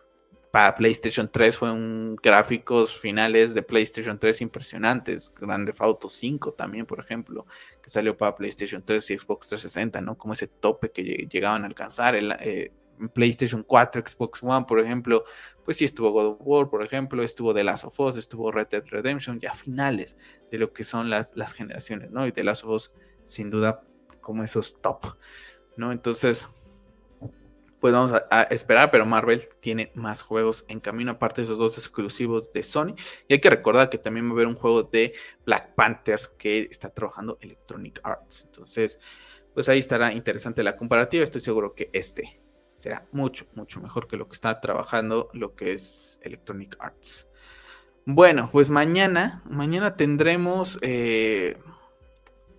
para 0.57 0.75
PlayStation 0.75 1.29
3 1.31 1.55
fueron 1.55 2.17
gráficos 2.17 2.99
finales 2.99 3.53
de 3.53 3.63
PlayStation 3.63 4.19
3 4.19 4.41
impresionantes. 4.41 5.31
Grande 5.39 5.75
Auto 5.79 6.09
5 6.09 6.55
también, 6.55 6.87
por 6.87 6.99
ejemplo, 6.99 7.45
que 7.83 7.91
salió 7.91 8.17
para 8.17 8.35
PlayStation 8.35 8.83
3 8.83 9.11
y 9.11 9.19
Xbox 9.19 9.49
360, 9.49 10.01
¿no? 10.01 10.17
Como 10.17 10.33
ese 10.33 10.47
tope 10.47 10.91
que 10.91 11.29
llegaban 11.31 11.65
a 11.65 11.67
alcanzar. 11.67 12.15
El, 12.15 12.35
eh, 12.41 12.73
PlayStation 13.13 13.65
4, 13.65 14.03
Xbox 14.07 14.43
One, 14.43 14.65
por 14.67 14.81
ejemplo, 14.81 15.25
pues 15.63 15.77
sí 15.77 15.85
estuvo 15.85 16.11
God 16.11 16.25
of 16.25 16.39
War, 16.41 16.71
por 16.71 16.83
ejemplo, 16.83 17.23
estuvo 17.23 17.53
The 17.53 17.63
Last 17.63 17.85
of 17.85 18.01
Us, 18.01 18.17
estuvo 18.17 18.51
Red 18.51 18.69
Dead 18.69 18.85
Redemption, 18.87 19.39
ya 19.39 19.53
finales 19.53 20.17
de 20.51 20.57
lo 20.57 20.73
que 20.73 20.85
son 20.85 21.11
las, 21.11 21.37
las 21.37 21.53
generaciones, 21.53 22.11
¿no? 22.13 22.27
Y 22.27 22.33
The 22.33 22.45
Last 22.45 22.65
of 22.65 22.71
Us, 22.71 22.93
sin 23.27 23.51
duda, 23.51 23.83
como 24.23 24.43
esos 24.43 24.81
top, 24.81 25.19
¿no? 25.77 25.93
Entonces, 25.93 26.49
pues 27.87 27.95
vamos 27.95 28.21
a, 28.33 28.43
esperar, 28.51 28.91
pero 28.91 29.07
Marvel 29.07 29.41
tiene 29.61 29.93
más 29.95 30.23
juegos 30.23 30.65
en 30.67 30.81
camino, 30.81 31.13
aparte 31.13 31.41
de 31.41 31.45
esos 31.45 31.57
dos 31.57 31.79
exclusivos 31.79 32.51
de 32.51 32.65
Sony. 32.65 32.97
Y 33.29 33.35
hay 33.35 33.41
que 33.41 33.49
recordar 33.49 33.91
que 33.91 33.97
también 33.97 34.27
va 34.27 34.31
a 34.31 34.33
haber 34.33 34.49
un 34.49 34.57
juego 34.57 34.83
de 34.83 35.15
Black 35.45 35.77
Panther 35.77 36.33
que 36.37 36.63
está 36.69 36.91
trabajando 36.91 37.39
Electronic 37.41 38.01
Arts. 38.03 38.43
Entonces, 38.43 38.99
pues 39.55 39.69
ahí 39.69 39.79
estará 39.79 40.13
interesante 40.13 40.65
la 40.65 40.77
comparativa. 40.77 41.23
Estoy 41.23 41.41
seguro 41.43 41.77
que 41.77 41.89
este 41.93 42.41
será 42.75 43.07
mucho, 43.13 43.47
mucho 43.55 43.81
mejor 43.81 44.09
que 44.09 44.17
lo 44.17 44.27
que 44.27 44.35
está 44.35 44.61
trabajando 44.61 45.31
lo 45.33 45.55
que 45.55 45.71
es 45.73 46.19
Electronic 46.25 46.75
Arts. 46.81 47.29
Bueno, 48.05 48.51
pues 48.51 48.69
mañana, 48.69 49.45
mañana 49.49 49.95
tendremos 49.95 50.77
eh, 50.83 51.57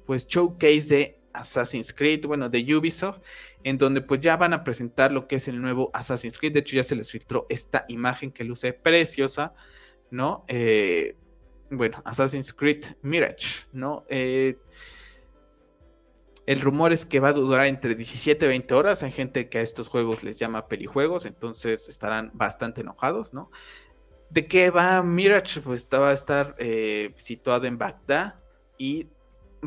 pues 0.05 0.25
showcase 0.25 0.87
de 0.87 1.16
Assassin's 1.37 1.93
Creed, 1.93 2.25
bueno, 2.25 2.49
de 2.49 2.75
Ubisoft, 2.75 3.19
en 3.63 3.77
donde 3.77 4.01
pues 4.01 4.19
ya 4.19 4.37
van 4.37 4.53
a 4.53 4.63
presentar 4.63 5.11
lo 5.11 5.27
que 5.27 5.35
es 5.35 5.47
el 5.47 5.61
nuevo 5.61 5.89
Assassin's 5.93 6.37
Creed. 6.37 6.53
De 6.53 6.59
hecho, 6.59 6.75
ya 6.75 6.83
se 6.83 6.95
les 6.95 7.11
filtró 7.11 7.45
esta 7.49 7.85
imagen 7.87 8.31
que 8.31 8.43
luce 8.43 8.73
preciosa, 8.73 9.53
¿no? 10.11 10.45
Eh, 10.47 11.15
bueno, 11.69 12.01
Assassin's 12.05 12.53
Creed 12.53 12.85
Mirage, 13.01 13.65
¿no? 13.73 14.05
Eh, 14.09 14.57
el 16.45 16.61
rumor 16.61 16.93
es 16.93 17.05
que 17.05 17.19
va 17.19 17.29
a 17.29 17.33
durar 17.33 17.67
entre 17.67 17.93
17 17.93 18.45
y 18.45 18.47
20 18.47 18.73
horas. 18.73 19.03
Hay 19.03 19.11
gente 19.11 19.49
que 19.49 19.59
a 19.59 19.61
estos 19.61 19.89
juegos 19.89 20.23
les 20.23 20.39
llama 20.39 20.67
pelijuegos, 20.67 21.25
entonces 21.25 21.89
estarán 21.89 22.31
bastante 22.33 22.81
enojados, 22.81 23.33
¿no? 23.33 23.51
¿De 24.29 24.47
qué 24.47 24.69
va 24.69 25.03
Mirage? 25.03 25.61
Pues 25.61 25.87
va 25.93 26.09
a 26.09 26.13
estar 26.13 26.55
eh, 26.57 27.13
situado 27.17 27.65
en 27.65 27.77
Bagdad 27.77 28.35
y 28.77 29.07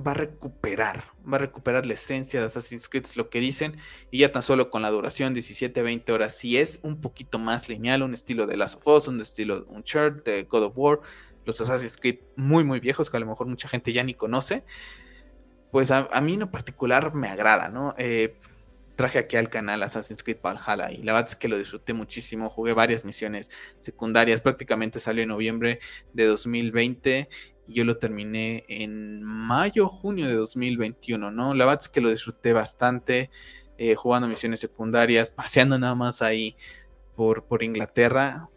va 0.03 0.13
a 0.13 0.15
recuperar, 0.15 1.05
va 1.31 1.37
a 1.37 1.41
recuperar 1.41 1.87
la 1.87 1.95
esencia 1.95 2.41
de 2.41 2.47
Assassin's 2.47 2.89
Creed, 2.89 3.05
es 3.05 3.17
lo 3.17 3.31
que 3.31 3.41
dicen, 3.41 3.77
y 4.11 4.19
ya 4.19 4.33
tan 4.33 4.43
solo 4.43 4.71
con 4.71 4.83
la 4.83 4.91
duración 4.91 5.35
17-20 5.35 6.11
horas, 6.11 6.37
si 6.37 6.59
es 6.59 6.81
un 6.83 7.01
poquito 7.01 7.39
más 7.39 7.69
lineal, 7.69 8.03
un 8.03 8.15
estilo 8.15 8.47
de 8.47 8.57
Last 8.57 8.77
of 8.77 8.87
Us, 8.87 9.09
un 9.09 9.21
estilo 9.21 9.61
de 9.61 9.67
Uncharted, 9.69 10.23
de 10.23 10.43
God 10.45 10.65
of 10.65 10.73
War, 10.77 11.01
los 11.45 11.61
Assassin's 11.61 11.97
Creed 11.97 12.19
muy 12.37 12.65
muy 12.65 12.81
viejos 12.81 13.11
que 13.11 13.17
a 13.17 13.21
lo 13.21 13.27
mejor 13.27 13.47
mucha 13.47 13.69
gente 13.69 13.93
ya 13.93 14.05
ni 14.05 14.15
conoce, 14.15 14.65
pues 15.71 15.91
a, 15.91 16.09
mí 16.21 16.35
en 16.35 16.49
particular 16.49 17.15
me 17.15 17.29
agrada, 17.29 17.69
¿no? 17.69 17.95
Eh, 17.97 18.37
traje 18.97 19.19
aquí 19.19 19.37
al 19.37 19.49
canal 19.49 19.83
Assassin's 19.83 20.23
Creed 20.23 20.39
Valhalla 20.43 20.93
y 20.93 21.03
la 21.03 21.15
verdad 21.15 21.31
es 21.31 21.37
que 21.37 21.49
lo 21.49 21.57
disfruté 21.57 21.95
muchísimo, 21.95 22.51
jugué 22.51 22.75
varias 22.75 23.05
misiones 23.05 23.51
secundarias, 23.81 24.43
prácticamente 24.43 25.01
salió 25.01 25.23
en 25.23 25.31
noviembre 25.31 25.81
de 26.13 26.27
2020 26.27 27.29
yo 27.73 27.85
lo 27.85 27.99
terminé 27.99 28.65
en 28.69 29.23
mayo, 29.23 29.89
junio 29.89 30.27
de 30.27 30.35
2021, 30.35 31.31
¿no? 31.31 31.55
La 31.55 31.65
verdad 31.65 31.83
es 31.83 31.89
que 31.89 32.01
lo 32.01 32.11
disfruté 32.11 32.53
bastante, 32.53 33.31
eh, 33.79 33.95
jugando 33.95 34.29
misiones 34.29 34.61
secundarias, 34.61 35.31
paseando 35.37 35.79
nada 35.79 35.95
más 35.95 36.23
ahí 36.23 36.57
por, 37.17 37.45
por 37.45 37.63
Inglaterra, 37.63 38.49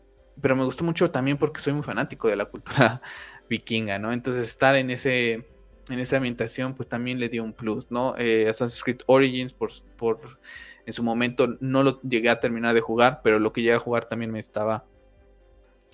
pero 0.42 0.56
me 0.56 0.64
gustó 0.64 0.84
mucho 0.84 1.12
también 1.12 1.38
porque 1.38 1.62
soy 1.62 1.74
muy 1.74 1.84
fanático 1.84 2.28
de 2.28 2.36
la 2.36 2.46
cultura 2.46 3.02
vikinga, 3.50 4.00
¿no? 4.00 4.14
Entonces 4.14 4.48
estar 4.48 4.76
en 4.76 4.90
ese 4.90 5.48
en 5.90 6.00
esa 6.00 6.16
ambientación 6.18 6.76
pues 6.76 6.88
también 6.88 7.20
le 7.20 7.30
dio 7.30 7.44
un 7.44 7.54
plus, 7.54 7.92
¿no? 7.92 8.16
Eh, 8.18 8.48
Assassin's 8.48 8.84
Creed 8.84 9.02
Origins 9.06 9.54
por, 9.54 9.72
por 9.98 10.40
en 10.86 10.94
su 10.94 11.04
momento 11.04 11.58
no 11.60 11.84
lo 11.84 12.02
llegué 12.02 12.30
a 12.30 12.40
terminar 12.40 12.74
de 12.74 12.82
jugar, 12.82 13.22
pero 13.24 13.40
lo 13.40 13.54
que 13.54 13.62
llegué 13.62 13.76
a 13.76 13.80
jugar 13.80 14.06
también 14.06 14.32
me 14.32 14.40
estaba 14.40 14.86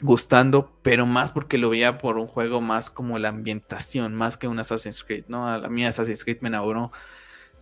gustando, 0.01 0.71
pero 0.81 1.05
más 1.05 1.31
porque 1.31 1.57
lo 1.57 1.69
veía 1.69 1.97
por 1.97 2.17
un 2.17 2.27
juego 2.27 2.61
más 2.61 2.89
como 2.89 3.19
la 3.19 3.29
ambientación, 3.29 4.15
más 4.15 4.37
que 4.37 4.47
un 4.47 4.59
Assassin's 4.59 5.03
Creed, 5.03 5.25
¿no? 5.27 5.47
A 5.47 5.69
mí 5.69 5.85
Assassin's 5.85 6.23
Creed 6.23 6.39
me 6.41 6.49
enamoró 6.49 6.91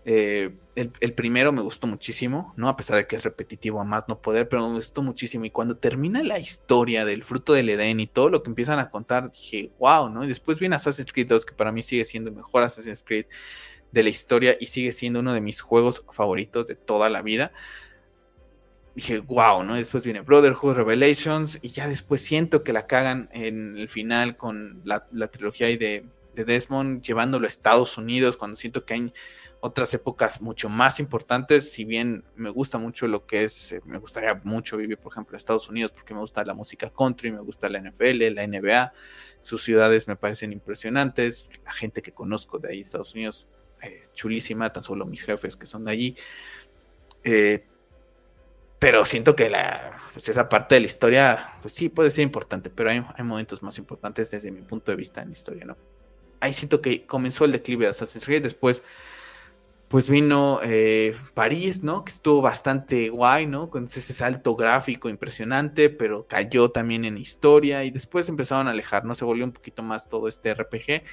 Eh, 0.05 0.55
el, 0.75 1.13
primero 1.13 1.51
me 1.51 1.61
gustó 1.61 1.85
muchísimo, 1.85 2.53
¿no? 2.55 2.69
A 2.69 2.77
pesar 2.77 2.97
de 2.97 3.07
que 3.07 3.17
es 3.17 3.23
repetitivo 3.23 3.81
a 3.81 3.83
más 3.83 4.05
no 4.07 4.21
poder, 4.21 4.47
pero 4.47 4.67
me 4.67 4.75
gustó 4.75 5.03
muchísimo. 5.03 5.45
Y 5.45 5.51
cuando 5.51 5.77
termina 5.77 6.23
la 6.23 6.39
historia 6.39 7.03
del 7.05 7.23
fruto 7.23 7.53
del 7.53 7.69
Edén 7.69 7.99
y 7.99 8.07
todo 8.07 8.29
lo 8.29 8.41
que 8.41 8.49
empiezan 8.49 8.79
a 8.79 8.89
contar, 8.89 9.31
dije, 9.31 9.73
wow, 9.79 10.09
¿no? 10.09 10.23
Y 10.23 10.27
después 10.29 10.59
viene 10.59 10.77
Assassin's 10.77 11.11
Creed 11.11 11.27
2, 11.27 11.45
que 11.45 11.53
para 11.55 11.73
mí 11.73 11.83
sigue 11.83 12.05
siendo 12.05 12.29
el 12.29 12.37
mejor 12.37 12.63
Assassin's 12.63 13.03
Creed 13.03 13.25
de 13.91 14.03
la 14.03 14.09
historia 14.09 14.57
y 14.59 14.67
sigue 14.67 14.91
siendo 14.91 15.19
uno 15.19 15.33
de 15.33 15.41
mis 15.41 15.61
juegos 15.61 16.05
favoritos 16.11 16.67
de 16.67 16.75
toda 16.75 17.09
la 17.09 17.21
vida. 17.21 17.51
Dije, 18.97 19.19
wow, 19.19 19.61
¿no? 19.61 19.75
Después 19.75 20.03
viene 20.03 20.21
Brotherhood, 20.21 20.73
Revelations, 20.73 21.59
y 21.61 21.69
ya 21.69 21.87
después 21.87 22.19
siento 22.19 22.63
que 22.63 22.73
la 22.73 22.87
cagan 22.87 23.29
en 23.31 23.77
el 23.77 23.89
final 23.89 24.37
con 24.37 24.81
la, 24.85 25.05
trilogía 25.27 25.67
de, 25.67 26.03
de 26.33 26.43
Desmond, 26.43 27.03
llevándolo 27.03 27.45
a 27.45 27.47
Estados 27.47 27.99
Unidos, 27.99 28.37
cuando 28.37 28.55
siento 28.55 28.85
que 28.85 28.95
hay 28.95 29.13
otras 29.59 29.93
épocas 29.93 30.41
mucho 30.41 30.67
más 30.67 30.99
importantes, 30.99 31.71
si 31.71 31.85
bien 31.85 32.23
me 32.35 32.49
gusta 32.49 32.79
mucho 32.79 33.05
lo 33.05 33.27
que 33.27 33.43
es, 33.43 33.71
eh, 33.71 33.81
me 33.85 33.99
gustaría 33.99 34.41
mucho 34.43 34.77
vivir, 34.77 34.97
por 34.97 35.13
ejemplo, 35.13 35.35
en 35.35 35.37
Estados 35.37 35.69
Unidos, 35.69 35.91
porque 35.91 36.15
me 36.15 36.19
gusta 36.19 36.43
la 36.43 36.55
música 36.55 36.89
country, 36.89 37.31
me 37.31 37.41
gusta 37.41 37.69
la 37.69 37.79
NFL, 37.79 38.33
la 38.33 38.47
NBA, 38.47 38.93
sus 39.41 39.63
ciudades 39.63 40.07
me 40.07 40.15
parecen 40.15 40.53
impresionantes, 40.53 41.47
la 41.63 41.71
gente 41.71 42.01
que 42.01 42.13
conozco 42.13 42.57
de 42.57 42.69
ahí, 42.69 42.81
Estados 42.81 43.13
Unidos, 43.13 43.47
eh, 43.83 44.01
chulísima, 44.15 44.73
tan 44.73 44.81
solo 44.81 45.05
mis 45.05 45.21
jefes 45.21 45.55
que 45.55 45.67
son 45.67 45.85
de 45.85 45.91
allí. 45.91 46.15
Eh, 47.23 47.63
pero 48.79 49.05
siento 49.05 49.35
que 49.35 49.49
la, 49.49 49.99
pues 50.13 50.29
esa 50.29 50.49
parte 50.49 50.75
de 50.75 50.81
la 50.81 50.87
historia, 50.87 51.53
pues 51.61 51.73
sí 51.73 51.89
puede 51.89 52.11
ser 52.11 52.23
importante, 52.23 52.69
pero 52.69 52.89
hay, 52.89 53.03
momentos 53.23 53.63
más 53.63 53.77
importantes 53.77 54.31
desde 54.31 54.51
mi 54.51 54.61
punto 54.61 54.91
de 54.91 54.97
vista 54.97 55.21
en 55.21 55.29
la 55.29 55.33
historia, 55.33 55.65
¿no? 55.65 55.77
Ahí 56.39 56.53
siento 56.53 56.81
que 56.81 57.05
comenzó 57.05 57.45
el 57.45 57.51
declive 57.51 57.85
de 57.85 57.91
Assassin's 57.91 58.25
Creed, 58.25 58.43
después 58.43 58.83
pues 59.87 60.09
vino 60.09 60.59
eh, 60.63 61.15
París, 61.33 61.81
¿no? 61.81 62.03
Que 62.03 62.11
estuvo 62.11 62.41
bastante 62.41 63.09
guay, 63.09 63.47
¿no? 63.47 63.69
Con 63.69 63.85
ese 63.85 64.01
salto 64.01 64.55
gráfico 64.55 65.07
impresionante, 65.07 65.89
pero 65.89 66.27
cayó 66.27 66.71
también 66.71 67.05
en 67.05 67.17
historia 67.17 67.85
y 67.85 67.91
después 67.91 68.27
empezaron 68.27 68.67
a 68.67 68.71
alejar, 68.71 69.05
¿no? 69.05 69.15
Se 69.15 69.23
volvió 69.23 69.45
un 69.45 69.53
poquito 69.53 69.83
más 69.83 70.09
todo 70.09 70.27
este 70.27 70.53
RPG. 70.53 71.03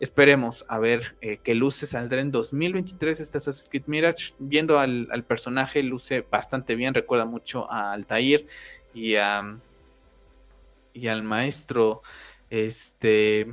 Esperemos 0.00 0.64
a 0.68 0.78
ver 0.78 1.16
eh, 1.20 1.38
qué 1.42 1.54
luce 1.54 1.86
saldrá 1.86 2.20
en 2.20 2.30
2023 2.30 3.18
este 3.18 3.38
Assassin's 3.38 3.68
Creed 3.68 3.84
Mirage. 3.86 4.34
Viendo 4.38 4.78
al, 4.78 5.24
personaje, 5.26 5.82
luce 5.82 6.24
bastante 6.30 6.76
bien, 6.76 6.94
recuerda 6.94 7.24
mucho 7.24 7.70
a 7.70 7.92
Altair 7.92 8.46
y, 8.94 9.16
a, 9.16 9.58
y 10.92 11.08
al 11.08 11.22
maestro 11.24 12.02
este, 12.48 13.52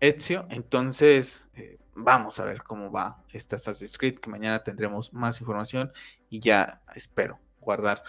Ezio. 0.00 0.46
Entonces, 0.50 1.48
eh, 1.54 1.78
vamos 1.94 2.40
a 2.40 2.44
ver 2.44 2.62
cómo 2.64 2.90
va 2.90 3.22
esta 3.32 3.56
Assassin's 3.56 3.96
Creed, 3.96 4.18
que 4.18 4.30
mañana 4.30 4.64
tendremos 4.64 5.12
más 5.12 5.40
información 5.40 5.92
y 6.28 6.40
ya 6.40 6.82
espero 6.96 7.38
guardar, 7.60 8.02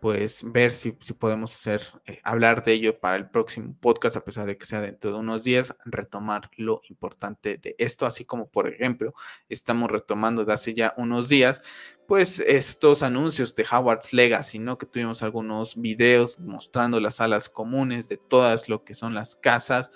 pues 0.00 0.42
ver 0.44 0.72
si, 0.72 0.92
podemos 0.92 1.54
hacer, 1.54 1.82
eh, 2.06 2.20
hablar 2.24 2.64
de 2.64 2.72
ello 2.72 2.98
para 2.98 3.16
el 3.16 3.28
próximo 3.28 3.76
podcast, 3.80 4.16
a 4.16 4.24
pesar 4.24 4.46
de 4.46 4.56
que 4.56 4.66
sea 4.66 4.80
dentro 4.80 5.12
de 5.12 5.18
unos 5.18 5.44
días, 5.44 5.76
retomar 5.84 6.50
lo 6.56 6.80
importante 6.88 7.58
de 7.58 7.74
esto, 7.78 8.06
así 8.06 8.24
como 8.24 8.48
por 8.48 8.68
ejemplo, 8.68 9.14
estamos 9.48 9.90
retomando 9.90 10.44
de 10.44 10.52
hace 10.52 10.74
ya 10.74 10.94
unos 10.96 11.28
días, 11.28 11.62
pues 12.08 12.40
estos 12.40 13.02
anuncios 13.02 13.54
de 13.54 13.66
Howard's 13.70 14.12
Legacy, 14.12 14.58
¿no? 14.58 14.78
Que 14.78 14.86
tuvimos 14.86 15.22
algunos 15.22 15.76
videos 15.76 16.40
mostrando 16.40 16.98
las 16.98 17.16
salas 17.16 17.48
comunes 17.48 18.08
de 18.08 18.16
todas 18.16 18.68
lo 18.68 18.84
que 18.84 18.94
son 18.94 19.14
las 19.14 19.36
casas, 19.36 19.92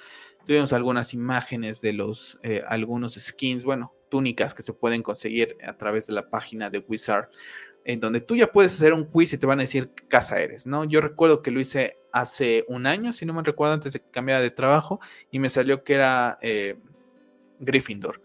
Tuvimos 0.47 0.75
algunas 0.75 1.15
imágenes 1.15 1.81
de 1.81 1.95
los, 1.95 2.39
eh, 2.43 2.63
algunos 2.67 3.15
skins, 3.15 3.65
bueno, 3.65 3.95
túnicas 4.11 4.53
que 4.53 4.63
se 4.63 4.75
pueden 4.75 5.03
conseguir 5.03 5.57
a 5.67 5.77
través 5.79 6.07
de 6.07 6.13
la 6.13 6.29
página 6.29 6.69
de 6.69 6.81
Wizard, 6.81 7.31
en 7.85 8.01
donde 8.01 8.21
tú 8.21 8.35
ya 8.37 8.51
puedes 8.51 8.75
hacer 8.75 8.95
un 8.95 9.05
quiz 9.05 9.33
y 9.33 9.39
te 9.39 9.47
van 9.47 9.59
a 9.59 9.63
decir 9.63 9.91
qué 9.91 10.07
casa 10.09 10.41
eres, 10.41 10.67
¿no? 10.67 10.85
Yo 10.85 11.01
recuerdo 11.01 11.43
que 11.43 11.51
lo 11.51 11.61
hice 11.61 11.99
hace 12.13 12.65
un 12.67 12.87
año, 12.87 13.13
si 13.13 13.27
no 13.27 13.35
me 13.35 13.43
recuerdo, 13.43 13.75
antes 13.75 13.93
de 13.93 14.01
que 14.01 14.11
cambiara 14.11 14.43
de 14.43 14.51
trabajo, 14.51 15.01
y 15.31 15.39
me 15.39 15.51
salió 15.51 15.85
que 15.85 15.95
era 15.95 16.39
eh, 16.41 16.77
Gryffindor. 17.61 18.23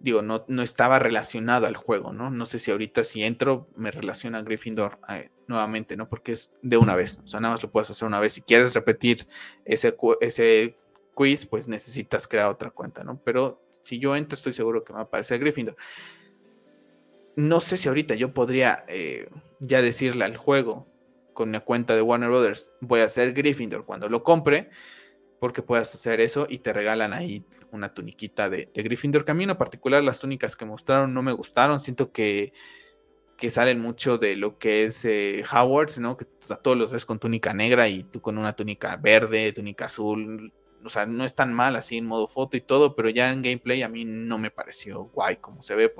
Digo, 0.00 0.22
no, 0.22 0.44
no, 0.48 0.62
estaba 0.62 0.98
relacionado 0.98 1.66
al 1.66 1.76
juego, 1.76 2.12
¿no? 2.12 2.30
No 2.30 2.46
sé 2.46 2.58
si 2.58 2.70
ahorita 2.70 3.04
si 3.04 3.24
entro 3.24 3.68
me 3.76 3.90
relaciona 3.90 4.38
a 4.38 4.42
Gryffindor 4.42 5.00
eh, 5.08 5.30
nuevamente, 5.48 5.96
¿no? 5.96 6.08
Porque 6.08 6.32
es 6.32 6.52
de 6.62 6.76
una 6.76 6.94
vez, 6.94 7.20
o 7.24 7.28
sea, 7.28 7.40
nada 7.40 7.54
más 7.54 7.62
lo 7.62 7.70
puedes 7.70 7.90
hacer 7.90 8.06
una 8.06 8.20
vez. 8.20 8.32
Si 8.32 8.42
quieres 8.42 8.74
repetir 8.74 9.26
ese, 9.64 9.96
ese 10.20 10.76
quiz, 11.14 11.46
pues 11.46 11.66
necesitas 11.66 12.28
crear 12.28 12.48
otra 12.48 12.70
cuenta, 12.70 13.02
¿no? 13.02 13.20
Pero 13.24 13.60
si 13.82 13.98
yo 13.98 14.14
entro, 14.14 14.36
estoy 14.36 14.52
seguro 14.52 14.84
que 14.84 14.92
me 14.92 14.98
va 14.98 15.02
a 15.02 15.04
aparecer 15.06 15.40
Gryffindor. 15.40 15.76
No 17.38 17.60
sé 17.60 17.76
si 17.76 17.86
ahorita 17.86 18.16
yo 18.16 18.34
podría 18.34 18.84
eh, 18.88 19.28
ya 19.60 19.80
decirle 19.80 20.24
al 20.24 20.36
juego 20.36 20.88
con 21.34 21.52
la 21.52 21.60
cuenta 21.60 21.94
de 21.94 22.02
Warner 22.02 22.30
Brothers, 22.30 22.72
voy 22.80 22.98
a 22.98 23.04
hacer 23.04 23.32
Gryffindor 23.32 23.84
cuando 23.84 24.08
lo 24.08 24.24
compre, 24.24 24.70
porque 25.38 25.62
puedas 25.62 25.94
hacer 25.94 26.20
eso 26.20 26.48
y 26.50 26.58
te 26.58 26.72
regalan 26.72 27.12
ahí 27.12 27.44
una 27.70 27.94
tuniquita 27.94 28.50
de, 28.50 28.68
Gryffindor. 28.74 29.24
Que 29.24 29.30
particular 29.56 30.02
las 30.02 30.18
túnicas 30.18 30.56
que 30.56 30.64
mostraron 30.64 31.14
no 31.14 31.22
me 31.22 31.30
gustaron, 31.30 31.78
siento 31.78 32.10
que, 32.10 32.52
que 33.36 33.52
salen 33.52 33.78
mucho 33.78 34.18
de 34.18 34.34
lo 34.34 34.58
que 34.58 34.82
es 34.82 35.04
eh, 35.04 35.44
¿no? 35.98 36.16
Que 36.16 36.26
a 36.50 36.56
todos 36.56 36.76
los 36.76 36.90
ves 36.90 37.06
con 37.06 37.20
túnica 37.20 37.54
negra 37.54 37.88
y 37.88 38.02
tú 38.02 38.20
con 38.20 38.36
una 38.36 38.56
túnica 38.56 38.96
verde, 38.96 39.52
túnica 39.52 39.84
azul, 39.84 40.52
o 40.84 40.88
sea, 40.88 41.06
no 41.06 41.24
es 41.24 41.34
tan 41.34 41.52
mal 41.52 41.76
así 41.76 41.96
en 41.96 42.06
modo 42.06 42.28
foto 42.28 42.56
y 42.56 42.60
todo, 42.60 42.94
pero 42.94 43.08
ya 43.10 43.32
en 43.32 43.42
gameplay 43.42 43.82
a 43.82 43.88
mí 43.88 44.04
no 44.04 44.38
me 44.38 44.50
pareció 44.50 45.04
guay 45.04 45.36
como 45.36 45.62
se 45.62 45.74
ve, 45.74 45.92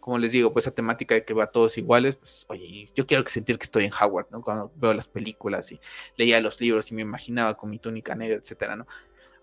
como 0.00 0.18
les 0.18 0.32
digo, 0.32 0.52
pues 0.52 0.64
esa 0.66 0.74
temática 0.74 1.14
de 1.14 1.24
que 1.24 1.34
va 1.34 1.46
todos 1.46 1.78
iguales, 1.78 2.16
pues 2.16 2.44
oye, 2.48 2.90
yo 2.94 3.06
quiero 3.06 3.26
sentir 3.26 3.58
que 3.58 3.64
estoy 3.64 3.84
en 3.84 3.92
Howard, 3.92 4.28
¿no? 4.30 4.42
Cuando 4.42 4.72
veo 4.76 4.94
las 4.94 5.08
películas 5.08 5.70
y 5.72 5.80
leía 6.16 6.40
los 6.40 6.60
libros 6.60 6.90
y 6.90 6.94
me 6.94 7.02
imaginaba 7.02 7.56
con 7.56 7.70
mi 7.70 7.78
túnica 7.78 8.14
negra, 8.14 8.36
etcétera, 8.36 8.76
¿no? 8.76 8.86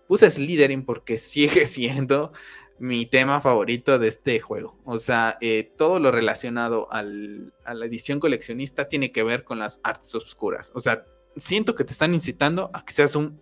Puse 0.06 0.30
Slytherin 0.30 0.84
porque 0.84 1.18
sigue 1.18 1.66
siendo 1.66 2.32
mi 2.78 3.06
tema 3.06 3.40
favorito 3.40 3.98
de 3.98 4.08
este 4.08 4.40
juego. 4.40 4.78
O 4.84 4.98
sea, 4.98 5.36
eh, 5.40 5.72
todo 5.76 5.98
lo 5.98 6.12
relacionado 6.12 6.88
a 6.92 7.02
la 7.02 7.86
edición 7.86 8.20
coleccionista 8.20 8.88
tiene 8.88 9.12
que 9.12 9.22
ver 9.22 9.44
con 9.44 9.58
las 9.58 9.80
artes 9.82 10.14
oscuras. 10.14 10.70
O 10.74 10.80
sea, 10.80 11.04
siento 11.36 11.74
que 11.74 11.84
te 11.84 11.92
están 11.92 12.14
incitando 12.14 12.70
a 12.72 12.84
que 12.84 12.92
seas 12.92 13.16
un 13.16 13.40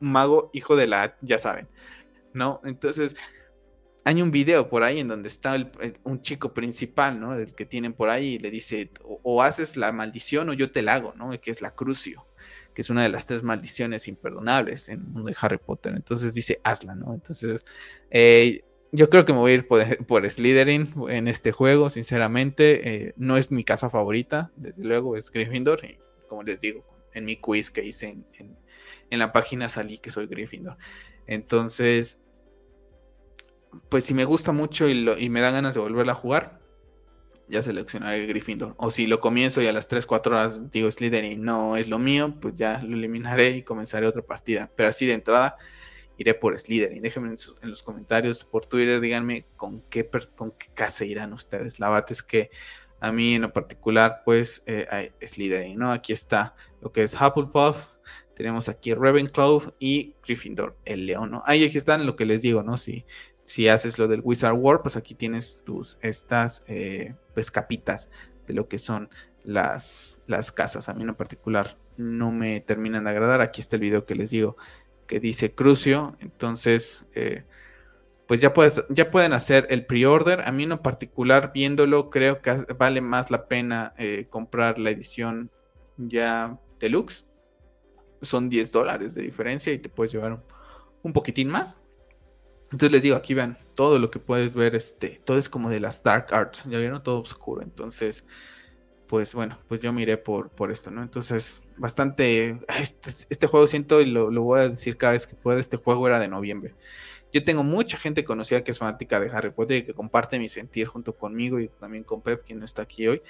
mago 0.00 0.50
hijo 0.52 0.76
de 0.76 0.86
la, 0.86 1.16
ya 1.20 1.38
saben, 1.38 1.68
¿no? 2.32 2.60
Entonces, 2.64 3.16
hay 4.04 4.20
un 4.20 4.30
video 4.30 4.68
por 4.68 4.82
ahí 4.82 5.00
en 5.00 5.08
donde 5.08 5.28
está 5.28 5.56
un 6.04 6.20
chico 6.20 6.52
principal, 6.52 7.18
¿no? 7.18 7.34
El 7.34 7.54
que 7.54 7.64
tienen 7.64 7.94
por 7.94 8.10
ahí 8.10 8.34
y 8.34 8.38
le 8.38 8.50
dice, 8.50 8.90
o, 9.02 9.42
haces 9.42 9.76
la 9.76 9.92
maldición 9.92 10.50
o 10.50 10.52
yo 10.52 10.70
te 10.70 10.82
la 10.82 10.94
hago, 10.94 11.14
¿no? 11.16 11.30
Que 11.40 11.50
es 11.50 11.62
la 11.62 11.74
crucio, 11.74 12.26
que 12.74 12.82
es 12.82 12.90
una 12.90 13.02
de 13.02 13.08
las 13.08 13.26
tres 13.26 13.42
maldiciones 13.42 14.06
imperdonables 14.06 14.90
en 14.90 15.00
el 15.00 15.06
mundo 15.06 15.30
de 15.30 15.36
Harry 15.40 15.56
Potter. 15.56 15.94
Entonces 15.96 16.34
dice, 16.34 16.60
hazla, 16.64 16.94
¿no? 16.94 17.14
Entonces, 17.14 17.64
eh, 18.10 18.62
yo 18.92 19.08
creo 19.08 19.24
que 19.24 19.32
me 19.32 19.38
voy 19.38 19.52
a 19.52 19.54
ir 19.54 19.66
por, 19.66 19.82
por 20.06 20.24
en 20.26 21.28
este 21.28 21.52
juego, 21.52 21.88
sinceramente. 21.88 23.06
Eh, 23.06 23.14
no 23.16 23.38
es 23.38 23.50
mi 23.50 23.64
casa 23.64 23.88
favorita, 23.88 24.52
desde 24.56 24.84
luego, 24.84 25.16
es 25.16 25.30
Gryffindor. 25.30 25.82
Y 25.82 25.98
como 26.28 26.42
les 26.42 26.60
digo, 26.60 26.84
en 27.14 27.24
mi 27.24 27.36
quiz 27.36 27.70
que 27.70 27.82
hice 27.82 28.08
en 28.08 28.56
la 29.10 29.32
página 29.32 29.68
salí 29.68 29.98
que 29.98 30.10
soy 30.10 30.26
Gryffindor. 30.26 30.76
Entonces, 31.26 32.18
pues 33.88 34.04
si 34.04 34.14
me 34.14 34.24
gusta 34.24 34.52
mucho 34.52 34.88
y, 34.88 35.28
me 35.28 35.40
dan 35.40 35.54
ganas 35.54 35.74
de 35.74 35.80
volverla 35.80 36.12
a 36.12 36.16
jugar, 36.16 36.60
ya 37.48 37.62
seleccionaré 37.62 38.26
Gryffindor. 38.26 38.74
O 38.78 38.90
si 38.90 39.06
lo 39.06 39.20
comienzo 39.20 39.60
y 39.62 39.66
a 39.66 39.72
las 39.72 39.88
3, 39.88 40.06
4 40.06 40.34
horas 40.34 40.70
digo 40.70 40.90
Slytherin 40.90 41.42
no 41.42 41.76
es 41.76 41.88
lo 41.88 41.98
mío, 41.98 42.34
pues 42.40 42.54
ya 42.54 42.82
lo 42.82 42.96
eliminaré 42.96 43.50
y 43.50 43.62
comenzaré 43.62 44.06
otra 44.06 44.22
partida. 44.22 44.70
Pero 44.74 44.88
así 44.88 45.06
de 45.06 45.14
entrada 45.14 45.56
iré 46.16 46.34
por 46.34 46.58
Slytherin. 46.58 47.02
Déjenme 47.02 47.34
en, 47.62 47.70
los 47.70 47.82
comentarios 47.82 48.44
por 48.44 48.66
Twitter, 48.66 49.00
díganme 49.00 49.46
con 49.56 49.80
qué, 49.82 50.08
con 50.34 50.52
qué 50.52 50.68
casa 50.74 51.04
irán 51.04 51.32
ustedes. 51.32 51.80
La 51.80 51.88
bate 51.88 52.14
es 52.14 52.22
que 52.22 52.50
a 53.00 53.12
mí 53.12 53.34
en 53.34 53.42
lo 53.42 53.52
particular, 53.52 54.22
pues, 54.24 54.62
eh, 54.66 55.12
Slytherin, 55.20 55.78
¿no? 55.78 55.92
Aquí 55.92 56.12
está 56.12 56.54
lo 56.80 56.92
que 56.92 57.02
es 57.02 57.14
Hufflepuff, 57.14 57.93
tenemos 58.34 58.68
aquí 58.68 58.94
Ravenclaw 58.94 59.74
y 59.78 60.14
Gryffindor, 60.24 60.76
el 60.84 61.06
león. 61.06 61.40
Ahí 61.44 61.64
están 61.64 62.06
lo 62.06 62.16
que 62.16 62.26
les 62.26 62.42
digo, 62.42 62.62
¿no? 62.62 62.78
Si, 62.78 63.04
si 63.44 63.68
haces 63.68 63.98
lo 63.98 64.08
del 64.08 64.20
Wizard 64.22 64.54
War, 64.54 64.82
pues 64.82 64.96
aquí 64.96 65.14
tienes 65.14 65.60
tus, 65.64 65.98
estas, 66.02 66.64
eh, 66.68 67.14
pues 67.32 67.50
capitas 67.50 68.10
de 68.46 68.54
lo 68.54 68.68
que 68.68 68.78
son 68.78 69.08
las, 69.44 70.20
las 70.26 70.52
casas. 70.52 70.88
A 70.88 70.94
mí 70.94 71.04
en 71.04 71.14
particular 71.14 71.76
no 71.96 72.32
me 72.32 72.60
terminan 72.60 73.04
de 73.04 73.10
agradar. 73.10 73.40
Aquí 73.40 73.60
está 73.60 73.76
el 73.76 73.82
video 73.82 74.04
que 74.04 74.16
les 74.16 74.30
digo 74.30 74.56
que 75.06 75.20
dice 75.20 75.54
Crucio. 75.54 76.16
Entonces, 76.20 77.04
eh, 77.14 77.44
pues 78.26 78.40
ya, 78.40 78.52
puedes, 78.52 78.84
ya 78.88 79.10
pueden 79.10 79.32
hacer 79.32 79.66
el 79.70 79.86
pre-order. 79.86 80.40
A 80.40 80.50
mí 80.50 80.64
en 80.64 80.78
particular, 80.78 81.52
viéndolo, 81.54 82.10
creo 82.10 82.42
que 82.42 82.52
vale 82.76 83.00
más 83.00 83.30
la 83.30 83.46
pena 83.46 83.94
eh, 83.96 84.26
comprar 84.28 84.78
la 84.78 84.90
edición 84.90 85.50
ya 85.96 86.58
deluxe 86.80 87.24
son 88.24 88.48
10 88.48 88.72
dólares 88.72 89.14
de 89.14 89.22
diferencia 89.22 89.72
y 89.72 89.78
te 89.78 89.88
puedes 89.88 90.12
llevar 90.12 90.40
un, 91.02 91.12
poquitín 91.12 91.48
más. 91.48 91.76
Entonces 92.64 92.92
les 92.92 93.02
digo, 93.02 93.16
aquí 93.16 93.34
vean, 93.34 93.58
todo 93.74 93.98
lo 93.98 94.10
que 94.10 94.18
puedes 94.18 94.54
ver, 94.54 94.74
este, 94.74 95.20
todo 95.24 95.38
es 95.38 95.48
como 95.48 95.70
de 95.70 95.80
las 95.80 96.02
Dark 96.02 96.28
Arts, 96.32 96.64
ya 96.64 96.78
vieron 96.78 97.02
todo 97.02 97.20
oscuro, 97.20 97.62
entonces, 97.62 98.24
pues 99.06 99.34
bueno, 99.34 99.58
pues 99.68 99.80
yo 99.80 99.92
miré 99.92 100.16
por, 100.16 100.48
por 100.50 100.72
esto, 100.72 100.90
¿no? 100.90 101.02
Entonces, 101.02 101.62
bastante, 101.76 102.58
este, 102.80 103.10
este 103.28 103.46
juego 103.46 103.66
siento, 103.66 104.00
y 104.00 104.06
lo, 104.06 104.30
lo, 104.30 104.42
voy 104.42 104.60
a 104.60 104.68
decir 104.70 104.96
cada 104.96 105.12
vez 105.12 105.26
que 105.26 105.36
pueda, 105.36 105.60
este 105.60 105.76
juego 105.76 106.06
era 106.08 106.18
de 106.18 106.28
noviembre. 106.28 106.74
Yo 107.34 107.44
tengo 107.44 107.64
mucha 107.64 107.98
gente 107.98 108.24
conocida 108.24 108.62
que 108.62 108.70
es 108.70 108.78
fanática 108.78 109.18
de 109.18 109.28
Harry 109.28 109.50
Potter 109.50 109.78
y 109.78 109.84
que 109.84 109.92
comparte 109.92 110.38
mi 110.38 110.48
sentir 110.48 110.86
junto 110.86 111.16
conmigo 111.16 111.58
y 111.58 111.68
también 111.68 112.04
con 112.04 112.22
Pep, 112.22 112.44
quien 112.44 112.60
no 112.60 112.64
está 112.64 112.82
aquí 112.82 113.08
hoy. 113.08 113.22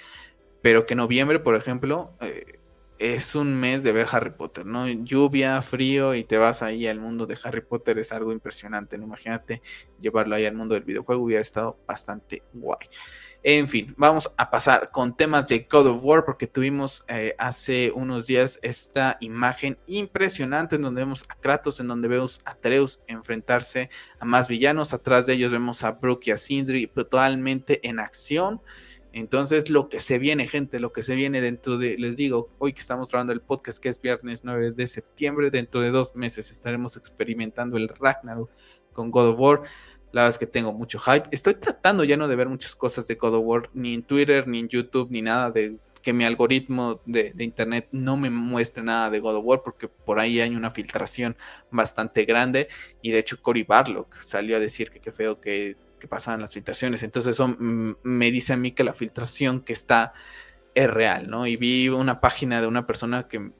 Pero 0.61 0.85
que 0.85 0.93
noviembre, 0.93 1.39
por 1.39 1.55
ejemplo, 1.55 2.13
eh, 2.21 2.59
es 2.99 3.35
un 3.35 3.59
mes 3.59 3.83
de 3.83 3.91
ver 3.91 4.07
Harry 4.11 4.31
Potter, 4.31 4.65
¿no? 4.65 4.87
Lluvia, 4.87 5.61
frío 5.61 6.15
y 6.15 6.23
te 6.23 6.37
vas 6.37 6.61
ahí 6.61 6.87
al 6.87 6.99
mundo 6.99 7.25
de 7.25 7.37
Harry 7.43 7.61
Potter 7.61 7.99
es 7.99 8.11
algo 8.11 8.31
impresionante, 8.31 8.97
¿no? 8.97 9.05
Imagínate 9.05 9.61
llevarlo 9.99 10.35
ahí 10.35 10.45
al 10.45 10.55
mundo 10.55 10.75
del 10.75 10.83
videojuego, 10.83 11.23
hubiera 11.23 11.41
estado 11.41 11.77
bastante 11.87 12.43
guay. 12.53 12.87
En 13.47 13.67
fin, 13.67 13.93
vamos 13.95 14.33
a 14.37 14.49
pasar 14.49 14.89
con 14.89 15.15
temas 15.15 15.49
de 15.49 15.67
God 15.69 15.85
of 15.85 16.03
War 16.03 16.25
porque 16.25 16.47
tuvimos 16.47 17.05
eh, 17.07 17.35
hace 17.37 17.91
unos 17.93 18.25
días 18.25 18.59
esta 18.63 19.17
imagen 19.19 19.77
impresionante 19.85 20.77
en 20.77 20.81
donde 20.81 21.01
vemos 21.01 21.25
a 21.29 21.35
Kratos, 21.35 21.79
en 21.79 21.87
donde 21.87 22.07
vemos 22.07 22.41
a 22.43 22.51
Atreus 22.53 23.01
enfrentarse 23.05 23.91
a 24.19 24.25
más 24.25 24.47
villanos. 24.47 24.95
Atrás 24.95 25.27
de 25.27 25.33
ellos 25.33 25.51
vemos 25.51 25.83
a 25.83 25.91
Brooke 25.91 26.29
y 26.29 26.31
a 26.31 26.37
Sindri 26.37 26.87
totalmente 26.87 27.87
en 27.87 27.99
acción. 27.99 28.61
Entonces, 29.15 29.69
lo 29.69 29.87
que 29.87 30.01
se 30.01 30.19
viene, 30.19 30.45
gente, 30.45 30.77
lo 30.81 30.91
que 30.91 31.01
se 31.01 31.15
viene 31.15 31.39
dentro 31.39 31.77
de, 31.77 31.97
les 31.97 32.17
digo, 32.17 32.49
hoy 32.57 32.73
que 32.73 32.81
estamos 32.81 33.07
grabando 33.07 33.31
el 33.31 33.39
podcast, 33.39 33.81
que 33.81 33.87
es 33.87 34.01
viernes 34.01 34.41
9 34.43 34.73
de 34.73 34.87
septiembre, 34.87 35.49
dentro 35.51 35.79
de 35.79 35.89
dos 35.89 36.17
meses 36.17 36.51
estaremos 36.51 36.97
experimentando 36.97 37.77
el 37.77 37.87
Ragnarok 37.87 38.49
con 38.91 39.11
God 39.11 39.29
of 39.29 39.39
War. 39.39 39.61
La 40.11 40.23
verdad 40.23 40.31
es 40.31 40.37
que 40.37 40.47
tengo 40.47 40.73
mucho 40.73 40.99
hype. 40.99 41.29
Estoy 41.31 41.53
tratando 41.55 42.03
ya 42.03 42.17
no 42.17 42.27
de 42.27 42.35
ver 42.35 42.49
muchas 42.49 42.75
cosas 42.75 43.07
de 43.07 43.15
God 43.15 43.35
of 43.35 43.43
War, 43.45 43.69
ni 43.73 43.93
en 43.93 44.03
Twitter, 44.03 44.49
ni 44.49 44.59
en 44.59 44.67
YouTube, 44.67 45.07
ni 45.09 45.21
nada 45.21 45.49
de 45.49 45.77
que 46.01 46.11
mi 46.11 46.25
algoritmo 46.25 46.99
de, 47.05 47.33
internet 47.39 47.87
no 47.93 48.17
me 48.17 48.29
muestre 48.29 48.83
nada 48.83 49.09
de 49.09 49.21
God 49.21 49.37
of 49.37 49.45
War, 49.45 49.61
porque 49.63 49.87
por 49.87 50.19
ahí 50.19 50.41
hay 50.41 50.53
una 50.57 50.71
filtración 50.71 51.37
bastante 51.71 52.25
grande. 52.25 52.67
Y 53.01 53.11
de 53.11 53.19
hecho, 53.19 53.41
Cory 53.41 53.63
Barlock 53.63 54.13
salió 54.17 54.57
a 54.57 54.59
decir 54.59 54.89
que 54.89 54.99
qué 54.99 55.13
feo 55.13 55.39
que, 55.39 55.77
pasaban 56.07 56.41
las 56.41 56.53
filtraciones. 56.53 57.03
Entonces, 57.03 57.33
eso 57.33 57.55
me 57.57 58.31
dice 58.31 58.53
a 58.53 58.57
mí 58.57 58.71
que 58.71 58.83
la 58.83 58.93
filtración 58.93 59.61
que 59.61 59.73
está 59.73 60.13
es 60.75 60.89
real, 60.89 61.29
¿no? 61.29 61.47
Y 61.47 61.55
vi 61.55 61.89
una 61.89 62.21
página 62.21 62.61
de 62.61 62.67
una 62.67 62.85
persona 62.85 63.27
que, 63.27 63.51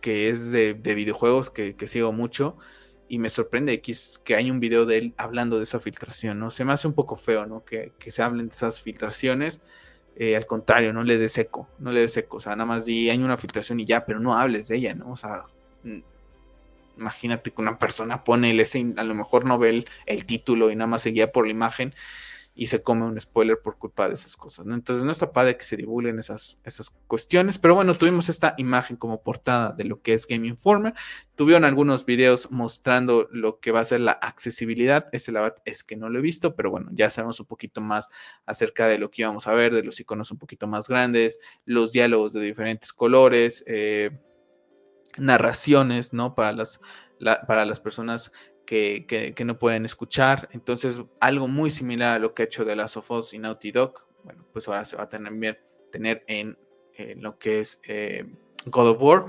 que 0.00 0.30
es 0.30 0.52
de, 0.52 0.74
videojuegos 0.74 1.50
que, 1.50 1.76
que 1.76 1.88
sigo 1.88 2.12
mucho 2.12 2.56
y 3.10 3.18
me 3.18 3.28
sorprende 3.28 3.80
que, 3.80 3.96
que 4.22 4.36
hay 4.36 4.52
un 4.52 4.60
video 4.60 4.86
de 4.86 4.98
él 4.98 5.14
hablando 5.16 5.58
de 5.58 5.64
esa 5.64 5.80
filtración, 5.80 6.38
¿no? 6.38 6.52
Se 6.52 6.64
me 6.64 6.72
hace 6.72 6.86
un 6.86 6.94
poco 6.94 7.16
feo, 7.16 7.44
¿no? 7.44 7.64
Que, 7.64 7.92
se 8.06 8.22
hablen 8.22 8.48
de 8.48 8.54
esas 8.54 8.80
filtraciones. 8.80 9.62
Eh, 10.14 10.36
al 10.36 10.46
contrario, 10.46 10.92
no 10.92 11.02
le 11.02 11.18
des 11.18 11.36
eco, 11.36 11.68
no 11.80 11.90
le 11.90 12.02
des 12.02 12.16
eco, 12.16 12.36
o 12.36 12.40
sea, 12.40 12.54
nada 12.54 12.66
más 12.66 12.84
di, 12.84 13.10
hay 13.10 13.18
una 13.18 13.36
filtración 13.36 13.80
y 13.80 13.84
ya, 13.84 14.06
pero 14.06 14.20
no 14.20 14.38
hables 14.38 14.68
de 14.68 14.76
ella, 14.76 14.94
¿no? 14.94 15.10
O 15.10 15.16
sea, 15.16 15.46
imagínate 17.00 17.50
que 17.50 17.60
una 17.60 17.78
persona 17.78 18.22
pone 18.22 18.50
el 18.50 18.60
ese, 18.60 18.94
a 18.96 19.04
lo 19.04 19.14
mejor 19.14 19.44
no 19.44 19.58
ve 19.58 19.84
el, 20.06 20.24
título 20.26 20.70
y 20.70 20.76
nada 20.76 20.86
más 20.86 21.02
se 21.02 21.10
guía 21.10 21.32
por 21.32 21.46
la 21.46 21.52
imagen 21.52 21.94
y 22.54 22.66
se 22.66 22.82
come 22.82 23.06
un 23.06 23.18
spoiler 23.18 23.58
por 23.62 23.78
culpa 23.78 24.08
de 24.08 24.14
esas 24.14 24.36
cosas. 24.36 24.66
¿no? 24.66 24.74
Entonces 24.74 25.04
no 25.04 25.12
está 25.12 25.32
padre 25.32 25.56
que 25.56 25.64
se 25.64 25.76
divulguen 25.76 26.18
esas, 26.18 26.58
esas 26.64 26.90
cuestiones, 27.06 27.56
pero 27.56 27.74
bueno, 27.74 27.94
tuvimos 27.94 28.28
esta 28.28 28.54
imagen 28.58 28.96
como 28.96 29.22
portada 29.22 29.72
de 29.72 29.84
lo 29.84 30.02
que 30.02 30.12
es 30.12 30.26
Game 30.26 30.46
Informer. 30.46 30.92
Tuvieron 31.36 31.64
algunos 31.64 32.04
videos 32.04 32.50
mostrando 32.50 33.28
lo 33.30 33.60
que 33.60 33.70
va 33.70 33.80
a 33.80 33.84
ser 33.84 34.00
la 34.00 34.12
accesibilidad. 34.12 35.08
Ese 35.12 35.32
la 35.32 35.54
es 35.64 35.84
que 35.84 35.96
no 35.96 36.10
lo 36.10 36.18
he 36.18 36.22
visto, 36.22 36.54
pero 36.54 36.70
bueno, 36.70 36.90
ya 36.92 37.08
sabemos 37.08 37.40
un 37.40 37.46
poquito 37.46 37.80
más 37.80 38.08
acerca 38.44 38.88
de 38.88 38.98
lo 38.98 39.10
que 39.10 39.22
íbamos 39.22 39.46
a 39.46 39.54
ver, 39.54 39.72
de 39.74 39.84
los 39.84 39.98
iconos 39.98 40.30
un 40.30 40.38
poquito 40.38 40.66
más 40.66 40.88
grandes, 40.88 41.38
los 41.64 41.92
diálogos 41.92 42.34
de 42.34 42.42
diferentes 42.42 42.92
colores, 42.92 43.64
eh, 43.66 44.10
narraciones, 45.18 46.12
¿no? 46.12 46.34
Para 46.34 46.52
las, 46.52 46.80
para 47.46 47.64
las 47.64 47.80
personas 47.80 48.32
que, 48.64 49.34
no 49.44 49.58
pueden 49.58 49.84
escuchar. 49.84 50.48
Entonces, 50.52 51.02
algo 51.20 51.48
muy 51.48 51.70
similar 51.70 52.16
a 52.16 52.18
lo 52.18 52.34
que 52.34 52.42
ha 52.42 52.46
hecho 52.46 52.64
de 52.64 52.76
Last 52.76 52.96
of 52.96 53.10
Us 53.10 53.34
y 53.34 53.38
Naughty 53.38 53.72
Dog, 53.72 54.06
bueno, 54.24 54.44
pues 54.52 54.68
ahora 54.68 54.84
se 54.84 54.96
va 54.96 55.04
a 55.04 55.08
tener, 55.08 55.62
tener 55.90 56.24
en, 56.26 56.56
lo 57.16 57.38
que 57.38 57.60
es 57.60 57.80
eh, 57.84 58.26
God 58.66 58.90
of 58.90 59.02
War. 59.02 59.26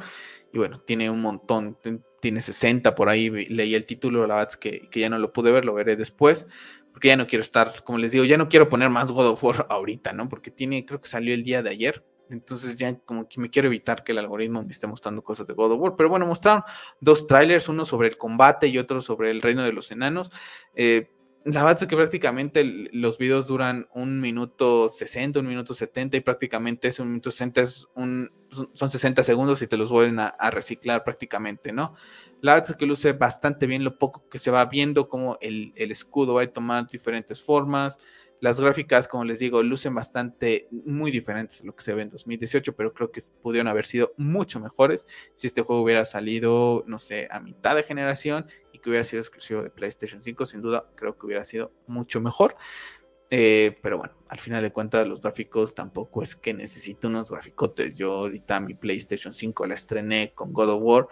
Y 0.53 0.57
bueno, 0.57 0.81
tiene 0.81 1.09
un 1.09 1.21
montón, 1.21 1.77
tiene 2.19 2.41
60 2.41 2.93
por 2.93 3.07
ahí, 3.09 3.29
leí 3.29 3.73
el 3.73 3.85
título, 3.85 4.27
la 4.27 4.35
verdad 4.35 4.49
es 4.51 4.57
que, 4.57 4.89
que 4.89 4.99
ya 4.99 5.09
no 5.09 5.17
lo 5.17 5.31
pude 5.31 5.51
ver, 5.51 5.63
lo 5.63 5.73
veré 5.73 5.95
después 5.95 6.47
porque 6.91 7.07
ya 7.07 7.17
no 7.17 7.27
quiero 7.27 7.43
estar, 7.43 7.83
como 7.83 7.97
les 7.97 8.11
digo, 8.11 8.25
ya 8.25 8.37
no 8.37 8.49
quiero 8.49 8.69
poner 8.69 8.89
más 8.89 9.11
God 9.11 9.27
of 9.27 9.43
War 9.43 9.65
ahorita, 9.69 10.13
¿no? 10.13 10.29
Porque 10.29 10.51
tiene, 10.51 10.85
creo 10.85 10.99
que 10.99 11.07
salió 11.07 11.33
el 11.33 11.43
día 11.43 11.63
de 11.63 11.69
ayer, 11.69 12.03
entonces 12.31 12.77
ya 12.77 12.95
como 12.99 13.27
que 13.27 13.39
me 13.39 13.49
quiero 13.49 13.67
evitar 13.67 14.03
que 14.03 14.11
el 14.11 14.17
algoritmo 14.17 14.63
me 14.63 14.71
esté 14.71 14.87
mostrando 14.87 15.23
cosas 15.23 15.47
de 15.47 15.53
God 15.53 15.73
of 15.73 15.79
War. 15.79 15.95
Pero 15.95 16.09
bueno, 16.09 16.25
mostraron 16.25 16.63
dos 16.99 17.27
trailers, 17.27 17.69
uno 17.69 17.85
sobre 17.85 18.09
el 18.09 18.17
combate 18.17 18.67
y 18.67 18.77
otro 18.77 19.01
sobre 19.01 19.31
el 19.31 19.41
reino 19.41 19.63
de 19.63 19.73
los 19.73 19.91
enanos. 19.91 20.31
Eh, 20.75 21.09
la 21.43 21.63
verdad 21.63 21.81
es 21.83 21.89
que 21.89 21.95
prácticamente 21.95 22.63
los 22.93 23.17
videos 23.17 23.47
duran 23.47 23.87
un 23.95 24.19
minuto 24.19 24.89
60, 24.89 25.39
un 25.39 25.47
minuto 25.47 25.73
70 25.73 26.17
y 26.17 26.21
prácticamente 26.21 26.87
es 26.87 26.99
un 26.99 27.07
minuto 27.07 27.31
60, 27.31 27.61
es 27.61 27.87
son 28.73 28.91
60 28.91 29.23
segundos 29.23 29.61
y 29.61 29.67
te 29.67 29.77
los 29.77 29.91
vuelven 29.91 30.19
a, 30.19 30.51
reciclar 30.51 31.03
prácticamente, 31.03 31.71
¿no? 31.71 31.95
La 32.41 32.53
verdad 32.53 32.71
es 32.71 32.75
que 32.75 32.85
luce 32.85 33.13
bastante 33.13 33.65
bien 33.65 33.83
lo 33.83 33.97
poco 33.97 34.27
que 34.29 34.37
se 34.37 34.51
va 34.51 34.65
viendo, 34.65 35.07
como 35.07 35.37
el 35.41 35.73
escudo 35.77 36.35
va 36.35 36.43
a 36.43 36.47
tomar 36.47 36.87
diferentes 36.87 37.41
formas, 37.41 37.97
las 38.41 38.59
gráficas, 38.59 39.07
como 39.07 39.23
les 39.23 39.37
digo, 39.37 39.61
lucen 39.61 39.93
bastante 39.93 40.67
muy 40.71 41.11
diferentes 41.11 41.61
a 41.61 41.63
lo 41.63 41.75
que 41.75 41.83
se 41.83 41.93
ve 41.93 42.01
en 42.01 42.09
2018, 42.09 42.75
pero 42.75 42.91
creo 42.91 43.11
que 43.11 43.21
pudieron 43.43 43.67
haber 43.67 43.85
sido 43.85 44.13
mucho 44.17 44.59
mejores 44.59 45.07
si 45.35 45.45
este 45.45 45.61
juego 45.61 45.83
hubiera 45.83 46.05
salido, 46.05 46.83
no 46.87 46.97
sé, 46.97 47.27
a 47.29 47.39
mitad 47.39 47.75
de 47.75 47.83
generación 47.83 48.47
y 48.73 48.79
que 48.79 48.89
hubiera 48.89 49.05
sido 49.05 49.21
exclusivo 49.21 49.61
de 49.61 49.69
PlayStation 49.69 50.23
5. 50.23 50.47
Sin 50.47 50.61
duda, 50.63 50.89
creo 50.95 51.15
que 51.15 51.27
hubiera 51.27 51.43
sido 51.43 51.71
mucho 51.85 52.19
mejor. 52.19 52.55
Eh, 53.29 53.77
pero 53.83 53.99
bueno, 53.99 54.15
al 54.27 54.39
final 54.39 54.63
de 54.63 54.73
cuentas, 54.73 55.07
los 55.07 55.21
gráficos 55.21 55.75
tampoco 55.75 56.23
es 56.23 56.35
que 56.35 56.55
necesito 56.55 57.09
unos 57.09 57.29
graficotes. 57.29 57.95
Yo 57.95 58.11
ahorita 58.11 58.59
mi 58.59 58.73
PlayStation 58.73 59.35
5 59.35 59.67
la 59.67 59.75
estrené 59.75 60.33
con 60.33 60.51
God 60.51 60.69
of 60.69 60.81
War 60.81 61.07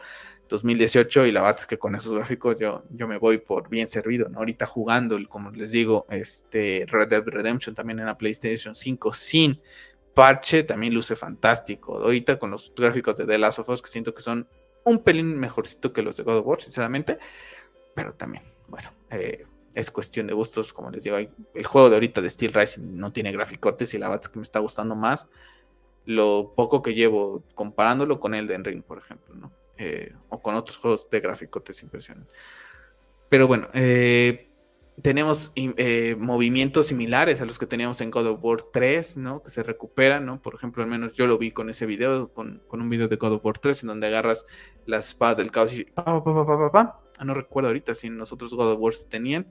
2018 0.49 1.27
y 1.27 1.31
la 1.31 1.41
verdad 1.41 1.59
es 1.59 1.65
que 1.65 1.77
con 1.77 1.95
esos 1.95 2.13
gráficos 2.13 2.57
yo, 2.59 2.83
yo 2.89 3.07
me 3.07 3.17
voy 3.17 3.37
por 3.37 3.69
bien 3.69 3.87
servido, 3.87 4.27
¿no? 4.29 4.39
Ahorita 4.39 4.65
jugando, 4.65 5.17
como 5.29 5.51
les 5.51 5.71
digo, 5.71 6.05
este 6.09 6.85
Red 6.87 7.07
Dead 7.07 7.23
Redemption 7.23 7.75
también 7.75 7.99
en 7.99 8.07
la 8.07 8.17
PlayStation 8.17 8.75
5 8.75 9.13
sin 9.13 9.61
parche 10.13 10.63
también 10.63 10.93
luce 10.93 11.15
fantástico. 11.15 11.97
Ahorita 11.97 12.37
con 12.37 12.51
los 12.51 12.73
gráficos 12.75 13.15
de 13.17 13.25
The 13.25 13.37
Last 13.37 13.59
of 13.59 13.69
Us 13.69 13.81
que 13.81 13.89
siento 13.89 14.13
que 14.13 14.21
son 14.21 14.47
un 14.83 14.99
pelín 14.99 15.39
mejorcito 15.39 15.93
que 15.93 16.01
los 16.01 16.17
de 16.17 16.23
God 16.23 16.37
of 16.37 16.47
War, 16.47 16.61
sinceramente, 16.61 17.19
pero 17.93 18.13
también, 18.13 18.43
bueno, 18.67 18.91
eh, 19.11 19.45
es 19.73 19.91
cuestión 19.91 20.27
de 20.27 20.33
gustos, 20.33 20.73
como 20.73 20.89
les 20.89 21.03
digo, 21.03 21.17
el 21.17 21.65
juego 21.65 21.89
de 21.89 21.95
ahorita 21.95 22.21
de 22.21 22.29
Steel 22.29 22.53
Rising 22.53 22.97
no 22.97 23.11
tiene 23.11 23.31
graficotes 23.31 23.93
y 23.93 23.97
la 23.97 24.09
verdad 24.09 24.23
es 24.23 24.29
que 24.29 24.39
me 24.39 24.43
está 24.43 24.59
gustando 24.59 24.95
más 24.95 25.27
lo 26.05 26.53
poco 26.55 26.81
que 26.81 26.95
llevo 26.95 27.43
comparándolo 27.53 28.19
con 28.19 28.33
el 28.33 28.47
de 28.47 28.57
Ring, 28.57 28.81
por 28.81 28.97
ejemplo, 28.97 29.35
¿no? 29.35 29.51
Eh, 29.81 30.13
o 30.27 30.41
con 30.41 30.55
otros 30.55 30.77
juegos 30.77 31.09
de 31.09 31.21
gráficos 31.21 31.81
impresionantes. 31.81 32.35
Pero 33.29 33.47
bueno, 33.47 33.69
eh, 33.73 34.49
tenemos 35.01 35.53
eh, 35.55 36.17
movimientos 36.19 36.87
similares 36.87 37.39
a 37.39 37.45
los 37.45 37.57
que 37.57 37.65
teníamos 37.65 38.01
en 38.01 38.11
God 38.11 38.27
of 38.27 38.43
War 38.43 38.61
3, 38.61 39.15
¿no? 39.15 39.41
Que 39.41 39.49
se 39.49 39.63
recuperan, 39.63 40.25
¿no? 40.25 40.41
Por 40.41 40.55
ejemplo, 40.55 40.83
al 40.83 40.89
menos 40.89 41.13
yo 41.13 41.27
lo 41.27 41.37
vi 41.37 41.51
con 41.51 41.69
ese 41.69 41.85
video, 41.85 42.33
con, 42.33 42.61
un 42.69 42.89
video 42.89 43.07
de 43.07 43.15
God 43.15 43.35
of 43.35 43.45
War 43.45 43.57
3, 43.57 43.83
en 43.83 43.87
donde 43.87 44.07
agarras 44.07 44.45
las 44.85 45.07
espadas 45.07 45.37
del 45.37 45.49
caos 45.49 45.73
y... 45.73 45.85
Pa, 45.85 46.23
pa, 46.23 47.01
no 47.23 47.33
recuerdo 47.33 47.69
ahorita 47.69 47.93
si 47.93 48.09
nosotros 48.09 48.53
God 48.53 48.73
of 48.73 49.09
tenían, 49.09 49.49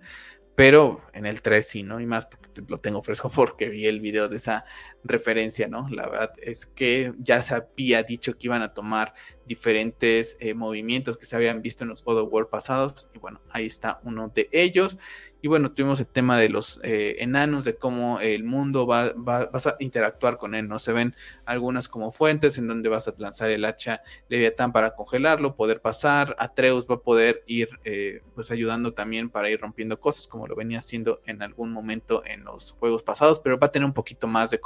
pero 0.58 1.00
en 1.12 1.24
el 1.24 1.40
3 1.40 1.64
sí, 1.64 1.84
¿no? 1.84 2.00
Y 2.00 2.06
más 2.06 2.26
porque 2.26 2.62
lo 2.66 2.80
tengo 2.80 3.00
fresco 3.00 3.30
porque 3.32 3.68
vi 3.68 3.86
el 3.86 4.00
video 4.00 4.28
de 4.28 4.38
esa 4.38 4.64
referencia, 5.04 5.68
¿no? 5.68 5.88
La 5.88 6.08
verdad 6.08 6.32
es 6.42 6.66
que 6.66 7.12
ya 7.20 7.42
se 7.42 7.54
había 7.54 8.02
dicho 8.02 8.36
que 8.36 8.48
iban 8.48 8.62
a 8.62 8.74
tomar 8.74 9.14
diferentes 9.46 10.36
eh, 10.40 10.54
movimientos 10.54 11.16
que 11.16 11.26
se 11.26 11.36
habían 11.36 11.62
visto 11.62 11.84
en 11.84 11.90
los 11.90 12.02
God 12.02 12.22
of 12.22 12.32
War 12.32 12.48
pasados 12.48 13.08
y 13.14 13.20
bueno, 13.20 13.40
ahí 13.50 13.66
está 13.66 14.00
uno 14.02 14.32
de 14.34 14.48
ellos. 14.50 14.98
Y 15.40 15.48
bueno, 15.48 15.70
tuvimos 15.70 16.00
el 16.00 16.06
tema 16.06 16.36
de 16.36 16.48
los 16.48 16.80
eh, 16.82 17.16
enanos, 17.20 17.64
de 17.64 17.76
cómo 17.76 18.18
el 18.20 18.42
mundo 18.42 18.86
va, 18.86 19.12
vas 19.14 19.66
a 19.68 19.76
interactuar 19.78 20.36
con 20.36 20.54
él, 20.56 20.66
¿no? 20.66 20.80
Se 20.80 20.92
ven 20.92 21.14
algunas 21.44 21.88
como 21.88 22.10
fuentes 22.10 22.58
en 22.58 22.66
donde 22.66 22.88
vas 22.88 23.06
a 23.06 23.14
lanzar 23.18 23.50
el 23.50 23.64
hacha 23.64 24.02
Leviatán 24.28 24.72
para 24.72 24.96
congelarlo, 24.96 25.54
poder 25.54 25.80
pasar. 25.80 26.34
Atreus 26.38 26.86
va 26.90 26.96
a 26.96 27.00
poder 27.00 27.44
ir 27.46 27.68
eh, 27.84 28.22
pues 28.34 28.50
ayudando 28.50 28.94
también 28.94 29.30
para 29.30 29.48
ir 29.48 29.60
rompiendo 29.60 30.00
cosas, 30.00 30.26
como 30.26 30.48
lo 30.48 30.56
venía 30.56 30.78
haciendo 30.78 31.20
en 31.24 31.40
algún 31.42 31.72
momento 31.72 32.22
en 32.26 32.42
los 32.44 32.72
juegos 32.72 33.04
pasados, 33.04 33.38
pero 33.38 33.58
va 33.58 33.68
a 33.68 33.72
tener 33.72 33.86
un 33.86 33.94
poquito 33.94 34.26
más 34.26 34.50
de 34.50 34.60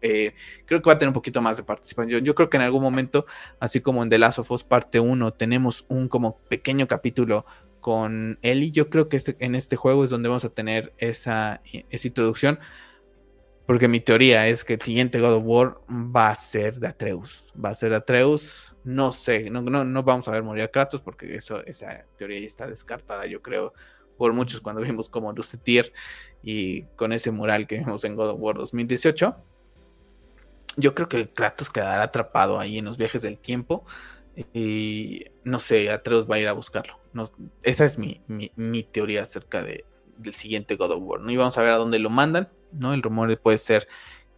eh, 0.00 0.34
creo 0.64 0.82
que 0.82 0.88
va 0.88 0.94
a 0.94 0.98
tener 0.98 1.10
un 1.10 1.14
poquito 1.14 1.42
más 1.42 1.58
de 1.58 1.62
participación. 1.62 2.24
Yo 2.24 2.34
creo 2.34 2.48
que 2.48 2.56
en 2.56 2.62
algún 2.62 2.82
momento, 2.82 3.26
así 3.60 3.80
como 3.80 4.02
en 4.02 4.08
The 4.08 4.18
Last 4.18 4.38
of 4.38 4.50
Us 4.50 4.64
parte 4.64 4.98
1, 4.98 5.34
tenemos 5.34 5.84
un 5.88 6.08
como 6.08 6.38
pequeño 6.48 6.88
capítulo 6.88 7.44
con 7.80 8.38
Ellie. 8.42 8.70
Yo 8.70 8.90
creo 8.90 9.08
que 9.08 9.16
este, 9.16 9.36
en 9.40 9.54
este 9.54 9.76
juego 9.76 10.04
es 10.04 10.10
donde 10.10 10.28
vamos 10.28 10.44
a 10.44 10.50
tener 10.50 10.92
esa, 10.98 11.60
introducción. 11.90 12.58
Porque 13.66 13.88
mi 13.88 14.00
teoría 14.00 14.48
es 14.48 14.64
que 14.64 14.74
el 14.74 14.80
siguiente 14.80 15.20
God 15.20 15.34
of 15.34 15.42
War 15.46 15.78
va 15.88 16.30
a 16.30 16.34
ser 16.34 16.76
de 16.78 16.88
Atreus. 16.88 17.46
Va 17.62 17.70
a 17.70 17.74
ser 17.74 17.90
de 17.90 17.96
Atreus. 17.96 18.74
No 18.82 19.12
sé, 19.12 19.50
no, 19.50 19.62
no, 19.62 20.02
vamos 20.02 20.26
a 20.26 20.32
ver 20.32 20.42
morir 20.42 20.64
a 20.64 20.68
Kratos 20.68 21.00
porque 21.00 21.36
eso, 21.36 21.64
esa 21.66 22.04
teoría 22.16 22.40
ya 22.40 22.46
está 22.46 22.66
descartada, 22.66 23.26
yo 23.26 23.42
creo, 23.42 23.74
por 24.16 24.32
muchos 24.32 24.60
cuando 24.60 24.82
vimos 24.82 25.08
como 25.08 25.32
Lucetir 25.32 25.92
y 26.42 26.84
con 26.96 27.12
ese 27.12 27.30
mural 27.30 27.66
que 27.66 27.78
vimos 27.78 28.02
en 28.04 28.16
God 28.16 28.30
of 28.30 28.40
War 28.40 28.56
2018. 28.56 29.36
Yo 30.76 30.94
creo 30.94 31.08
que 31.08 31.30
Kratos 31.30 31.70
quedará 31.70 32.02
atrapado 32.02 32.58
ahí 32.58 32.78
en 32.78 32.86
los 32.86 32.96
viajes 32.96 33.22
del 33.22 33.38
tiempo. 33.38 33.84
Y 34.54 35.26
no 35.44 35.58
sé, 35.58 35.90
Atreus 35.90 36.30
va 36.30 36.36
a 36.36 36.38
ir 36.38 36.48
a 36.48 36.52
buscarlo. 36.52 36.98
esa 37.62 37.84
es 37.84 37.98
mi, 37.98 38.20
mi, 38.28 38.82
teoría 38.82 39.22
acerca 39.22 39.62
de, 39.62 39.84
del 40.18 40.34
siguiente 40.34 40.76
God 40.76 40.92
of 40.92 41.02
War. 41.02 41.20
¿no? 41.20 41.30
Y 41.30 41.36
vamos 41.36 41.58
a 41.58 41.62
ver 41.62 41.72
a 41.72 41.76
dónde 41.76 41.98
lo 41.98 42.10
mandan. 42.10 42.48
¿no? 42.72 42.94
El 42.94 43.02
rumor 43.02 43.36
puede 43.40 43.58
ser 43.58 43.88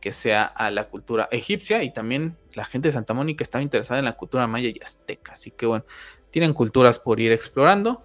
que 0.00 0.12
sea 0.12 0.42
a 0.42 0.70
la 0.72 0.88
cultura 0.88 1.28
egipcia 1.30 1.84
y 1.84 1.92
también 1.92 2.36
la 2.54 2.64
gente 2.64 2.88
de 2.88 2.92
Santa 2.92 3.14
Mónica 3.14 3.44
estaba 3.44 3.62
interesada 3.62 4.00
en 4.00 4.04
la 4.04 4.16
cultura 4.16 4.46
maya 4.48 4.68
y 4.68 4.80
azteca. 4.82 5.32
Así 5.32 5.52
que 5.52 5.66
bueno, 5.66 5.84
tienen 6.30 6.54
culturas 6.54 6.98
por 6.98 7.20
ir 7.20 7.30
explorando. 7.30 8.04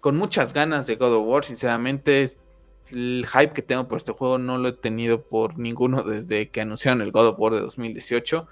Con 0.00 0.16
muchas 0.16 0.52
ganas 0.52 0.86
de 0.86 0.96
God 0.96 1.14
of 1.14 1.26
War, 1.26 1.44
sinceramente, 1.44 2.30
el 2.92 3.26
hype 3.26 3.54
que 3.54 3.62
tengo 3.62 3.88
por 3.88 3.96
este 3.96 4.12
juego 4.12 4.36
no 4.36 4.58
lo 4.58 4.68
he 4.68 4.72
tenido 4.72 5.24
por 5.24 5.58
ninguno 5.58 6.02
desde 6.02 6.50
que 6.50 6.60
anunciaron 6.60 7.00
el 7.00 7.12
God 7.12 7.28
of 7.28 7.40
War 7.40 7.54
de 7.54 7.60
2018. 7.60 8.46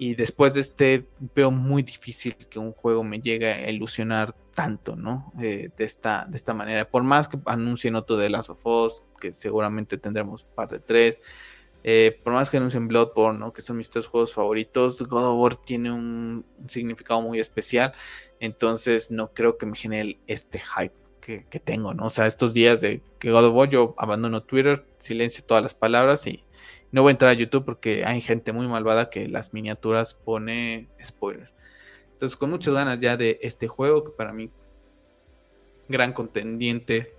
Y 0.00 0.14
después 0.14 0.54
de 0.54 0.60
este 0.60 1.06
veo 1.34 1.50
muy 1.50 1.82
difícil 1.82 2.36
que 2.36 2.60
un 2.60 2.72
juego 2.72 3.02
me 3.02 3.20
llegue 3.20 3.52
a 3.52 3.68
ilusionar 3.68 4.34
tanto, 4.54 4.94
¿no? 4.94 5.32
Eh, 5.40 5.70
de, 5.76 5.84
esta, 5.84 6.24
de 6.28 6.36
esta 6.36 6.54
manera. 6.54 6.88
Por 6.88 7.02
más 7.02 7.26
que 7.26 7.38
anuncien 7.46 7.96
otro 7.96 8.16
de 8.16 8.30
Last 8.30 8.50
of 8.50 8.64
Us, 8.64 9.02
que 9.20 9.32
seguramente 9.32 9.98
tendremos 9.98 10.44
parte 10.44 10.76
de 10.76 10.80
tres. 10.80 11.20
Eh, 11.82 12.20
por 12.22 12.32
más 12.32 12.48
que 12.48 12.58
anuncien 12.58 12.86
Bloodborne, 12.86 13.40
¿no? 13.40 13.52
Que 13.52 13.60
son 13.60 13.76
mis 13.76 13.90
tres 13.90 14.06
juegos 14.06 14.32
favoritos, 14.32 15.02
God 15.02 15.24
of 15.24 15.40
War 15.40 15.56
tiene 15.56 15.90
un, 15.90 16.44
significado 16.68 17.20
muy 17.20 17.40
especial. 17.40 17.92
Entonces 18.38 19.10
no 19.10 19.32
creo 19.32 19.58
que 19.58 19.66
me 19.66 19.76
genere 19.76 20.18
este 20.28 20.60
hype 20.60 20.94
que, 21.20 21.44
que, 21.50 21.58
tengo, 21.58 21.92
¿no? 21.92 22.06
O 22.06 22.10
sea, 22.10 22.26
estos 22.28 22.54
días 22.54 22.80
de 22.80 23.02
que 23.18 23.32
God 23.32 23.46
of 23.46 23.54
War 23.54 23.68
yo 23.68 23.94
abandono 23.98 24.44
Twitter, 24.44 24.86
silencio 24.98 25.44
todas 25.44 25.62
las 25.62 25.74
palabras 25.74 26.24
y 26.28 26.44
no 26.90 27.02
voy 27.02 27.10
a 27.10 27.12
entrar 27.12 27.30
a 27.30 27.34
YouTube 27.34 27.64
porque 27.64 28.04
hay 28.04 28.20
gente 28.20 28.52
muy 28.52 28.66
malvada 28.66 29.10
que 29.10 29.28
las 29.28 29.52
miniaturas 29.52 30.14
pone 30.14 30.88
spoilers. 31.04 31.52
Entonces, 32.12 32.36
con 32.36 32.50
muchas 32.50 32.74
ganas 32.74 32.98
ya 32.98 33.16
de 33.16 33.38
este 33.42 33.68
juego, 33.68 34.04
que 34.04 34.10
para 34.10 34.32
mí, 34.32 34.50
gran 35.88 36.12
contendiente, 36.12 37.14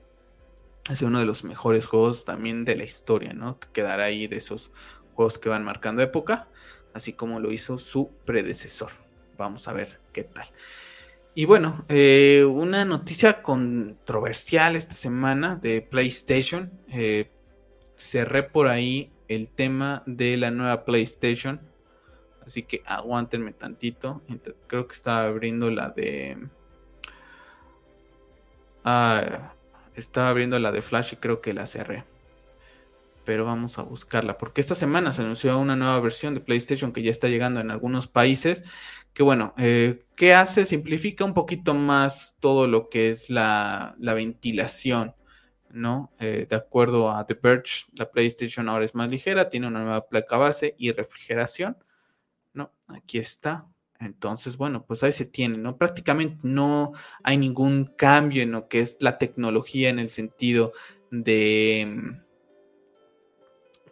es 0.90 1.02
uno 1.02 1.20
de 1.20 1.26
los 1.26 1.44
mejores 1.44 1.86
juegos 1.86 2.26
también 2.26 2.66
de 2.66 2.76
la 2.76 2.84
historia, 2.84 3.34
¿no? 3.34 3.60
Que 3.60 3.68
quedará 3.72 4.06
ahí 4.06 4.28
de 4.28 4.38
esos 4.38 4.72
juegos 5.14 5.38
que 5.38 5.50
van 5.50 5.64
marcando 5.64 6.02
época, 6.02 6.48
así 6.94 7.14
como 7.14 7.40
lo 7.40 7.52
hizo 7.52 7.78
su 7.78 8.10
predecesor. 8.26 8.92
Vamos 9.38 9.68
a 9.68 9.74
ver 9.74 10.00
qué 10.12 10.24
tal. 10.24 10.48
Y 11.36 11.46
bueno, 11.46 11.86
eh, 11.88 12.44
una 12.44 12.84
noticia 12.86 13.42
controversial 13.44 14.76
esta 14.76 14.96
semana 14.96 15.56
de 15.56 15.82
PlayStation. 15.82 16.72
Eh, 16.90 17.30
cerré 17.96 18.44
por 18.44 18.68
ahí 18.68 19.12
el 19.30 19.48
tema 19.48 20.04
de 20.06 20.36
la 20.36 20.52
nueva 20.52 20.84
PlayStation. 20.84 21.62
Así 22.46 22.64
que 22.64 22.82
aguántenme 22.86 23.54
tantito. 23.54 24.22
Creo 24.68 24.88
que 24.88 24.96
estaba 24.96 25.26
abriendo 25.26 25.70
la 25.70 25.90
de... 25.90 26.38
Ah, 28.84 29.54
estaba 29.96 30.30
abriendo 30.30 30.58
la 30.60 30.72
de 30.72 30.82
Flash 30.82 31.14
y 31.14 31.18
creo 31.18 31.42
que 31.42 31.54
la 31.54 31.68
cerré. 31.68 32.04
Pero 33.24 33.46
vamos 33.46 33.78
a 33.78 33.84
buscarla. 33.84 34.40
Porque 34.40 34.62
esta 34.62 34.74
semana 34.74 35.14
se 35.14 35.22
anunció 35.22 35.60
una 35.60 35.76
nueva 35.76 36.00
versión 36.00 36.34
de 36.34 36.40
PlayStation 36.40 36.92
que 36.92 37.04
ya 37.04 37.12
está 37.12 37.28
llegando 37.28 37.60
en 37.60 37.70
algunos 37.70 38.08
países. 38.08 38.64
Que 39.14 39.22
bueno, 39.22 39.54
eh, 39.58 40.04
¿qué 40.16 40.34
hace? 40.34 40.66
Simplifica 40.66 41.24
un 41.26 41.36
poquito 41.36 41.76
más 41.76 42.36
todo 42.40 42.66
lo 42.66 42.90
que 42.90 43.12
es 43.12 43.30
la, 43.30 43.96
la 44.00 44.16
ventilación 44.16 45.14
¿no? 45.72 46.12
Eh, 46.20 46.48
de 46.50 46.56
acuerdo 46.56 47.12
a 47.12 47.26
The 47.26 47.36
Verge, 47.36 47.86
la 47.94 48.10
PlayStation 48.10 48.70
ahora 48.70 48.86
es 48.86 48.96
más 48.96 49.10
ligera, 49.10 49.50
tiene 49.50 49.68
una 49.68 49.84
nueva 49.84 50.08
placa 50.08 50.38
base 50.38 50.76
y 50.78 50.92
refrigeración, 50.92 51.78
¿no? 52.54 52.72
Aquí 52.88 53.20
está. 53.20 53.68
Entonces, 54.00 54.56
bueno, 54.56 54.86
pues 54.86 55.04
ahí 55.04 55.12
se 55.12 55.26
tiene, 55.26 55.58
¿no? 55.58 55.78
Prácticamente 55.78 56.38
no 56.44 56.94
hay 57.24 57.38
ningún 57.38 57.86
cambio 57.86 58.42
en 58.42 58.52
lo 58.52 58.68
que 58.68 58.80
es 58.80 58.98
la 59.00 59.18
tecnología 59.18 59.90
en 59.90 60.00
el 60.00 60.10
sentido 60.10 60.72
de 61.12 61.86
mm, 61.88 62.30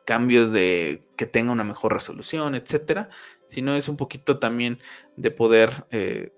cambios 0.06 0.52
de 0.54 1.04
que 1.18 1.26
tenga 1.26 1.52
una 1.52 1.66
mejor 1.66 1.94
resolución, 1.94 2.56
etcétera, 2.56 3.10
sino 3.48 3.76
es 3.76 3.90
un 3.90 3.98
poquito 3.98 4.40
también 4.40 4.80
de 5.18 5.32
poder 5.32 5.86
eh, 5.92 6.32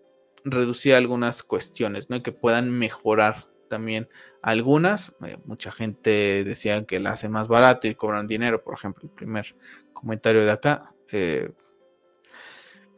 reducir 0.43 0.95
algunas 0.95 1.43
cuestiones, 1.43 2.09
¿no? 2.09 2.23
que 2.23 2.31
puedan 2.31 2.71
mejorar 2.71 3.48
también 3.69 4.09
algunas. 4.41 5.13
Eh, 5.25 5.37
mucha 5.45 5.71
gente 5.71 6.43
decía 6.43 6.85
que 6.85 6.99
la 6.99 7.11
hace 7.11 7.29
más 7.29 7.47
barato 7.47 7.87
y 7.87 7.95
cobran 7.95 8.27
dinero, 8.27 8.63
por 8.63 8.73
ejemplo, 8.73 9.03
el 9.03 9.11
primer 9.11 9.55
comentario 9.93 10.43
de 10.43 10.51
acá. 10.51 10.93
Eh, 11.11 11.51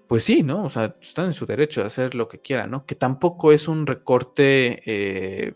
pues 0.08 0.24
sí, 0.24 0.44
¿no? 0.44 0.64
O 0.64 0.70
sea, 0.70 0.96
están 1.02 1.28
en 1.28 1.34
su 1.34 1.46
derecho 1.46 1.82
de 1.82 1.88
hacer 1.88 2.16
lo 2.16 2.28
que 2.28 2.40
quieran, 2.40 2.72
¿no? 2.72 2.86
Que 2.86 2.96
tampoco 2.96 3.52
es 3.52 3.68
un 3.68 3.86
recorte 3.86 4.82
eh, 4.86 5.54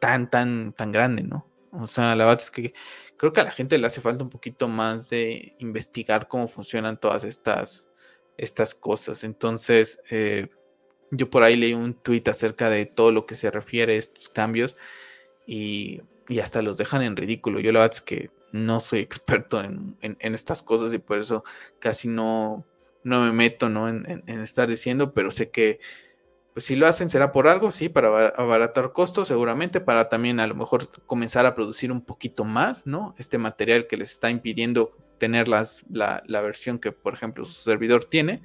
tan, 0.00 0.30
tan, 0.30 0.72
tan 0.72 0.92
grande, 0.92 1.22
¿no? 1.24 1.46
O 1.72 1.86
sea, 1.86 2.14
la 2.14 2.24
verdad 2.24 2.42
es 2.42 2.50
que 2.50 2.72
creo 3.16 3.32
que 3.32 3.40
a 3.40 3.44
la 3.44 3.50
gente 3.50 3.76
le 3.76 3.86
hace 3.86 4.00
falta 4.00 4.24
un 4.24 4.30
poquito 4.30 4.68
más 4.68 5.10
de 5.10 5.54
investigar 5.58 6.28
cómo 6.28 6.48
funcionan 6.48 6.98
todas 6.98 7.24
estas, 7.24 7.90
estas 8.38 8.74
cosas. 8.74 9.24
Entonces, 9.24 10.00
yo 11.10 11.30
por 11.30 11.42
ahí 11.42 11.56
leí 11.56 11.74
un 11.74 11.94
tweet 11.94 12.24
acerca 12.26 12.70
de 12.70 12.86
todo 12.86 13.12
lo 13.12 13.26
que 13.26 13.34
se 13.34 13.50
refiere 13.50 13.94
a 13.94 13.98
estos 13.98 14.28
cambios 14.28 14.76
y, 15.46 16.02
hasta 16.40 16.60
los 16.60 16.76
dejan 16.76 17.02
en 17.02 17.16
ridículo. 17.16 17.60
Yo 17.60 17.72
la 17.72 17.80
verdad 17.80 17.96
es 17.96 18.02
que 18.02 18.30
no 18.52 18.80
soy 18.80 19.00
experto 19.00 19.60
en, 19.60 19.96
estas 20.20 20.62
cosas 20.62 20.92
y 20.94 20.98
por 20.98 21.18
eso 21.18 21.44
casi 21.78 22.08
no, 22.08 22.64
no 23.02 23.24
me 23.24 23.32
meto 23.32 23.68
¿no? 23.68 23.88
En, 23.88 24.22
estar 24.26 24.68
diciendo, 24.68 25.14
pero 25.14 25.30
sé 25.30 25.50
que 25.50 25.80
pues 26.52 26.64
si 26.64 26.74
lo 26.74 26.88
hacen 26.88 27.08
será 27.08 27.30
por 27.30 27.46
algo, 27.46 27.70
sí, 27.70 27.88
para 27.88 28.28
abaratar 28.30 28.90
costos, 28.92 29.28
seguramente, 29.28 29.80
para 29.80 30.08
también 30.08 30.40
a 30.40 30.46
lo 30.48 30.56
mejor 30.56 30.88
comenzar 31.06 31.46
a 31.46 31.54
producir 31.54 31.92
un 31.92 32.00
poquito 32.00 32.44
más, 32.44 32.84
¿no? 32.84 33.14
Este 33.16 33.38
material 33.38 33.86
que 33.86 33.96
les 33.96 34.10
está 34.10 34.28
impidiendo 34.28 34.90
tener 35.18 35.46
las, 35.46 35.82
la, 35.88 36.24
la 36.26 36.40
versión 36.40 36.80
que, 36.80 36.90
por 36.90 37.14
ejemplo, 37.14 37.44
su 37.44 37.52
servidor 37.52 38.06
tiene 38.06 38.42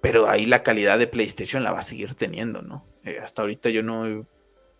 pero 0.00 0.28
ahí 0.28 0.46
la 0.46 0.62
calidad 0.62 0.98
de 0.98 1.06
PlayStation 1.06 1.62
la 1.62 1.72
va 1.72 1.80
a 1.80 1.82
seguir 1.82 2.14
teniendo, 2.14 2.62
¿no? 2.62 2.86
Eh, 3.04 3.18
hasta 3.22 3.42
ahorita 3.42 3.70
yo 3.70 3.82
no, 3.82 4.26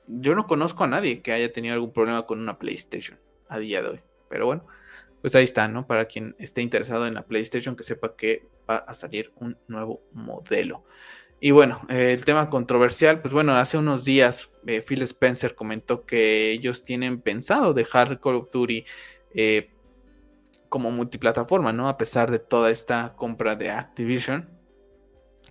yo 0.07 0.35
no 0.35 0.47
conozco 0.47 0.85
a 0.85 0.89
nadie 0.89 1.21
que 1.21 1.33
haya 1.33 1.53
tenido 1.53 1.75
algún 1.75 1.93
problema 1.93 2.27
con 2.27 2.41
una 2.41 2.59
PlayStation 2.59 3.19
a 3.49 3.59
día 3.59 3.83
de 3.83 3.89
hoy. 3.89 4.01
Pero 4.29 4.47
bueno, 4.47 4.67
pues 5.21 5.35
ahí 5.35 5.45
está, 5.45 5.69
¿no? 5.69 5.87
Para 5.87 6.07
quien 6.07 6.35
esté 6.39 6.63
interesado 6.63 7.07
en 7.07 7.15
la 7.15 7.27
PlayStation, 7.27 7.77
que 7.77 7.83
sepa 7.83 8.17
que 8.17 8.47
va 8.69 8.77
a 8.77 8.95
salir 8.95 9.33
un 9.37 9.59
nuevo 9.69 10.01
modelo. 10.13 10.85
Y 11.39 11.53
bueno, 11.53 11.81
eh, 11.89 12.13
el 12.13 12.25
tema 12.25 12.49
controversial, 12.51 13.21
pues 13.21 13.33
bueno, 13.33 13.55
hace 13.57 13.79
unos 13.79 14.05
días 14.05 14.51
eh, 14.67 14.83
Phil 14.83 15.03
Spencer 15.03 15.55
comentó 15.55 16.05
que 16.05 16.51
ellos 16.51 16.85
tienen 16.85 17.21
pensado 17.21 17.73
dejar 17.73 18.21
Call 18.21 18.37
of 18.37 18.51
Duty 18.51 18.85
como 20.69 20.91
multiplataforma, 20.91 21.73
¿no? 21.73 21.89
A 21.89 21.99
pesar 21.99 22.31
de 22.31 22.39
toda 22.39 22.71
esta 22.71 23.15
compra 23.17 23.57
de 23.57 23.71
Activision. 23.71 24.60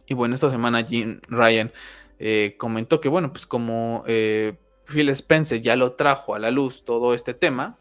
Y 0.09 0.15
bueno, 0.15 0.33
esta 0.33 0.49
semana 0.49 0.83
Jim 0.83 1.21
Ryan 1.27 1.71
eh, 2.17 2.55
comentó 2.57 2.99
que, 2.99 3.09
bueno, 3.09 3.31
pues 3.31 3.45
como 3.45 4.03
eh, 4.07 4.55
Phil 4.85 5.07
Spencer 5.09 5.61
ya 5.61 5.75
lo 5.75 5.93
trajo 5.93 6.33
a 6.33 6.39
la 6.39 6.49
luz 6.49 6.83
todo 6.83 7.13
este 7.13 7.35
tema, 7.35 7.77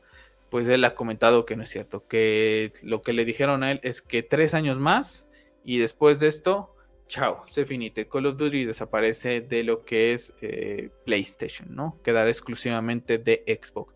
pues 0.51 0.69
él 0.69 0.85
ha 0.85 0.95
comentado 0.95 1.47
que 1.47 1.57
no 1.57 1.63
es 1.63 1.71
cierto, 1.71 2.07
que 2.07 2.73
lo 2.83 3.01
que 3.01 3.15
le 3.15 3.25
dijeron 3.25 3.63
a 3.63 3.73
él 3.73 3.81
es 3.83 4.03
que 4.03 4.23
tres 4.23 4.53
años 4.53 4.79
más 4.79 5.27
y 5.65 5.79
después 5.79 6.21
de 6.21 6.29
esto, 6.29 6.75
chao, 7.09 7.45
se 7.47 7.65
finite. 7.65 8.07
Call 8.07 8.27
of 8.27 8.37
Duty 8.37 8.67
desaparece 8.67 9.41
de 9.41 9.65
lo 9.65 9.87
que 9.87 10.13
es 10.13 10.35
eh, 10.43 10.91
PlayStation, 11.07 11.75
¿no? 11.75 11.99
Quedará 12.05 12.29
exclusivamente 12.29 13.17
de 13.17 13.43
Xbox. 13.47 13.95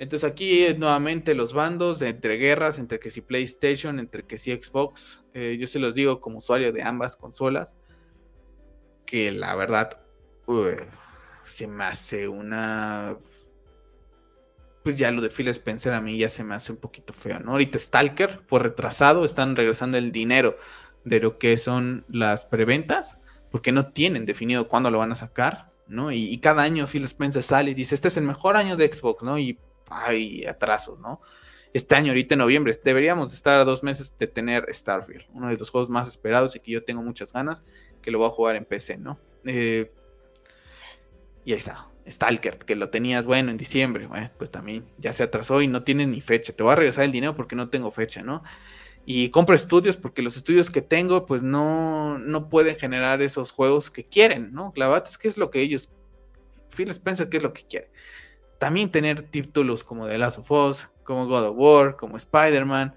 Entonces 0.00 0.26
aquí 0.26 0.66
nuevamente 0.78 1.34
los 1.34 1.52
bandos 1.52 2.00
entre 2.00 2.38
guerras, 2.38 2.78
entre 2.78 2.98
que 2.98 3.10
si 3.10 3.20
PlayStation, 3.20 3.98
entre 3.98 4.24
que 4.24 4.38
si 4.38 4.50
Xbox. 4.50 5.22
Eh, 5.34 5.58
yo 5.60 5.66
se 5.66 5.78
los 5.78 5.94
digo 5.94 6.22
como 6.22 6.38
usuario 6.38 6.72
de 6.72 6.82
ambas 6.82 7.16
consolas. 7.16 7.76
Que 9.04 9.30
la 9.30 9.54
verdad 9.54 10.00
se 11.44 11.66
me 11.66 11.84
hace 11.84 12.28
una... 12.28 13.18
Pues 14.82 14.96
ya 14.96 15.10
lo 15.10 15.20
de 15.20 15.28
Phil 15.28 15.48
Spencer 15.48 15.92
a 15.92 16.00
mí 16.00 16.16
ya 16.16 16.30
se 16.30 16.44
me 16.44 16.54
hace 16.54 16.72
un 16.72 16.78
poquito 16.78 17.12
feo, 17.12 17.38
¿no? 17.38 17.52
Ahorita 17.52 17.78
Stalker 17.78 18.40
fue 18.46 18.60
retrasado, 18.60 19.26
están 19.26 19.54
regresando 19.54 19.98
el 19.98 20.12
dinero 20.12 20.56
de 21.04 21.20
lo 21.20 21.36
que 21.36 21.58
son 21.58 22.06
las 22.08 22.46
preventas, 22.46 23.18
porque 23.50 23.70
no 23.70 23.92
tienen 23.92 24.24
definido 24.24 24.66
cuándo 24.66 24.90
lo 24.90 24.96
van 24.96 25.12
a 25.12 25.16
sacar 25.16 25.70
¿no? 25.90 26.12
Y, 26.12 26.38
cada 26.38 26.62
año 26.62 26.86
Phil 26.86 27.04
Spencer 27.04 27.42
sale 27.42 27.72
y 27.72 27.74
dice, 27.74 27.96
este 27.96 28.08
es 28.08 28.16
el 28.16 28.24
mejor 28.24 28.56
año 28.56 28.76
de 28.76 28.90
Xbox, 28.90 29.24
¿no? 29.24 29.38
Y 29.38 29.58
hay 29.90 30.44
atrasos, 30.46 30.98
¿no? 30.98 31.20
Este 31.72 31.94
año, 31.94 32.10
ahorita 32.10 32.34
en 32.34 32.40
noviembre, 32.40 32.78
deberíamos 32.82 33.32
estar 33.32 33.60
a 33.60 33.64
dos 33.64 33.82
meses 33.82 34.14
de 34.18 34.26
tener 34.26 34.66
Starfield, 34.72 35.26
uno 35.32 35.48
de 35.48 35.56
los 35.56 35.70
juegos 35.70 35.88
más 35.88 36.08
esperados 36.08 36.56
y 36.56 36.60
que 36.60 36.72
yo 36.72 36.84
tengo 36.84 37.02
muchas 37.02 37.32
ganas, 37.32 37.64
que 38.02 38.10
lo 38.10 38.18
voy 38.18 38.28
a 38.28 38.30
jugar 38.30 38.56
en 38.56 38.64
PC, 38.64 38.98
¿no? 38.98 39.20
Eh, 39.44 39.92
y 41.44 41.52
ahí 41.52 41.58
está, 41.58 41.88
Stalker, 42.08 42.58
que 42.58 42.74
lo 42.74 42.90
tenías, 42.90 43.24
bueno, 43.24 43.50
en 43.50 43.56
diciembre, 43.56 44.06
bueno, 44.06 44.30
pues 44.36 44.50
también 44.50 44.84
ya 44.98 45.12
se 45.12 45.22
atrasó 45.22 45.62
y 45.62 45.68
no 45.68 45.84
tiene 45.84 46.06
ni 46.06 46.20
fecha. 46.20 46.52
Te 46.52 46.62
voy 46.62 46.72
a 46.72 46.76
regresar 46.76 47.04
el 47.04 47.12
dinero 47.12 47.36
porque 47.36 47.56
no 47.56 47.68
tengo 47.68 47.90
fecha, 47.90 48.22
¿no? 48.22 48.42
Y 49.06 49.30
compro 49.30 49.54
estudios 49.54 49.96
porque 49.96 50.22
los 50.22 50.36
estudios 50.36 50.70
que 50.70 50.82
tengo, 50.82 51.24
pues 51.26 51.42
no, 51.42 52.18
no 52.18 52.48
pueden 52.48 52.76
generar 52.76 53.22
esos 53.22 53.52
juegos 53.52 53.90
que 53.90 54.04
quieren, 54.04 54.52
¿no? 54.52 54.72
La 54.76 54.88
verdad 54.88 55.08
es 55.08 55.18
que 55.18 55.28
es 55.28 55.36
lo 55.36 55.50
que 55.50 55.60
ellos, 55.60 55.90
Phil 56.68 56.90
Spencer, 56.90 57.28
¿qué 57.28 57.38
es 57.38 57.42
lo 57.42 57.52
que 57.52 57.62
quiere? 57.62 57.90
También 58.60 58.90
tener 58.90 59.22
títulos 59.22 59.82
como 59.82 60.06
The 60.06 60.18
Last 60.18 60.36
of 60.36 60.50
Us, 60.50 60.88
como 61.02 61.26
God 61.26 61.46
of 61.46 61.56
War, 61.56 61.96
como 61.96 62.18
Spider-Man, 62.18 62.94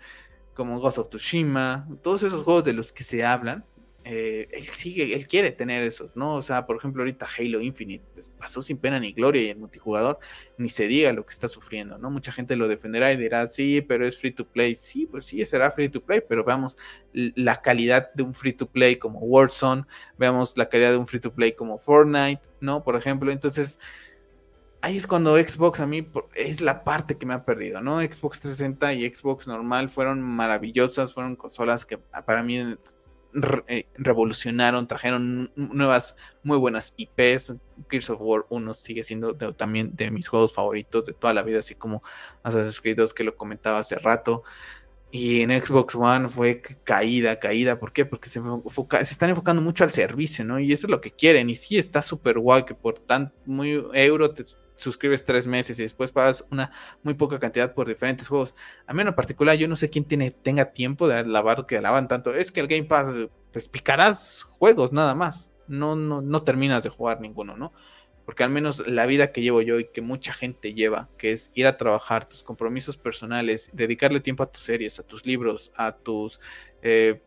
como 0.54 0.78
Ghost 0.82 0.98
of 0.98 1.08
Tsushima, 1.08 1.88
todos 2.02 2.22
esos 2.24 2.44
juegos 2.44 2.66
de 2.66 2.74
los 2.74 2.92
que 2.92 3.06
se 3.06 3.24
hablan, 3.24 3.64
eh, 4.04 4.50
él 4.52 4.64
sigue, 4.64 5.16
él 5.16 5.26
quiere 5.26 5.54
tener 5.54 5.82
esos, 5.84 6.14
¿no? 6.18 6.36
O 6.36 6.42
sea, 6.42 6.66
por 6.66 6.76
ejemplo, 6.76 7.04
ahorita 7.04 7.26
Halo 7.38 7.62
Infinite 7.62 8.04
pues, 8.14 8.30
pasó 8.38 8.62
sin 8.62 8.78
pena 8.78 9.00
ni 9.00 9.14
gloria 9.14 9.42
y 9.42 9.50
el 9.52 9.58
multijugador 9.58 10.20
ni 10.58 10.68
se 10.68 10.90
diga 10.90 11.14
lo 11.14 11.26
que 11.26 11.32
está 11.32 11.48
sufriendo, 11.48 11.98
¿no? 11.98 12.12
Mucha 12.12 12.34
gente 12.34 12.58
lo 12.58 12.68
defenderá 12.68 13.14
y 13.14 13.18
dirá, 13.18 13.50
sí, 13.50 13.80
pero 13.80 14.06
es 14.06 14.20
free 14.20 14.32
to 14.32 14.46
play. 14.46 14.76
Sí, 14.76 15.06
pues 15.06 15.28
sí, 15.28 15.46
será 15.46 15.72
free 15.72 15.88
to 15.88 16.02
play, 16.02 16.22
pero 16.28 16.44
veamos 16.44 16.78
la 17.14 17.62
calidad 17.62 18.14
de 18.16 18.24
un 18.24 18.34
free 18.34 18.52
to 18.52 18.70
play 18.70 18.98
como 18.98 19.20
Warzone, 19.20 19.84
veamos 20.18 20.58
la 20.58 20.68
calidad 20.68 20.92
de 20.92 20.98
un 20.98 21.08
free 21.08 21.22
to 21.22 21.34
play 21.34 21.54
como 21.54 21.78
Fortnite, 21.78 22.42
¿no? 22.60 22.84
Por 22.84 22.98
ejemplo, 22.98 23.32
entonces 23.32 23.80
ahí 24.84 24.98
es 24.98 25.08
cuando 25.08 25.38
Xbox 25.38 25.80
a 25.80 25.86
mí 25.86 26.06
es 26.36 26.60
la 26.60 26.84
parte 26.84 27.18
que 27.18 27.26
me 27.26 27.34
ha 27.34 27.46
perdido, 27.46 27.80
¿no? 27.80 28.02
Xbox 28.02 28.42
360 28.42 28.94
y 28.94 29.10
Xbox 29.10 29.48
normal 29.48 29.90
fueron 29.90 30.22
maravillosas, 30.22 31.14
fueron 31.14 31.38
consolas 31.38 31.86
que 31.86 31.98
para 31.98 32.44
mí 32.44 32.58
eh, 33.68 33.88
revolucionaron, 33.96 34.86
trajeron 34.86 35.52
nuevas 35.56 36.18
muy 36.44 36.58
buenas 36.58 36.94
IPs. 36.98 37.54
Gears 37.90 38.10
of 38.10 38.20
War 38.20 38.46
1 38.50 38.74
sigue 38.74 39.04
siendo 39.04 39.34
también 39.56 39.96
de 39.96 40.12
mis 40.12 40.28
juegos 40.28 40.54
favoritos 40.54 41.06
de 41.06 41.14
toda 41.14 41.34
la 41.34 41.44
vida, 41.44 41.60
así 41.60 41.76
como 41.76 42.04
Assassin's 42.44 42.82
Creed 42.82 42.98
2 42.98 43.14
que 43.14 43.24
lo 43.24 43.38
comentaba 43.38 43.80
hace 43.80 43.96
rato. 43.96 44.44
Y 45.12 45.42
en 45.42 45.52
Xbox 45.52 45.96
One 45.96 46.28
fue 46.28 46.62
caída, 46.84 47.40
caída. 47.40 47.80
¿Por 47.80 47.94
qué? 47.94 48.04
Porque 48.04 48.30
se, 48.30 48.42
están 49.00 49.30
enfocando 49.30 49.62
mucho 49.62 49.86
al 49.86 49.92
servicio, 49.92 50.44
¿no? 50.44 50.60
Y 50.60 50.74
eso 50.74 50.88
es 50.88 50.92
lo 50.92 51.00
que 51.00 51.12
quieren. 51.12 51.50
Y 51.50 51.56
sí 51.56 51.78
está 51.78 52.02
súper 52.02 52.40
guay 52.40 52.66
que 52.66 52.74
por 52.74 52.98
tan 53.00 53.32
muy 53.46 53.82
euro 53.94 54.34
te 54.34 54.44
suscribes 54.84 55.26
tres 55.26 55.48
meses 55.48 55.80
y 55.80 55.84
después 55.84 56.12
pagas 56.12 56.46
una 56.52 56.72
muy 57.02 57.14
poca 57.14 57.40
cantidad 57.40 57.74
por 57.74 57.88
diferentes 57.88 58.28
juegos. 58.28 58.56
A 58.86 58.94
mí 58.94 59.02
en 59.02 59.14
particular, 59.16 59.56
yo 59.58 59.68
no 59.68 59.76
sé 59.76 59.90
quién 59.90 60.06
tiene, 60.06 60.32
tenga 60.32 60.74
tiempo 60.74 61.08
de 61.08 61.26
lavar 61.26 61.66
que 61.66 61.78
alaban 61.78 62.08
tanto. 62.08 62.36
Es 62.36 62.52
que 62.52 62.60
el 62.60 62.68
Game 62.68 62.84
Pass, 62.84 63.08
pues 63.52 63.68
picarás 63.68 64.44
juegos 64.44 64.92
nada 64.92 65.16
más. 65.16 65.50
No, 65.68 65.96
no, 65.96 66.22
no 66.22 66.44
terminas 66.44 66.84
de 66.84 66.90
jugar 66.90 67.22
ninguno, 67.22 67.56
¿no? 67.56 67.72
Porque 68.26 68.44
al 68.44 68.50
menos 68.50 68.86
la 68.88 69.06
vida 69.06 69.32
que 69.32 69.42
llevo 69.42 69.62
yo 69.62 69.80
y 69.80 69.86
que 69.86 70.02
mucha 70.02 70.34
gente 70.34 70.74
lleva, 70.74 71.10
que 71.18 71.32
es 71.32 71.52
ir 71.56 71.68
a 71.68 71.78
trabajar, 71.78 72.28
tus 72.28 72.44
compromisos 72.44 72.98
personales, 72.98 73.70
dedicarle 73.74 74.20
tiempo 74.20 74.44
a 74.44 74.52
tus 74.52 74.64
series, 74.64 75.00
a 75.00 75.04
tus 75.04 75.26
libros, 75.26 75.72
a 75.76 75.94
tus 75.94 76.40
eh, 76.82 77.22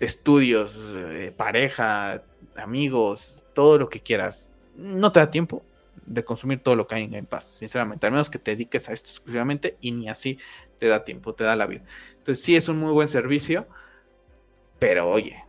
estudios, 0.00 0.94
eh, 0.96 1.32
pareja, 1.36 2.24
amigos, 2.56 3.44
todo 3.54 3.78
lo 3.78 3.88
que 3.88 4.00
quieras, 4.00 4.52
no 4.76 5.10
te 5.10 5.20
da 5.20 5.30
tiempo 5.30 5.64
de 6.08 6.24
consumir 6.24 6.60
todo 6.60 6.74
lo 6.74 6.86
que 6.86 6.96
hay 6.96 7.04
en 7.04 7.10
Game 7.12 7.26
Pass, 7.26 7.48
sinceramente, 7.48 8.06
al 8.06 8.12
menos 8.12 8.30
que 8.30 8.38
te 8.38 8.52
dediques 8.52 8.88
a 8.88 8.92
esto 8.92 9.10
exclusivamente 9.10 9.76
y 9.80 9.92
ni 9.92 10.08
así 10.08 10.38
te 10.78 10.86
da 10.86 11.04
tiempo, 11.04 11.34
te 11.34 11.44
da 11.44 11.56
la 11.56 11.66
vida. 11.66 11.84
Entonces 12.18 12.44
sí 12.44 12.56
es 12.56 12.68
un 12.68 12.78
muy 12.78 12.92
buen 12.92 13.08
servicio, 13.08 13.66
pero 14.78 15.08
oye, 15.08 15.44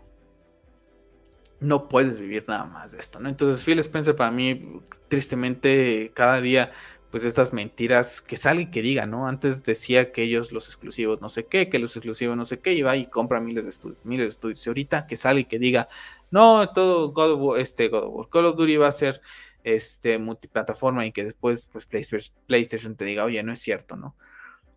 no 1.59 1.89
puedes 1.89 2.19
vivir 2.19 2.45
nada 2.47 2.65
más 2.65 2.93
de 2.93 2.99
esto, 2.99 3.19
¿no? 3.19 3.29
Entonces 3.29 3.63
Phil 3.63 3.79
Spencer 3.79 4.15
para 4.15 4.31
mí, 4.31 4.81
tristemente, 5.07 6.11
cada 6.13 6.41
día, 6.41 6.71
pues 7.11 7.23
estas 7.23 7.53
mentiras, 7.53 8.21
que 8.21 8.37
salga 8.37 8.63
y 8.63 8.71
que 8.71 8.81
diga, 8.81 9.05
¿no? 9.05 9.27
Antes 9.27 9.63
decía 9.63 10.11
que 10.11 10.23
ellos 10.23 10.51
los 10.51 10.67
exclusivos 10.67 11.21
no 11.21 11.29
sé 11.29 11.45
qué, 11.45 11.69
que 11.69 11.79
los 11.79 11.95
exclusivos 11.95 12.37
no 12.37 12.45
sé 12.45 12.59
qué, 12.59 12.73
y 12.73 12.81
va 12.81 12.95
y 12.95 13.07
compra 13.07 13.39
miles 13.39 13.63
de 13.63 13.71
estudios, 13.71 13.99
miles 14.03 14.27
de 14.27 14.31
estudios. 14.31 14.65
Y 14.65 14.69
ahorita 14.69 15.07
que 15.07 15.17
salga 15.17 15.41
y 15.41 15.45
que 15.45 15.59
diga, 15.59 15.89
no, 16.31 16.69
todo 16.69 17.11
God 17.11 17.31
of 17.31 17.57
este 17.59 17.87
God 17.89 18.03
of 18.03 18.13
War, 18.13 18.29
Call 18.29 18.45
of 18.45 18.57
Duty 18.57 18.77
va 18.77 18.87
a 18.87 18.91
ser 18.91 19.21
este 19.63 20.17
multiplataforma 20.17 21.05
y 21.05 21.11
que 21.11 21.25
después 21.25 21.69
pues 21.71 21.85
PlayStation 21.85 22.95
te 22.95 23.05
diga, 23.05 23.25
oye, 23.25 23.41
no 23.43 23.53
es 23.53 23.59
cierto, 23.59 23.95
¿no? 23.95 24.15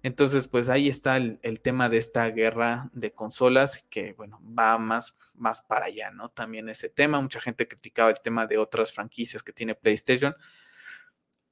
Entonces, 0.02 0.48
pues 0.48 0.68
ahí 0.68 0.88
está 0.88 1.16
el, 1.16 1.60
tema 1.62 1.88
de 1.88 1.98
esta 1.98 2.28
guerra 2.28 2.90
de 2.92 3.12
consolas 3.12 3.84
que, 3.88 4.14
bueno, 4.14 4.40
va 4.42 4.76
más, 4.76 5.16
más 5.34 5.62
para 5.62 5.86
allá, 5.86 6.10
¿no? 6.10 6.28
También 6.28 6.68
ese 6.68 6.88
tema, 6.88 7.20
mucha 7.20 7.40
gente 7.40 7.68
criticaba 7.68 8.10
el 8.10 8.20
tema 8.20 8.48
de 8.48 8.58
otras 8.58 8.92
franquicias 8.92 9.44
que 9.44 9.52
tiene 9.52 9.76
PlayStation. 9.76 10.34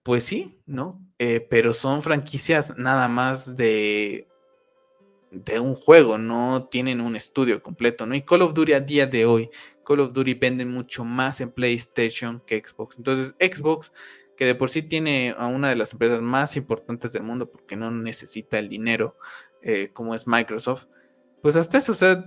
Pues 0.02 0.24
sí, 0.24 0.60
¿no? 0.66 1.00
Eh, 1.18 1.46
pero 1.48 1.72
son 1.72 2.02
franquicias 2.02 2.76
nada 2.76 3.06
más 3.06 3.54
de, 3.56 4.26
de 5.30 5.60
un 5.60 5.76
juego, 5.76 6.18
no 6.18 6.68
tienen 6.70 7.00
un 7.00 7.14
estudio 7.14 7.62
completo, 7.62 8.04
¿no? 8.04 8.16
Y 8.16 8.22
Call 8.22 8.42
of 8.42 8.54
Duty 8.54 8.72
a 8.72 8.80
día 8.80 9.06
de 9.06 9.26
hoy, 9.26 9.50
Call 9.90 10.00
of 10.00 10.12
Duty 10.12 10.34
vende 10.34 10.64
mucho 10.64 11.04
más 11.04 11.40
en 11.40 11.50
PlayStation 11.50 12.40
que 12.46 12.62
Xbox. 12.64 12.96
Entonces, 12.96 13.34
Xbox 13.40 13.92
que 14.36 14.44
de 14.44 14.54
por 14.54 14.70
sí 14.70 14.82
tiene 14.82 15.34
a 15.36 15.48
una 15.48 15.68
de 15.68 15.74
las 15.74 15.92
empresas 15.92 16.22
más 16.22 16.56
importantes 16.56 17.12
del 17.12 17.24
mundo 17.24 17.50
porque 17.50 17.74
no 17.74 17.90
necesita 17.90 18.60
el 18.60 18.68
dinero 18.68 19.16
eh, 19.62 19.90
como 19.92 20.14
es 20.14 20.28
Microsoft, 20.28 20.86
pues 21.42 21.56
hasta 21.56 21.76
eso, 21.76 21.90
o 21.90 21.94
sea, 21.96 22.24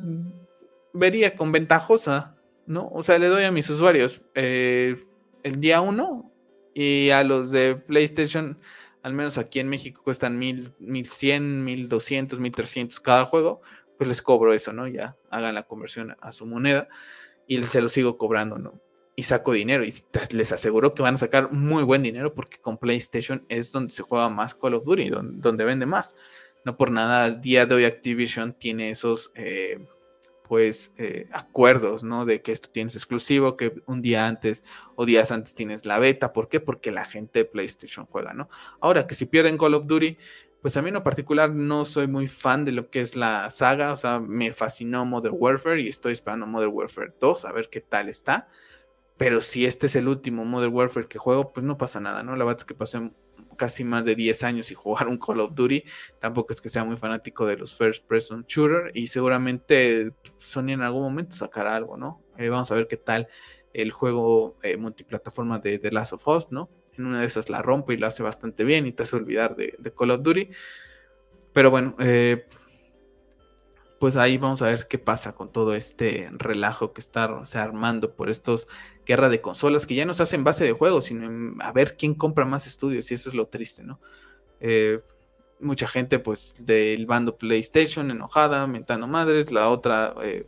vería 0.94 1.36
con 1.36 1.54
ventajosa, 1.54 2.36
¿no? 2.68 2.90
O 2.90 3.02
sea, 3.02 3.18
le 3.18 3.30
doy 3.30 3.46
a 3.46 3.52
mis 3.52 3.70
usuarios 3.70 4.22
eh, 4.36 5.08
el 5.42 5.62
día 5.62 5.80
uno 5.80 6.32
y 6.74 7.12
a 7.12 7.24
los 7.24 7.50
de 7.50 7.78
PlayStation, 7.78 8.60
al 9.04 9.14
menos 9.14 9.38
aquí 9.38 9.60
en 9.60 9.70
México 9.70 10.02
cuestan 10.04 10.38
mil, 10.38 10.74
mil 10.80 11.08
cien, 11.08 11.64
mil 11.64 11.88
doscientos, 11.88 12.40
mil 12.42 12.52
trescientos 12.52 13.00
cada 13.00 13.26
juego, 13.26 13.62
pues 13.98 14.08
les 14.08 14.22
cobro 14.22 14.54
eso, 14.54 14.74
¿no? 14.74 14.88
Ya 14.88 15.16
hagan 15.32 15.56
la 15.56 15.64
conversión 15.64 16.16
a 16.20 16.32
su 16.34 16.46
moneda 16.46 16.90
y 17.54 17.64
se 17.64 17.82
lo 17.82 17.90
sigo 17.90 18.18
cobrando, 18.18 18.58
¿no? 18.58 18.82
y 19.16 19.24
saco 19.24 19.54
dinero. 19.54 19.86
Y 19.86 19.94
les 20.32 20.52
aseguro 20.52 20.94
que 20.94 21.04
van 21.04 21.16
a 21.16 21.20
sacar 21.20 21.52
muy 21.52 21.84
buen 21.84 22.04
dinero 22.04 22.34
porque 22.34 22.58
con 22.58 22.78
PlayStation 22.78 23.46
es 23.50 23.72
donde 23.72 23.94
se 23.94 24.04
juega 24.04 24.30
más 24.30 24.56
Call 24.56 24.76
of 24.76 24.86
Duty, 24.86 25.10
donde, 25.10 25.66
vende 25.66 25.86
más. 25.86 26.16
No 26.66 26.78
por 26.78 26.92
nada, 26.92 27.30
día 27.30 27.66
de 27.66 27.76
hoy 27.76 27.86
Activision 27.86 28.54
tiene 28.54 28.90
esos 28.90 29.32
eh, 29.36 29.86
pues 30.48 30.94
eh, 30.98 31.28
acuerdos, 31.34 32.04
¿no? 32.04 32.26
De 32.26 32.42
que 32.42 32.54
esto 32.54 32.70
tienes 32.72 32.96
exclusivo, 32.96 33.58
que 33.58 33.82
un 33.86 34.02
día 34.02 34.28
antes 34.28 34.64
o 34.96 35.06
días 35.06 35.32
antes 35.32 35.54
tienes 35.54 35.86
la 35.86 36.00
beta. 36.00 36.32
¿Por 36.32 36.48
qué? 36.48 36.60
Porque 36.60 36.92
la 36.92 37.06
gente 37.06 37.40
de 37.40 37.46
PlayStation 37.46 38.06
juega, 38.06 38.34
¿no? 38.34 38.50
Ahora 38.80 39.06
que 39.08 39.16
si 39.16 39.26
pierden 39.26 39.58
Call 39.58 39.74
of 39.74 39.88
Duty, 39.88 40.18
pues 40.64 40.78
a 40.78 40.82
mí 40.82 40.88
en 40.88 40.94
lo 40.94 41.04
particular 41.04 41.54
no 41.54 41.84
soy 41.84 42.08
muy 42.08 42.30
fan 42.30 42.64
de 42.64 42.72
lo 42.72 42.90
que 42.90 43.02
es 43.02 43.18
la 43.18 43.50
saga, 43.50 43.92
o 43.92 43.98
sea, 43.98 44.22
me 44.22 44.54
fascinó 44.54 45.06
Modern 45.06 45.36
Warfare 45.38 45.82
y 45.82 45.90
estoy 45.90 46.14
esperando 46.14 46.48
Modern 46.48 46.72
Warfare 46.74 47.14
2 47.20 47.44
a 47.44 47.52
ver 47.52 47.70
qué 47.70 47.82
tal 47.82 48.08
está. 48.08 48.48
Pero 49.18 49.42
si 49.42 49.66
este 49.66 49.88
es 49.88 49.98
el 49.98 50.08
último 50.08 50.46
Modern 50.46 50.74
Warfare 50.74 51.08
que 51.08 51.20
juego, 51.20 51.52
pues 51.52 51.66
no 51.66 51.78
pasa 51.78 52.00
nada, 52.00 52.24
¿no? 52.24 52.38
La 52.38 52.46
verdad 52.46 52.62
es 52.62 52.66
que 52.66 52.76
pasé 52.76 53.12
casi 53.58 53.84
más 53.84 54.06
de 54.06 54.16
10 54.16 54.42
años 54.44 54.72
y 54.72 54.74
jugar 54.76 55.10
un 55.10 55.18
Call 55.18 55.42
of 55.42 55.54
Duty. 55.54 55.84
Tampoco 56.22 56.54
es 56.54 56.62
que 56.62 56.70
sea 56.70 56.86
muy 56.86 56.96
fanático 56.96 57.46
de 57.46 57.58
los 57.58 57.76
First 57.78 58.08
Person 58.08 58.46
Shooter. 58.48 58.92
Y 58.94 59.10
seguramente 59.10 60.14
Sony 60.38 60.70
en 60.70 60.82
algún 60.82 61.04
momento 61.04 61.36
sacará 61.36 61.76
algo, 61.76 61.98
¿no? 61.98 62.22
Eh, 62.38 62.48
vamos 62.48 62.72
a 62.72 62.76
ver 62.76 62.88
qué 62.88 62.96
tal 62.96 63.28
el 63.74 63.92
juego 63.92 64.56
eh, 64.64 64.78
multiplataforma 64.78 65.60
de 65.60 65.78
The 65.78 65.92
Last 65.92 66.14
of 66.14 66.26
Us, 66.26 66.52
¿no? 66.52 66.70
En 66.98 67.06
una 67.06 67.22
de 67.22 67.26
esas 67.26 67.50
la 67.50 67.62
rompe 67.62 67.94
y 67.94 67.98
lo 67.98 68.08
hace 68.08 68.24
bastante 68.24 68.64
bien 68.64 68.86
y 68.86 68.92
te 68.92 69.04
hace 69.04 69.16
olvidar 69.16 69.56
de, 69.56 69.78
Call 69.98 70.12
of 70.12 70.22
Duty. 70.22 70.50
Pero 71.54 71.72
bueno, 71.72 71.96
eh, 72.00 72.46
pues 74.00 74.18
ahí 74.18 74.38
vamos 74.38 74.62
a 74.62 74.66
ver 74.66 74.88
qué 74.90 74.98
pasa 74.98 75.34
con 75.34 75.52
todo 75.52 75.76
este 75.76 76.30
relajo 76.34 76.92
que 76.92 77.00
está 77.00 77.44
armando 77.54 78.16
por 78.16 78.30
estos 78.30 78.68
guerra 79.06 79.30
de 79.30 79.40
consolas 79.40 79.88
que 79.88 79.96
ya 79.96 80.06
no 80.06 80.14
se 80.14 80.24
hacen 80.24 80.44
base 80.44 80.66
de 80.66 80.74
juegos, 80.74 81.06
sino 81.06 81.56
a 81.62 81.72
ver 81.72 81.96
quién 81.96 82.14
compra 82.14 82.44
más 82.44 82.68
estudios 82.68 83.10
y 83.12 83.14
eso 83.14 83.30
es 83.30 83.36
lo 83.36 83.48
triste, 83.48 83.84
¿no? 83.84 84.02
Eh, 84.60 85.00
mucha 85.62 85.88
gente 85.88 86.20
pues 86.20 86.54
del 86.66 87.06
bando 87.06 87.38
PlayStation 87.38 88.12
enojada, 88.12 88.68
mentando 88.68 89.08
madres, 89.08 89.52
la 89.52 89.70
otra 89.70 90.14
eh, 90.22 90.46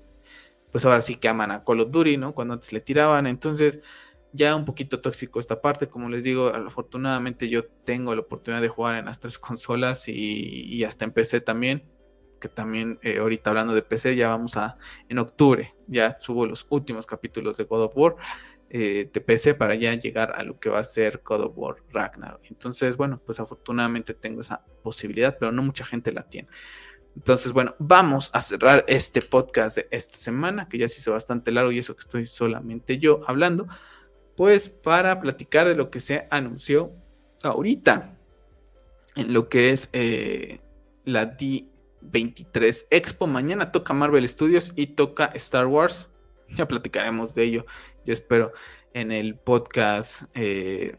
pues 0.72 0.84
ahora 0.84 1.00
sí 1.00 1.16
que 1.16 1.30
aman 1.30 1.52
a 1.52 1.64
Call 1.64 1.80
of 1.80 1.92
Duty, 1.92 2.18
¿no? 2.18 2.34
Cuando 2.34 2.56
antes 2.56 2.74
le 2.74 2.82
tiraban, 2.82 3.28
entonces 3.28 3.80
ya 4.36 4.56
un 4.56 4.66
poquito 4.66 5.02
tóxico 5.02 5.40
esta 5.40 5.62
parte, 5.62 5.88
como 5.88 6.10
les 6.10 6.24
digo, 6.24 6.48
afortunadamente 6.48 7.50
yo 7.50 7.66
tengo 7.66 8.14
la 8.14 8.22
oportunidad 8.22 8.62
de 8.62 8.70
jugar 8.70 8.96
en 8.96 9.06
las 9.06 9.20
tres 9.20 9.40
consolas 9.40 10.08
y, 10.08 10.14
y 10.14 10.84
hasta 10.84 11.06
empecé 11.06 11.42
también 11.42 11.84
que 12.40 12.50
también 12.50 13.00
eh, 13.02 13.20
ahorita 13.20 13.50
hablando 13.50 13.74
de 13.74 13.82
PC 13.82 14.18
ya 14.18 14.28
vamos 14.28 14.58
a 14.58 14.78
en 15.08 15.20
octubre 15.20 15.74
ya 15.88 16.20
subo 16.20 16.46
los 16.46 16.68
últimos 16.70 17.06
capítulos 17.06 17.56
de 17.56 17.64
God 17.64 17.84
of 17.84 17.94
War 17.96 18.18
eh, 18.70 19.10
de 19.14 19.22
PC 19.22 19.54
para 19.54 19.76
ya 19.76 19.94
llegar 19.94 20.34
a 20.36 20.44
lo 20.44 20.60
que 20.60 20.70
va 20.70 20.80
a 20.80 20.84
ser 20.84 21.22
God 21.24 21.42
of 21.42 21.54
War 21.56 21.76
Ragnarok. 21.94 22.42
Entonces, 22.50 22.98
bueno, 22.98 23.22
pues 23.24 23.40
afortunadamente 23.40 24.16
tengo 24.16 24.42
esa 24.42 24.66
posibilidad, 24.82 25.38
pero 25.40 25.52
no 25.52 25.62
mucha 25.62 25.86
gente 25.86 26.12
la 26.12 26.24
tiene. 26.28 26.50
Entonces, 27.16 27.54
bueno, 27.54 27.76
vamos 27.78 28.32
a 28.34 28.42
cerrar 28.42 28.84
este 28.88 29.22
podcast 29.22 29.78
de 29.78 29.88
esta 29.92 30.18
semana, 30.18 30.68
que 30.68 30.80
ya 30.80 30.88
se 30.88 31.00
hizo 31.00 31.12
bastante 31.12 31.52
largo 31.52 31.72
y 31.72 31.78
eso 31.80 31.96
que 31.96 32.02
estoy 32.02 32.26
solamente 32.26 32.98
yo 32.98 33.22
hablando, 33.28 33.68
pues 34.36 34.70
para 34.70 35.20
platicar 35.22 35.68
de 35.68 35.76
lo 35.76 35.90
que 35.90 36.00
se 36.00 36.28
anunció 36.30 36.92
ahorita 37.44 38.18
en 39.16 39.34
lo 39.34 39.50
que 39.50 39.72
es 39.72 39.90
eh, 39.94 40.60
la 41.06 41.38
D23 41.38 42.88
Expo. 42.90 43.28
Mañana 43.28 43.72
toca 43.72 43.94
Marvel 43.94 44.28
Studios 44.28 44.74
y 44.76 44.88
toca 44.88 45.26
Star 45.36 45.68
Wars. 45.68 46.10
Ya 46.48 46.68
platicaremos 46.68 47.34
de 47.34 47.44
ello, 47.44 47.66
yo 48.06 48.14
espero, 48.14 48.52
en 48.94 49.12
el 49.12 49.36
podcast 49.36 50.22
eh, 50.36 50.96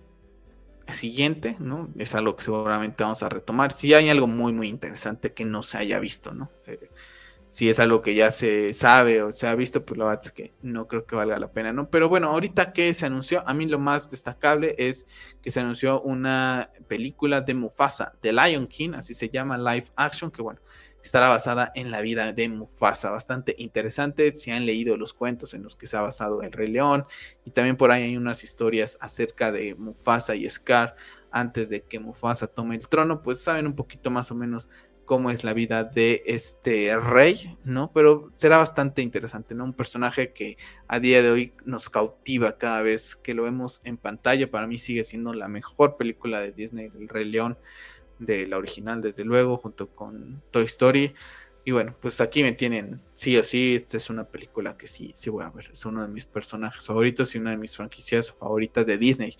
siguiente, 0.89 1.57
¿no? 1.61 1.89
Es 1.97 2.17
algo 2.17 2.35
que 2.35 2.43
seguramente 2.43 3.05
vamos 3.05 3.23
a 3.23 3.29
retomar. 3.29 3.73
Si 3.73 3.95
hay 3.95 4.09
algo 4.09 4.27
muy, 4.27 4.53
muy 4.53 4.69
interesante 4.69 5.33
que 5.35 5.45
no 5.45 5.63
se 5.63 5.79
haya 5.79 6.01
visto, 6.01 6.35
¿no? 6.35 6.51
Eh, 6.67 6.91
si 7.57 7.71
es 7.71 7.81
algo 7.81 8.03
que 8.03 8.15
ya 8.15 8.33
se 8.33 8.75
sabe 8.75 9.23
o 9.23 9.33
se 9.33 9.47
ha 9.47 9.55
visto, 9.55 9.83
pues 9.83 9.97
la 9.97 10.05
verdad 10.05 10.27
es 10.27 10.33
que 10.33 10.53
no 10.61 10.87
creo 10.89 11.07
que 11.07 11.17
valga 11.17 11.39
la 11.39 11.53
pena, 11.53 11.73
¿no? 11.73 11.89
Pero 11.89 12.11
bueno, 12.11 12.29
ahorita 12.29 12.75
que 12.75 12.93
se 12.93 13.07
anunció, 13.07 13.43
a 13.49 13.55
mí 13.55 13.67
lo 13.67 13.79
más 13.79 14.11
destacable 14.11 14.75
es 14.77 15.07
que 15.41 15.51
se 15.51 15.61
anunció 15.61 16.03
una 16.03 16.69
película 16.87 17.41
de 17.41 17.55
Mufasa, 17.55 18.13
de 18.21 18.35
Lion 18.35 18.67
King, 18.67 18.91
así 18.93 19.15
se 19.15 19.31
llama, 19.31 19.57
live 19.57 19.87
action, 19.97 20.31
que 20.31 20.43
bueno, 20.43 20.61
estará 21.03 21.31
basada 21.31 21.73
en 21.75 21.91
la 21.91 22.03
vida 22.03 22.31
de 22.31 22.47
Mufasa, 22.51 23.09
bastante 23.09 23.55
interesante, 23.57 24.35
si 24.35 24.51
han 24.51 24.67
leído 24.67 24.99
los 24.99 25.15
cuentos 25.15 25.55
en 25.55 25.63
los 25.63 25.77
que 25.77 25.87
se 25.87 25.97
ha 25.97 26.03
basado 26.03 26.43
el 26.43 26.53
Rey 26.53 26.69
León, 26.69 27.07
y 27.47 27.53
también 27.53 27.79
por 27.79 27.91
ahí 27.91 28.03
hay 28.03 28.19
unas 28.19 28.45
historias 28.45 28.99
acerca 29.01 29.51
de 29.51 29.75
Mufasa 29.77 30.35
y 30.35 30.47
Scar 30.51 30.95
antes 31.31 31.71
de 31.71 31.81
que 31.81 32.01
Mufasa 32.01 32.49
tome 32.49 32.77
el 32.77 32.87
trono, 32.87 33.23
pues 33.23 33.41
saben 33.41 33.67
un 33.67 33.77
poquito 33.77 34.11
más 34.11 34.31
o 34.31 34.35
menos 34.35 34.69
cómo 35.07 35.31
es 35.31 35.45
la 35.45 35.55
vida 35.55 35.85
de 35.85 36.23
este 36.27 36.95
rey, 36.99 37.57
¿no? 37.65 37.93
Pero 37.95 38.29
será 38.35 38.59
bastante 38.59 39.01
interesante, 39.01 39.55
¿no? 39.55 39.65
Un 39.65 39.73
personaje 39.73 40.33
que 40.33 40.59
a 40.89 41.01
día 41.01 41.23
de 41.23 41.31
hoy 41.31 41.53
nos 41.65 41.89
cautiva 41.89 42.59
cada 42.59 42.83
vez 42.83 43.17
que 43.17 43.33
lo 43.33 43.45
vemos 43.45 43.81
en 43.85 43.97
pantalla. 43.97 44.51
Para 44.51 44.67
mí 44.67 44.79
sigue 44.79 45.05
siendo 45.05 45.33
la 45.33 45.49
mejor 45.49 45.97
película 45.97 46.41
de 46.41 46.53
Disney, 46.53 46.91
El 46.99 47.09
Rey 47.09 47.25
León 47.25 47.57
de 48.19 48.47
la 48.47 48.59
original, 48.59 49.01
desde 49.01 49.25
luego, 49.25 49.57
junto 49.57 49.89
con 49.89 50.43
Toy 50.51 50.65
Story. 50.65 51.15
Y 51.65 51.71
bueno, 51.71 51.97
pues 52.01 52.21
aquí 52.21 52.43
me 52.43 52.53
tienen, 52.53 53.01
sí 53.13 53.37
o 53.37 53.43
sí, 53.43 53.75
esta 53.75 53.97
es 53.97 54.11
una 54.11 54.25
película 54.25 54.77
que 54.77 54.87
sí, 54.87 55.13
sí 55.17 55.31
voy 55.31 55.45
a 55.45 55.51
ver. 55.51 55.71
Es 55.73 55.85
uno 55.85 56.07
de 56.07 56.13
mis 56.13 56.25
personajes 56.25 56.85
favoritos 56.85 57.35
y 57.35 57.39
una 57.39 57.51
de 57.51 57.57
mis 57.57 57.77
franquicias 57.77 58.33
favoritas 58.33 58.87
de 58.87 58.99
Disney. 58.99 59.37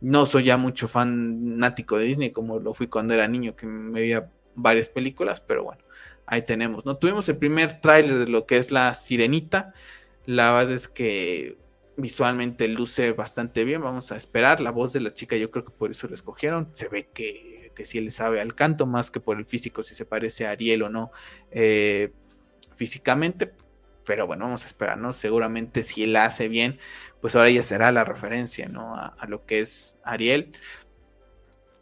No 0.00 0.26
soy 0.26 0.44
ya 0.44 0.56
mucho 0.56 0.86
fanático 0.86 1.98
de 1.98 2.04
Disney 2.04 2.30
como 2.32 2.58
lo 2.58 2.74
fui 2.74 2.88
cuando 2.88 3.14
era 3.14 3.26
niño, 3.26 3.56
que 3.56 3.66
me 3.66 4.00
veía 4.00 4.30
varias 4.54 4.88
películas, 4.88 5.40
pero 5.40 5.64
bueno, 5.64 5.82
ahí 6.26 6.42
tenemos, 6.42 6.84
¿no? 6.84 6.96
Tuvimos 6.96 7.28
el 7.28 7.36
primer 7.36 7.80
tráiler 7.80 8.18
de 8.20 8.28
lo 8.28 8.46
que 8.46 8.56
es 8.56 8.70
la 8.70 8.94
Sirenita. 8.94 9.72
La 10.26 10.52
verdad 10.52 10.72
es 10.72 10.88
que 10.88 11.58
visualmente 11.96 12.66
luce 12.68 13.12
bastante 13.12 13.64
bien. 13.64 13.82
Vamos 13.82 14.12
a 14.12 14.16
esperar. 14.16 14.60
La 14.60 14.70
voz 14.70 14.92
de 14.92 15.00
la 15.00 15.12
chica, 15.12 15.36
yo 15.36 15.50
creo 15.50 15.64
que 15.64 15.72
por 15.72 15.90
eso 15.90 16.08
la 16.08 16.14
escogieron. 16.14 16.68
Se 16.72 16.88
ve 16.88 17.08
que 17.12 17.54
que 17.74 17.84
sí 17.84 18.00
le 18.00 18.10
sabe 18.10 18.40
al 18.40 18.54
canto 18.54 18.86
más 18.86 19.10
que 19.10 19.20
por 19.20 19.36
el 19.36 19.44
físico, 19.44 19.82
si 19.82 19.94
se 19.94 20.06
parece 20.06 20.46
a 20.46 20.50
Ariel 20.50 20.82
o 20.82 20.88
no 20.88 21.10
eh, 21.50 22.12
físicamente. 22.76 23.52
Pero 24.06 24.26
bueno, 24.26 24.44
vamos 24.44 24.64
a 24.64 24.66
esperar, 24.66 24.98
¿no? 24.98 25.12
Seguramente 25.12 25.82
si 25.82 26.04
él 26.04 26.16
hace 26.16 26.48
bien, 26.48 26.78
pues 27.20 27.36
ahora 27.36 27.50
ya 27.50 27.62
será 27.62 27.90
la 27.90 28.04
referencia, 28.04 28.68
¿no? 28.68 28.94
A, 28.96 29.16
lo 29.28 29.46
que 29.46 29.60
es 29.60 29.96
Ariel. 30.04 30.52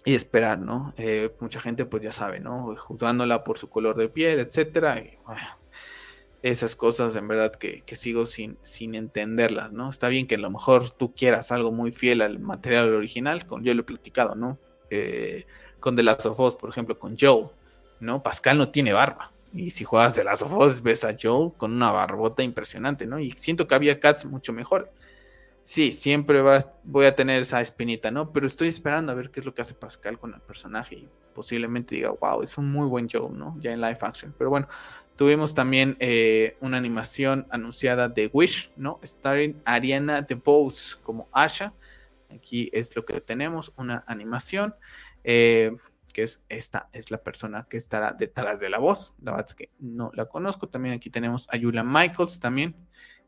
Y 0.05 0.15
esperar, 0.15 0.59
¿no? 0.59 0.93
Eh, 0.97 1.31
mucha 1.41 1.61
gente 1.61 1.85
pues 1.85 2.03
ya 2.03 2.13
sabe, 2.13 2.41
¿no? 2.41 2.75
Juzgándola 2.77 3.45
por 3.45 3.59
su 3.59 3.69
color 3.69 3.97
de 3.97 4.09
piel, 4.09 4.41
etcétera. 4.41 4.99
Y, 4.99 5.17
esas 6.43 6.75
cosas 6.75 7.15
en 7.15 7.29
verdad 7.29 7.53
que, 7.53 7.85
sigo 7.95 8.27
sin, 8.27 8.59
sin 8.63 8.97
entenderlas, 8.97 9.73
¿no? 9.73 9.89
Está 9.91 10.09
bien 10.09 10.27
que 10.27 10.35
a 10.35 10.39
lo 10.39 10.51
mejor 10.51 10.91
tú 10.91 11.15
quieras 11.15 11.53
algo 11.53 11.71
muy 11.71 11.93
fiel 11.93 12.21
al 12.21 12.41
material 12.41 12.93
original, 12.93 13.47
con 13.47 13.63
yo 13.63 13.73
lo 13.75 13.83
he 13.83 13.85
platicado, 13.85 14.35
¿no? 14.35 14.59
Eh, 14.91 15.47
con 15.79 15.95
The 15.95 16.03
Last 16.03 16.27
of 16.27 16.41
Us, 16.41 16.57
por 16.57 16.69
ejemplo, 16.71 16.99
con 16.99 17.17
Joe, 17.19 17.49
¿no? 18.01 18.23
Pascal 18.23 18.59
no 18.59 18.71
tiene 18.71 18.93
barba. 18.93 19.31
Y 19.55 19.71
si 19.71 19.85
juegas 19.85 20.17
The 20.17 20.25
Last 20.25 20.43
of 20.43 20.57
Us, 20.57 20.83
ves 20.83 21.05
a 21.05 21.17
Joe 21.21 21.53
con 21.57 21.73
una 21.73 21.93
barbota 21.93 22.43
impresionante, 22.43 23.07
¿no? 23.07 23.21
Y 23.21 23.31
siento 23.33 23.69
que 23.69 23.75
había 23.77 24.01
cats 24.01 24.25
mucho 24.25 24.53
mejores. 24.53 24.89
Sí, 25.65 25.93
siempre 25.93 26.43
voy 26.83 27.07
a 27.07 27.15
tener 27.15 27.43
esa 27.43 27.61
espinita, 27.61 28.11
¿no? 28.11 28.33
Pero 28.33 28.47
estoy 28.47 28.69
esperando 28.69 29.13
a 29.13 29.15
ver 29.15 29.31
qué 29.31 29.41
es 29.41 29.47
lo 29.47 29.55
que 29.55 29.63
hace 29.63 29.75
Pascal 29.75 30.19
con 30.19 30.35
el 30.35 30.41
personaje 30.41 30.97
y 30.97 31.09
posiblemente 31.35 31.95
diga, 31.95 32.11
wow, 32.11 32.43
es 32.43 32.59
un 32.59 32.71
muy 32.71 32.89
buen 32.89 33.09
Joe, 33.09 33.31
¿no? 33.31 33.57
Ya 33.61 33.73
en 33.73 33.81
live 33.81 33.99
action. 34.01 34.35
Pero 34.37 34.51
bueno, 34.51 34.69
tuvimos 35.17 35.55
también 35.55 35.97
eh, 36.01 36.57
una 36.61 36.79
animación 36.79 37.47
anunciada 37.51 38.09
de 38.09 38.29
Wish, 38.33 38.73
¿no? 38.77 38.99
Starring 39.05 39.63
Ariana 39.65 40.23
DeBose 40.23 40.97
como 41.03 41.29
Asha. 41.33 41.73
Aquí 42.29 42.69
es 42.73 42.95
lo 42.97 43.05
que 43.05 43.21
tenemos, 43.21 43.73
una 43.77 44.03
animación. 44.07 44.75
Eh, 45.23 45.77
que 46.13 46.23
es 46.23 46.45
esta 46.49 46.89
es 46.93 47.11
la 47.11 47.19
persona 47.23 47.67
que 47.69 47.77
estará 47.77 48.13
detrás 48.13 48.61
de 48.61 48.71
la 48.71 48.79
voz. 48.79 49.15
La 49.21 49.33
verdad 49.33 49.47
es 49.49 49.55
que 49.55 49.71
no 49.79 50.11
la 50.15 50.27
conozco. 50.27 50.69
También 50.69 50.95
aquí 50.95 51.11
tenemos 51.11 51.49
a 51.51 51.59
Julia 51.59 51.83
Michaels 51.83 52.39
también, 52.39 52.77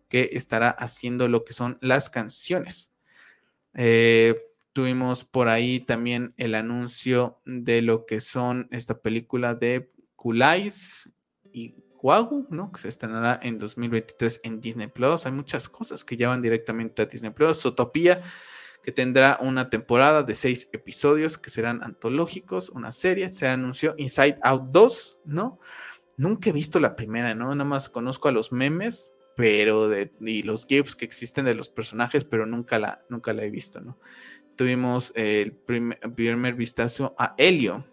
que 0.08 0.30
estará 0.32 0.70
haciendo 0.70 1.28
lo 1.28 1.44
que 1.44 1.52
son 1.52 1.78
las 1.80 2.10
canciones. 2.10 2.90
Eh, 3.74 4.40
tuvimos 4.72 5.24
por 5.24 5.48
ahí 5.48 5.80
también 5.80 6.34
el 6.36 6.54
anuncio 6.54 7.40
de 7.44 7.82
lo 7.82 8.06
que 8.06 8.20
son 8.20 8.68
esta 8.70 9.00
película 9.00 9.54
de 9.54 9.90
Kulais 10.16 11.10
y 11.52 11.74
Huagu, 12.02 12.46
¿no? 12.50 12.70
Que 12.70 12.80
se 12.80 12.88
estrenará 12.88 13.40
en 13.42 13.58
2023 13.58 14.40
en 14.44 14.60
Disney 14.60 14.88
Plus. 14.88 15.26
Hay 15.26 15.32
muchas 15.32 15.68
cosas 15.68 16.04
que 16.04 16.16
llevan 16.16 16.42
directamente 16.42 17.02
a 17.02 17.06
Disney 17.06 17.30
Plus. 17.30 17.62
Zootopia 17.62 18.22
que 18.84 18.92
tendrá 18.92 19.38
una 19.40 19.70
temporada 19.70 20.22
de 20.22 20.34
seis 20.34 20.68
episodios 20.72 21.38
que 21.38 21.48
serán 21.48 21.82
antológicos, 21.82 22.68
una 22.68 22.92
serie. 22.92 23.30
Se 23.30 23.48
anunció 23.48 23.94
Inside 23.96 24.38
Out 24.42 24.64
2, 24.70 25.18
¿no? 25.24 25.58
Nunca 26.18 26.50
he 26.50 26.52
visto 26.52 26.78
la 26.78 26.94
primera, 26.94 27.34
¿no? 27.34 27.54
Nada 27.54 27.64
más 27.64 27.88
conozco 27.88 28.28
a 28.28 28.32
los 28.32 28.52
memes, 28.52 29.10
pero 29.36 29.88
de, 29.88 30.12
y 30.20 30.42
los 30.42 30.66
GIFs 30.66 30.96
que 30.96 31.04
existen 31.04 31.44
de 31.44 31.54
los 31.54 31.68
personajes, 31.68 32.24
pero 32.24 32.46
nunca 32.46 32.78
la, 32.78 33.04
nunca 33.08 33.32
la 33.32 33.44
he 33.44 33.50
visto, 33.50 33.80
¿no? 33.80 33.98
Tuvimos 34.56 35.12
el 35.16 35.52
primer, 35.52 35.98
primer 36.14 36.54
vistazo 36.54 37.14
a 37.18 37.34
Helio, 37.38 37.84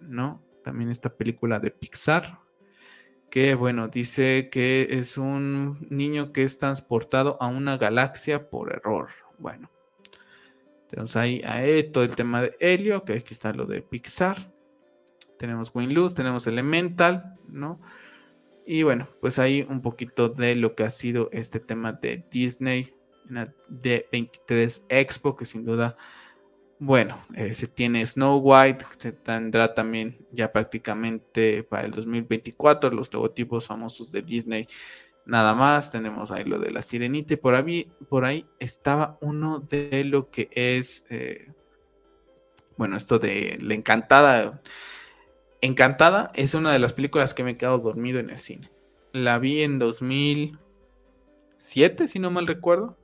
¿no? 0.00 0.42
También 0.62 0.90
esta 0.90 1.14
película 1.14 1.60
de 1.60 1.70
Pixar, 1.70 2.40
que 3.30 3.54
bueno, 3.54 3.88
dice 3.88 4.48
que 4.50 4.86
es 4.90 5.18
un 5.18 5.86
niño 5.90 6.32
que 6.32 6.42
es 6.42 6.58
transportado 6.58 7.36
a 7.40 7.48
una 7.48 7.76
galaxia 7.76 8.48
por 8.48 8.72
error. 8.72 9.10
Bueno, 9.38 9.70
tenemos 10.88 11.16
ahí 11.16 11.42
a 11.44 11.62
todo 11.92 12.04
el 12.04 12.16
tema 12.16 12.40
de 12.40 12.56
Helio, 12.60 13.04
que 13.04 13.14
aquí 13.14 13.34
está 13.34 13.52
lo 13.52 13.66
de 13.66 13.82
Pixar. 13.82 14.52
Tenemos 15.38 15.70
Win 15.74 15.94
tenemos 16.14 16.46
Elemental, 16.46 17.36
¿no? 17.46 17.80
Y 18.66 18.82
bueno, 18.82 19.08
pues 19.20 19.38
ahí 19.38 19.64
un 19.70 19.80
poquito 19.80 20.28
de 20.28 20.56
lo 20.56 20.74
que 20.74 20.82
ha 20.82 20.90
sido 20.90 21.28
este 21.32 21.60
tema 21.60 21.92
de 21.92 22.24
Disney 22.30 22.92
de 23.68 24.08
23 24.10 24.86
Expo, 24.88 25.36
que 25.36 25.44
sin 25.44 25.64
duda, 25.64 25.96
bueno, 26.80 27.24
eh, 27.34 27.54
se 27.54 27.68
tiene 27.68 28.04
Snow 28.04 28.38
White, 28.38 28.84
se 28.98 29.12
tendrá 29.12 29.72
también 29.72 30.26
ya 30.32 30.52
prácticamente 30.52 31.62
para 31.62 31.86
el 31.86 31.92
2024 31.92 32.90
los 32.90 33.12
logotipos 33.12 33.66
famosos 33.66 34.10
de 34.10 34.22
Disney 34.22 34.66
nada 35.26 35.54
más. 35.54 35.92
Tenemos 35.92 36.30
ahí 36.32 36.44
lo 36.44 36.58
de 36.58 36.70
la 36.70 36.82
sirenita 36.82 37.34
y 37.34 37.36
por 37.36 37.54
ahí, 37.54 37.88
por 38.08 38.24
ahí 38.24 38.46
estaba 38.58 39.16
uno 39.20 39.60
de 39.60 40.04
lo 40.04 40.30
que 40.30 40.48
es, 40.52 41.04
eh, 41.10 41.52
bueno, 42.76 42.96
esto 42.96 43.18
de 43.18 43.58
la 43.60 43.74
encantada. 43.74 44.60
Encantada 45.60 46.30
es 46.34 46.54
una 46.54 46.72
de 46.72 46.78
las 46.78 46.92
películas 46.92 47.34
que 47.34 47.42
me 47.44 47.52
he 47.52 47.56
quedado 47.56 47.78
dormido 47.78 48.20
en 48.20 48.30
el 48.30 48.38
cine. 48.38 48.70
La 49.12 49.38
vi 49.38 49.62
en 49.62 49.78
2007, 49.78 52.08
si 52.08 52.18
no 52.18 52.30
mal 52.30 52.46
recuerdo. 52.46 52.98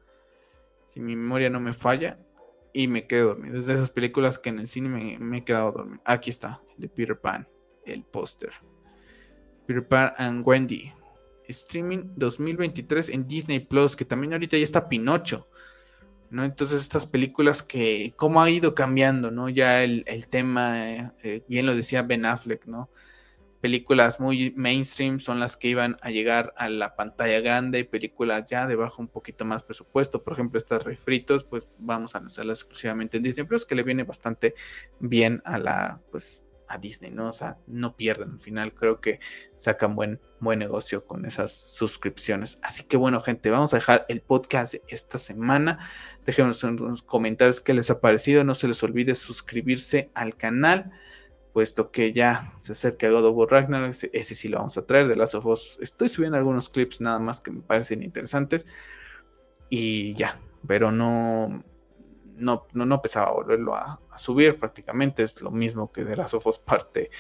Si 0.87 1.01
mi 1.01 1.17
memoria 1.17 1.51
no 1.51 1.61
me 1.61 1.73
falla. 1.73 2.19
Y 2.75 2.89
me 2.89 3.07
quedo 3.07 3.29
dormido. 3.29 3.59
Es 3.59 3.67
de 3.67 3.75
esas 3.75 3.91
películas 3.91 4.39
que 4.39 4.49
en 4.49 4.59
el 4.59 4.69
cine 4.69 4.89
me, 4.89 5.19
me 5.19 5.39
he 5.39 5.45
quedado 5.45 5.73
dormido. 5.73 6.03
Aquí 6.05 6.31
está, 6.31 6.63
de 6.79 6.89
Peter 6.89 7.19
Pan, 7.19 7.47
el 7.85 8.03
póster. 8.05 8.51
Peter 9.67 9.87
Pan 9.87 10.13
and 10.17 10.47
Wendy 10.47 10.93
streaming 11.49 12.05
2023 12.17 13.11
en 13.11 13.27
Disney 13.27 13.61
Plus, 13.61 13.97
que 13.97 14.05
también 14.05 14.33
ahorita 14.33 14.57
ya 14.57 14.65
está 14.65 14.89
Pinocho. 14.89 15.49
¿No? 16.33 16.45
Entonces 16.45 16.81
estas 16.81 17.07
películas 17.07 17.63
que, 17.63 18.15
cómo 18.17 18.43
ha 18.43 18.51
ido 18.51 18.75
cambiando, 18.75 19.31
¿no? 19.31 19.49
Ya 19.49 19.85
el, 19.85 20.27
tema, 20.29 21.13
eh, 21.23 21.45
bien 21.49 21.67
lo 21.67 21.77
decía 21.77 22.03
Ben 22.03 22.27
Affleck, 22.27 22.67
¿no? 22.67 22.91
películas 23.63 24.19
muy 24.19 24.53
mainstream 24.57 25.21
son 25.21 25.39
las 25.39 25.57
que 25.57 25.69
iban 25.69 25.97
a 26.03 26.11
llegar 26.11 26.53
a 26.57 26.69
la 26.69 26.97
pantalla 26.97 27.41
grande 27.41 27.79
y 27.79 27.85
películas 27.85 28.51
ya 28.51 28.67
de 28.67 28.75
bajo 28.75 29.01
un 29.01 29.07
poquito 29.07 29.45
más 29.45 29.63
presupuesto, 29.63 30.25
por 30.25 30.33
ejemplo 30.33 30.59
estas 30.59 30.83
refritos, 30.83 31.45
pues 31.45 31.69
vamos 31.79 32.17
a 32.17 32.21
lanzarlas 32.21 32.59
exclusivamente 32.59 33.19
en 33.19 33.23
Disney, 33.23 33.47
es 33.49 33.65
que 33.65 33.77
le 33.77 33.85
viene 33.85 34.03
bastante 34.03 34.57
bien 34.99 35.41
a 35.45 35.59
la, 35.59 36.01
pues 36.11 36.45
a 36.73 36.79
Disney, 36.79 37.11
¿no? 37.11 37.29
O 37.29 37.33
sea, 37.33 37.59
no 37.67 37.97
pierden 37.97 38.31
al 38.31 38.41
final, 38.41 38.73
creo 38.75 39.01
que 39.01 39.21
sacan 39.57 39.95
buen, 39.95 40.21
buen 40.41 40.59
negocio 40.59 41.05
con 41.05 41.27
esas 41.27 41.53
suscripciones. 41.53 42.59
Así 42.63 42.85
que 42.85 42.97
bueno, 42.97 43.21
gente, 43.21 43.51
vamos 43.51 43.75
a 43.75 43.77
dejar 43.77 44.07
el 44.09 44.23
podcast 44.23 44.77
esta 44.89 45.19
semana. 45.19 45.79
Déjenos 46.25 46.65
en 46.65 46.77
los 46.77 47.03
comentarios 47.03 47.61
qué 47.61 47.75
les 47.75 47.91
ha 47.91 48.01
parecido. 48.01 48.43
No 48.43 48.55
se 48.55 48.69
les 48.69 48.83
olvide 48.83 49.15
suscribirse 49.15 50.11
al 50.15 50.35
canal 50.35 50.93
puesto 51.53 51.91
que 51.91 52.15
ya 52.15 52.51
se 52.61 52.73
acerca 52.73 53.11
God 53.11 53.27
of 53.27 53.37
War 53.37 53.51
Ragnarok, 53.51 53.91
ese, 53.91 54.35
sí 54.35 54.49
lo 54.49 54.57
vamos 54.57 54.79
a 54.79 54.87
traer 54.87 55.07
de 55.07 55.17
Last 55.17 55.35
of 55.35 55.45
Us. 55.45 55.79
Estoy 55.83 56.09
subiendo 56.09 56.39
algunos 56.39 56.71
clips 56.71 57.03
nada 57.03 57.19
más 57.19 57.41
que 57.41 57.51
me 57.51 57.61
parecen 57.61 58.03
interesantes 58.03 58.67
y 59.69 60.15
ya, 60.15 60.41
pero 60.67 60.91
no 60.91 61.63
no, 62.37 62.67
no, 62.73 62.87
no 62.87 63.03
pensaba 63.03 63.33
volverlo 63.33 63.75
a, 63.75 64.01
subir, 64.17 64.59
prácticamente 64.59 65.23
es 65.23 65.41
lo 65.41 65.51
mismo 65.51 65.91
que 65.91 66.05
de 66.05 66.17
Last 66.17 66.35
of 66.35 66.47
Us 66.47 66.59
parte 66.59 67.11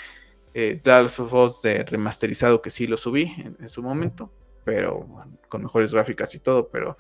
eh, 0.55 0.81
de 0.83 0.91
Last 0.91 1.21
of 1.21 1.33
Us 1.33 1.63
de 1.63 1.83
remasterizado 1.85 2.61
que 2.61 2.71
sí 2.71 2.87
lo 2.87 2.97
subí 2.97 3.35
en, 3.39 3.69
su 3.69 3.83
momento, 3.83 4.31
pero 4.65 5.07
con 5.49 5.63
mejores 5.63 5.93
gráficas 5.93 6.35
y 6.35 6.39
todo, 6.39 6.69
pero 6.69 6.99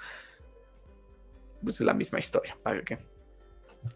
pues 1.63 1.77
es 1.77 1.87
la 1.87 1.95
misma 1.95 2.19
historia, 2.19 2.57
¿para 2.63 2.83
qué? 2.83 2.99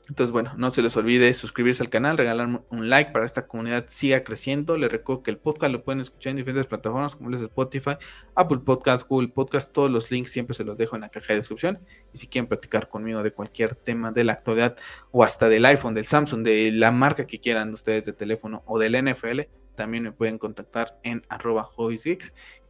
Entonces, 0.09 0.32
bueno, 0.32 0.53
no 0.57 0.70
se 0.70 0.82
les 0.82 0.97
olvide 0.97 1.32
suscribirse 1.34 1.82
al 1.82 1.91
canal, 1.91 2.18
regalar 2.18 2.62
un 2.70 2.89
like 2.89 3.12
para 3.12 3.24
que 3.24 3.26
esta 3.26 3.47
comunidad 3.47 3.87
siga 3.89 4.24
creciendo. 4.24 4.76
Les 4.76 4.91
recuerdo 4.91 5.22
que 5.22 5.30
el 5.30 5.39
podcast 5.39 5.72
lo 5.72 5.84
pueden 5.84 6.01
escuchar 6.01 6.30
en 6.30 6.37
diferentes 6.37 6.66
plataformas 6.66 7.16
como 7.16 7.34
es 7.34 7.41
Spotify, 7.41 7.97
Apple 8.34 8.59
Podcast, 8.59 9.07
Google 9.09 9.28
Podcast. 9.28 9.72
Todos 9.72 9.91
los 9.91 10.11
links 10.11 10.30
siempre 10.30 10.55
se 10.55 10.64
los 10.64 10.76
dejo 10.76 10.97
en 10.97 11.03
la 11.03 11.09
caja 11.09 11.28
de 11.28 11.37
descripción. 11.37 11.78
Y 12.12 12.18
si 12.18 12.26
quieren 12.26 12.49
platicar 12.49 12.89
conmigo 12.89 13.22
de 13.22 13.32
cualquier 13.32 13.74
tema 13.74 14.12
de 14.12 14.24
la 14.24 14.34
actualidad 14.34 14.76
o 15.11 15.22
hasta 15.22 15.49
del 15.49 15.64
iPhone, 15.64 15.95
del 15.95 16.07
Samsung, 16.07 16.43
de 16.43 16.72
la 16.72 16.91
marca 16.91 17.26
que 17.26 17.39
quieran 17.39 17.72
ustedes 17.72 18.07
de 18.07 18.12
teléfono 18.12 18.62
o 18.66 18.78
del 18.78 18.97
NFL, 19.05 19.43
también 19.74 20.03
me 20.05 20.12
pueden 20.12 20.39
contactar 20.39 20.99
en 21.03 21.22
arroba 21.28 21.68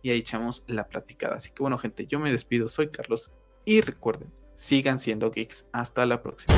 y 0.03 0.11
ahí 0.11 0.19
echamos 0.19 0.65
la 0.67 0.89
platicada. 0.89 1.37
Así 1.37 1.51
que 1.51 1.63
bueno, 1.63 1.79
gente, 1.79 2.07
yo 2.07 2.19
me 2.19 2.31
despido. 2.31 2.69
Soy 2.69 2.89
Carlos 2.89 3.33
y 3.65 3.81
recuerden 3.81 4.31
sigan 4.57 4.99
siendo 4.99 5.31
geeks. 5.31 5.67
Hasta 5.73 6.07
la 6.07 6.23
próxima. 6.23 6.55